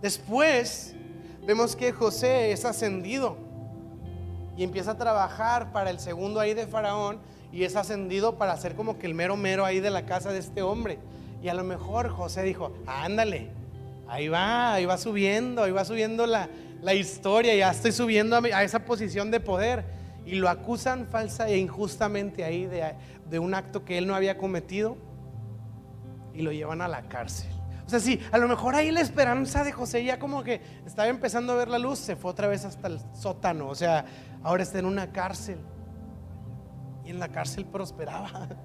Después 0.00 0.94
vemos 1.44 1.74
que 1.74 1.92
José 1.92 2.52
es 2.52 2.64
ascendido 2.64 3.36
y 4.56 4.62
empieza 4.62 4.92
a 4.92 4.96
trabajar 4.96 5.72
para 5.72 5.90
el 5.90 5.98
segundo 5.98 6.38
ahí 6.38 6.54
de 6.54 6.66
Faraón 6.66 7.18
y 7.52 7.64
es 7.64 7.76
ascendido 7.76 8.38
para 8.38 8.56
ser 8.56 8.74
como 8.74 8.98
que 8.98 9.06
el 9.06 9.14
mero 9.14 9.36
mero 9.36 9.64
ahí 9.64 9.80
de 9.80 9.90
la 9.90 10.06
casa 10.06 10.32
de 10.32 10.38
este 10.38 10.62
hombre. 10.62 10.98
Y 11.42 11.48
a 11.48 11.54
lo 11.54 11.64
mejor 11.64 12.08
José 12.08 12.42
dijo, 12.42 12.72
ándale, 12.86 13.50
ahí 14.08 14.28
va, 14.28 14.74
ahí 14.74 14.86
va 14.86 14.96
subiendo, 14.96 15.64
ahí 15.64 15.72
va 15.72 15.84
subiendo 15.84 16.26
la, 16.26 16.48
historia, 16.94 17.54
ya 17.54 17.70
estoy 17.70 17.92
subiendo 17.92 18.36
a, 18.36 18.62
esa 18.62 18.84
posición 18.84 19.30
de 19.30 19.40
poder. 19.40 19.84
Y 20.26 20.36
lo 20.36 20.48
acusan 20.48 21.06
falsa 21.06 21.48
e 21.48 21.58
injustamente 21.58 22.44
ahí 22.44 22.66
de, 22.66 22.94
de 23.28 23.38
un 23.38 23.54
acto 23.54 23.84
que 23.84 23.98
él 23.98 24.06
no 24.06 24.14
había 24.14 24.38
cometido 24.38 24.96
y 26.34 26.42
lo 26.42 26.52
llevan 26.52 26.80
a 26.80 26.88
la 26.88 27.02
cárcel. 27.08 27.50
O 27.86 27.90
sea, 27.90 28.00
sí, 28.00 28.20
a 28.30 28.38
lo 28.38 28.48
mejor 28.48 28.74
ahí 28.74 28.90
la 28.90 29.00
esperanza 29.00 29.64
de 29.64 29.72
José 29.72 30.04
ya 30.04 30.18
como 30.18 30.42
que 30.42 30.60
estaba 30.86 31.08
empezando 31.08 31.52
a 31.52 31.56
ver 31.56 31.68
la 31.68 31.78
luz, 31.78 31.98
se 31.98 32.16
fue 32.16 32.30
otra 32.30 32.46
vez 32.46 32.64
hasta 32.64 32.88
el 32.88 33.00
sótano, 33.12 33.68
o 33.68 33.74
sea, 33.74 34.04
ahora 34.42 34.62
está 34.62 34.78
en 34.78 34.86
una 34.86 35.12
cárcel 35.12 35.58
y 37.04 37.10
en 37.10 37.18
la 37.18 37.28
cárcel 37.28 37.64
prosperaba. 37.64 38.48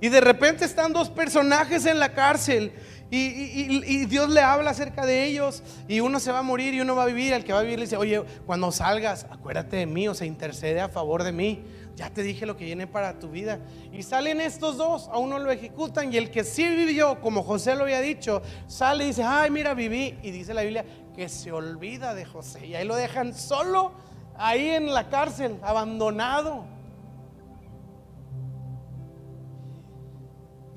Y 0.00 0.08
de 0.08 0.20
repente 0.20 0.64
están 0.64 0.92
dos 0.92 1.10
personajes 1.10 1.86
en 1.86 2.00
la 2.00 2.12
cárcel 2.12 2.72
y, 3.14 4.06
Dios 4.06 4.30
le 4.30 4.40
habla 4.40 4.70
acerca 4.70 5.04
de 5.04 5.26
ellos 5.26 5.62
y 5.86 6.00
uno 6.00 6.18
se 6.18 6.32
va 6.32 6.38
a 6.38 6.42
morir 6.42 6.72
y 6.72 6.80
uno 6.80 6.96
va 6.96 7.02
a 7.02 7.06
vivir. 7.06 7.34
El 7.34 7.44
que 7.44 7.52
va 7.52 7.58
a 7.58 7.62
vivir 7.62 7.78
le 7.78 7.84
dice, 7.84 7.98
oye, 7.98 8.22
cuando 8.46 8.72
salgas, 8.72 9.26
acuérdate 9.30 9.76
de 9.76 9.86
mí 9.86 10.08
o 10.08 10.14
se 10.14 10.24
intercede 10.24 10.80
a 10.80 10.88
favor 10.88 11.22
de 11.22 11.30
mí. 11.30 11.62
Ya 11.94 12.08
te 12.08 12.22
dije 12.22 12.46
lo 12.46 12.56
que 12.56 12.64
viene 12.64 12.86
para 12.86 13.18
tu 13.18 13.28
vida. 13.28 13.58
Y 13.92 14.02
salen 14.02 14.40
estos 14.40 14.78
dos, 14.78 15.08
a 15.12 15.18
uno 15.18 15.38
lo 15.38 15.50
ejecutan 15.50 16.10
y 16.10 16.16
el 16.16 16.30
que 16.30 16.42
sí 16.42 16.66
vivió, 16.66 17.20
como 17.20 17.42
José 17.42 17.74
lo 17.74 17.82
había 17.82 18.00
dicho, 18.00 18.40
sale 18.66 19.04
y 19.04 19.08
dice, 19.08 19.24
ay, 19.24 19.50
mira, 19.50 19.74
viví. 19.74 20.18
Y 20.22 20.30
dice 20.30 20.54
la 20.54 20.62
Biblia 20.62 20.86
que 21.14 21.28
se 21.28 21.52
olvida 21.52 22.14
de 22.14 22.24
José 22.24 22.66
y 22.66 22.74
ahí 22.74 22.86
lo 22.86 22.96
dejan 22.96 23.34
solo, 23.34 23.92
ahí 24.36 24.70
en 24.70 24.94
la 24.94 25.10
cárcel, 25.10 25.58
abandonado. 25.62 26.64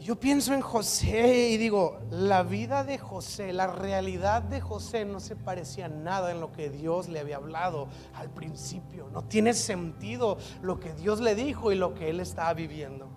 Yo 0.06 0.20
pienso 0.20 0.54
en 0.54 0.62
José 0.62 1.50
y 1.50 1.58
digo, 1.58 1.98
la 2.12 2.44
vida 2.44 2.84
de 2.84 3.00
José, 3.00 3.52
la 3.54 3.66
realidad 3.66 4.44
de 4.44 4.62
José 4.62 5.04
no 5.04 5.20
se 5.20 5.36
parecía 5.36 5.88
nada 5.88 6.30
en 6.30 6.40
lo 6.40 6.52
que 6.52 6.70
Dios 6.70 7.10
le 7.10 7.20
había 7.20 7.38
hablado 7.38 7.88
al 8.14 8.30
principio. 8.30 9.10
No 9.12 9.24
tiene 9.24 9.56
sentido 9.56 10.38
lo 10.62 10.80
que 10.80 10.94
Dios 10.94 11.22
le 11.22 11.34
dijo 11.34 11.72
y 11.72 11.76
lo 11.76 11.96
que 11.96 12.12
él 12.12 12.20
estaba 12.20 12.54
viviendo. 12.54 13.08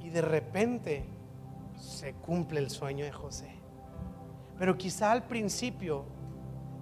Y 0.00 0.10
de 0.10 0.22
repente 0.22 1.04
se 1.76 2.14
cumple 2.14 2.58
el 2.58 2.68
sueño 2.68 3.04
de 3.04 3.12
José. 3.12 3.54
Pero 4.58 4.76
quizá 4.76 5.12
al 5.12 5.28
principio 5.28 6.04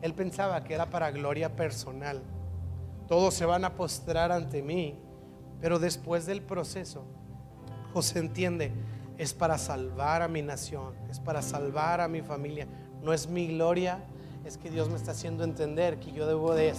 él 0.01 0.15
pensaba 0.15 0.65
que 0.65 0.73
era 0.73 0.89
para 0.89 1.11
gloria 1.11 1.55
personal. 1.55 2.23
Todos 3.07 3.35
se 3.35 3.45
van 3.45 3.67
a 3.67 3.75
postrar 3.75 4.33
ante 4.33 4.63
mí. 4.63 4.99
Pero 5.61 5.79
después 5.81 6.25
del 6.25 6.41
proceso, 6.41 7.18
José 7.93 8.19
entiende, 8.19 8.73
es 9.19 9.35
para 9.35 9.59
salvar 9.59 10.23
a 10.23 10.29
mi 10.29 10.43
nación, 10.43 10.95
es 11.11 11.21
para 11.21 11.43
salvar 11.43 12.01
a 12.01 12.09
mi 12.09 12.23
familia. 12.23 12.67
No 13.03 13.13
es 13.13 13.29
mi 13.29 13.49
gloria, 13.49 14.05
es 14.45 14.57
que 14.57 14.71
Dios 14.71 14.89
me 14.89 14.97
está 14.97 15.11
haciendo 15.11 15.45
entender 15.45 15.99
que 15.99 16.13
yo 16.13 16.27
debo 16.27 16.55
de 16.55 16.71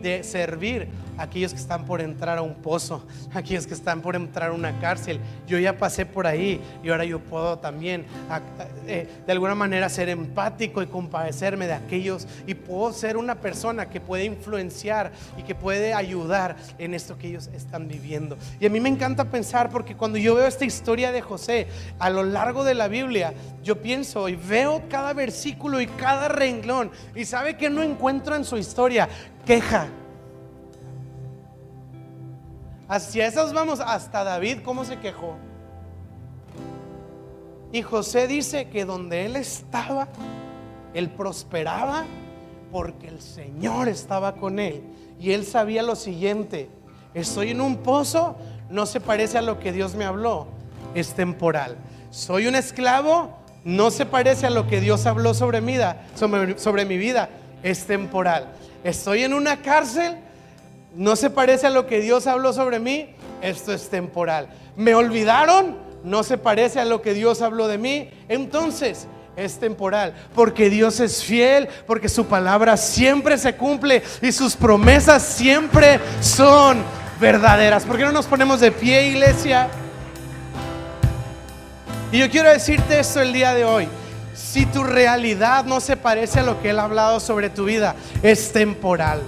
de 0.00 0.22
servir 0.22 0.88
a 1.16 1.24
aquellos 1.24 1.52
que 1.52 1.60
están 1.60 1.84
por 1.84 2.00
entrar 2.00 2.38
a 2.38 2.42
un 2.42 2.54
pozo, 2.54 3.06
a 3.32 3.38
aquellos 3.38 3.66
que 3.66 3.74
están 3.74 4.00
por 4.00 4.16
entrar 4.16 4.50
a 4.50 4.52
una 4.52 4.78
cárcel. 4.80 5.20
Yo 5.46 5.58
ya 5.58 5.78
pasé 5.78 6.06
por 6.06 6.26
ahí 6.26 6.60
y 6.82 6.90
ahora 6.90 7.04
yo 7.04 7.20
puedo 7.20 7.58
también 7.58 8.04
eh, 8.86 9.08
de 9.26 9.32
alguna 9.32 9.54
manera 9.54 9.88
ser 9.88 10.08
empático 10.08 10.82
y 10.82 10.86
compadecerme 10.86 11.66
de 11.66 11.74
aquellos 11.74 12.26
y 12.46 12.54
puedo 12.54 12.92
ser 12.92 13.16
una 13.16 13.36
persona 13.36 13.88
que 13.88 14.00
puede 14.00 14.24
influenciar 14.24 15.12
y 15.36 15.42
que 15.42 15.54
puede 15.54 15.94
ayudar 15.94 16.56
en 16.78 16.94
esto 16.94 17.16
que 17.16 17.28
ellos 17.28 17.48
están 17.54 17.88
viviendo. 17.88 18.36
Y 18.60 18.66
a 18.66 18.70
mí 18.70 18.80
me 18.80 18.88
encanta 18.88 19.24
pensar 19.24 19.70
porque 19.70 19.96
cuando 19.96 20.18
yo 20.18 20.34
veo 20.34 20.46
esta 20.46 20.64
historia 20.64 21.12
de 21.12 21.20
José 21.20 21.68
a 21.98 22.10
lo 22.10 22.22
largo 22.24 22.64
de 22.64 22.74
la 22.74 22.88
Biblia, 22.88 23.34
yo 23.62 23.80
pienso 23.80 24.28
y 24.28 24.36
veo 24.36 24.82
cada 24.88 25.12
versículo 25.12 25.80
y 25.80 25.86
cada 25.86 26.28
renglón 26.28 26.90
y 27.14 27.24
sabe 27.24 27.56
que 27.56 27.70
no 27.70 27.82
encuentro 27.82 28.36
en 28.36 28.44
su 28.44 28.56
historia 28.56 29.08
queja. 29.44 29.88
Hacia 32.88 33.26
esas 33.26 33.52
vamos, 33.52 33.80
hasta 33.80 34.24
David, 34.24 34.58
¿cómo 34.64 34.84
se 34.84 34.98
quejó? 34.98 35.36
Y 37.72 37.82
José 37.82 38.28
dice 38.28 38.68
que 38.68 38.84
donde 38.84 39.26
él 39.26 39.36
estaba, 39.36 40.08
él 40.92 41.10
prosperaba 41.10 42.04
porque 42.70 43.08
el 43.08 43.20
Señor 43.20 43.88
estaba 43.88 44.36
con 44.36 44.58
él. 44.58 44.82
Y 45.18 45.32
él 45.32 45.44
sabía 45.44 45.82
lo 45.82 45.96
siguiente, 45.96 46.68
estoy 47.14 47.50
en 47.50 47.60
un 47.60 47.78
pozo, 47.78 48.36
no 48.68 48.86
se 48.86 49.00
parece 49.00 49.38
a 49.38 49.42
lo 49.42 49.58
que 49.58 49.72
Dios 49.72 49.94
me 49.94 50.04
habló, 50.04 50.46
es 50.94 51.14
temporal. 51.14 51.76
Soy 52.10 52.46
un 52.46 52.54
esclavo, 52.54 53.30
no 53.64 53.90
se 53.90 54.06
parece 54.06 54.46
a 54.46 54.50
lo 54.50 54.68
que 54.68 54.80
Dios 54.80 55.06
habló 55.06 55.34
sobre 55.34 55.60
sobre 56.14 56.84
mi 56.84 56.96
vida, 56.96 57.28
es 57.62 57.86
temporal. 57.86 58.52
Estoy 58.84 59.24
en 59.24 59.32
una 59.32 59.62
cárcel, 59.62 60.18
no 60.94 61.16
se 61.16 61.30
parece 61.30 61.66
a 61.66 61.70
lo 61.70 61.86
que 61.86 62.00
Dios 62.00 62.26
habló 62.26 62.52
sobre 62.52 62.78
mí, 62.78 63.08
esto 63.40 63.72
es 63.72 63.88
temporal. 63.88 64.48
Me 64.76 64.94
olvidaron, 64.94 65.78
no 66.04 66.22
se 66.22 66.36
parece 66.36 66.80
a 66.80 66.84
lo 66.84 67.00
que 67.00 67.14
Dios 67.14 67.40
habló 67.40 67.66
de 67.66 67.78
mí, 67.78 68.10
entonces 68.28 69.06
es 69.36 69.58
temporal, 69.58 70.14
porque 70.34 70.68
Dios 70.68 71.00
es 71.00 71.24
fiel, 71.24 71.66
porque 71.86 72.10
su 72.10 72.26
palabra 72.26 72.76
siempre 72.76 73.38
se 73.38 73.56
cumple 73.56 74.02
y 74.20 74.30
sus 74.32 74.54
promesas 74.54 75.22
siempre 75.22 75.98
son 76.20 76.82
verdaderas. 77.18 77.84
¿Por 77.84 77.96
qué 77.96 78.04
no 78.04 78.12
nos 78.12 78.26
ponemos 78.26 78.60
de 78.60 78.70
pie, 78.70 79.08
iglesia? 79.08 79.68
Y 82.12 82.18
yo 82.18 82.30
quiero 82.30 82.50
decirte 82.50 83.00
esto 83.00 83.22
el 83.22 83.32
día 83.32 83.54
de 83.54 83.64
hoy. 83.64 83.88
Si 84.54 84.66
tu 84.66 84.84
realidad 84.84 85.64
no 85.64 85.80
se 85.80 85.96
parece 85.96 86.38
a 86.38 86.44
lo 86.44 86.62
que 86.62 86.70
Él 86.70 86.78
ha 86.78 86.84
hablado 86.84 87.18
sobre 87.18 87.50
tu 87.50 87.64
vida, 87.64 87.96
es 88.22 88.52
temporal. 88.52 89.20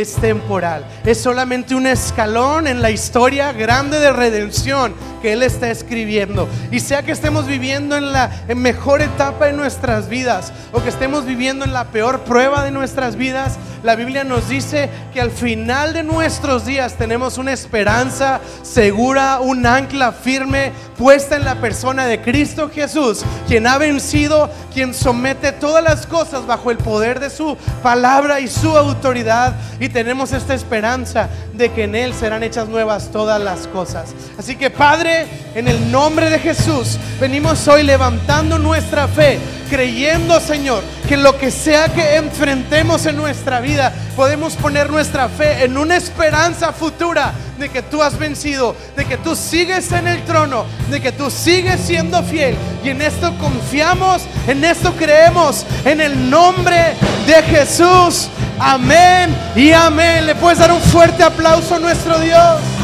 Es 0.00 0.14
temporal. 0.14 0.84
Es 1.04 1.20
solamente 1.20 1.74
un 1.74 1.86
escalón 1.86 2.66
en 2.66 2.82
la 2.82 2.90
historia 2.90 3.52
grande 3.52 3.98
de 3.98 4.12
redención 4.12 4.94
que 5.22 5.32
Él 5.32 5.42
está 5.42 5.70
escribiendo. 5.70 6.48
Y 6.70 6.80
sea 6.80 7.02
que 7.02 7.12
estemos 7.12 7.46
viviendo 7.46 7.96
en 7.96 8.12
la 8.12 8.30
mejor 8.54 9.02
etapa 9.02 9.46
de 9.46 9.52
nuestras 9.52 10.08
vidas 10.08 10.52
o 10.72 10.82
que 10.82 10.88
estemos 10.88 11.24
viviendo 11.24 11.64
en 11.64 11.72
la 11.72 11.86
peor 11.86 12.20
prueba 12.20 12.62
de 12.62 12.70
nuestras 12.70 13.16
vidas, 13.16 13.58
la 13.82 13.94
Biblia 13.94 14.24
nos 14.24 14.48
dice 14.48 14.90
que 15.12 15.20
al 15.20 15.30
final 15.30 15.92
de 15.92 16.02
nuestros 16.02 16.66
días 16.66 16.94
tenemos 16.94 17.38
una 17.38 17.52
esperanza 17.52 18.40
segura, 18.62 19.38
un 19.40 19.64
ancla 19.64 20.12
firme 20.12 20.72
puesta 20.98 21.36
en 21.36 21.44
la 21.44 21.56
persona 21.56 22.06
de 22.06 22.20
Cristo 22.20 22.70
Jesús, 22.74 23.22
quien 23.46 23.66
ha 23.66 23.78
vencido, 23.78 24.50
quien 24.72 24.92
somete 24.92 25.52
todas 25.52 25.84
las 25.84 26.06
cosas 26.06 26.46
bajo 26.46 26.70
el 26.70 26.78
poder 26.78 27.20
de 27.20 27.30
su 27.30 27.56
palabra 27.82 28.40
y 28.40 28.48
su 28.48 28.76
autoridad. 28.76 29.54
Tenemos 29.88 30.32
esta 30.32 30.54
esperanza 30.54 31.28
de 31.54 31.70
que 31.70 31.84
en 31.84 31.94
Él 31.94 32.14
serán 32.14 32.42
hechas 32.42 32.68
nuevas 32.68 33.10
todas 33.12 33.40
las 33.40 33.66
cosas. 33.68 34.14
Así 34.38 34.56
que 34.56 34.70
Padre, 34.70 35.26
en 35.54 35.68
el 35.68 35.90
nombre 35.90 36.30
de 36.30 36.38
Jesús, 36.38 36.98
venimos 37.20 37.66
hoy 37.68 37.82
levantando 37.82 38.58
nuestra 38.58 39.08
fe, 39.08 39.38
creyendo 39.70 40.40
Señor, 40.40 40.82
que 41.08 41.16
lo 41.16 41.36
que 41.38 41.50
sea 41.50 41.88
que 41.88 42.16
enfrentemos 42.16 43.06
en 43.06 43.16
nuestra 43.16 43.60
vida, 43.60 43.92
podemos 44.16 44.54
poner 44.54 44.90
nuestra 44.90 45.28
fe 45.28 45.64
en 45.64 45.76
una 45.76 45.96
esperanza 45.96 46.72
futura 46.72 47.32
de 47.58 47.68
que 47.68 47.82
tú 47.82 48.02
has 48.02 48.18
vencido, 48.18 48.76
de 48.96 49.04
que 49.04 49.16
tú 49.16 49.34
sigues 49.34 49.90
en 49.92 50.08
el 50.08 50.22
trono, 50.24 50.66
de 50.90 51.00
que 51.00 51.12
tú 51.12 51.30
sigues 51.30 51.80
siendo 51.80 52.22
fiel. 52.22 52.54
Y 52.84 52.90
en 52.90 53.02
esto 53.02 53.36
confiamos, 53.38 54.22
en 54.46 54.64
esto 54.64 54.92
creemos, 54.92 55.64
en 55.84 56.00
el 56.00 56.30
nombre 56.30 56.94
de 57.26 57.42
Jesús. 57.42 58.28
Amén 58.58 59.34
y 59.66 59.72
amén. 59.72 60.26
Le 60.26 60.34
puedes 60.34 60.58
dar 60.58 60.72
un 60.72 60.80
fuerte 60.80 61.22
aplauso 61.22 61.74
a 61.74 61.78
nuestro 61.78 62.18
Dios. 62.20 62.75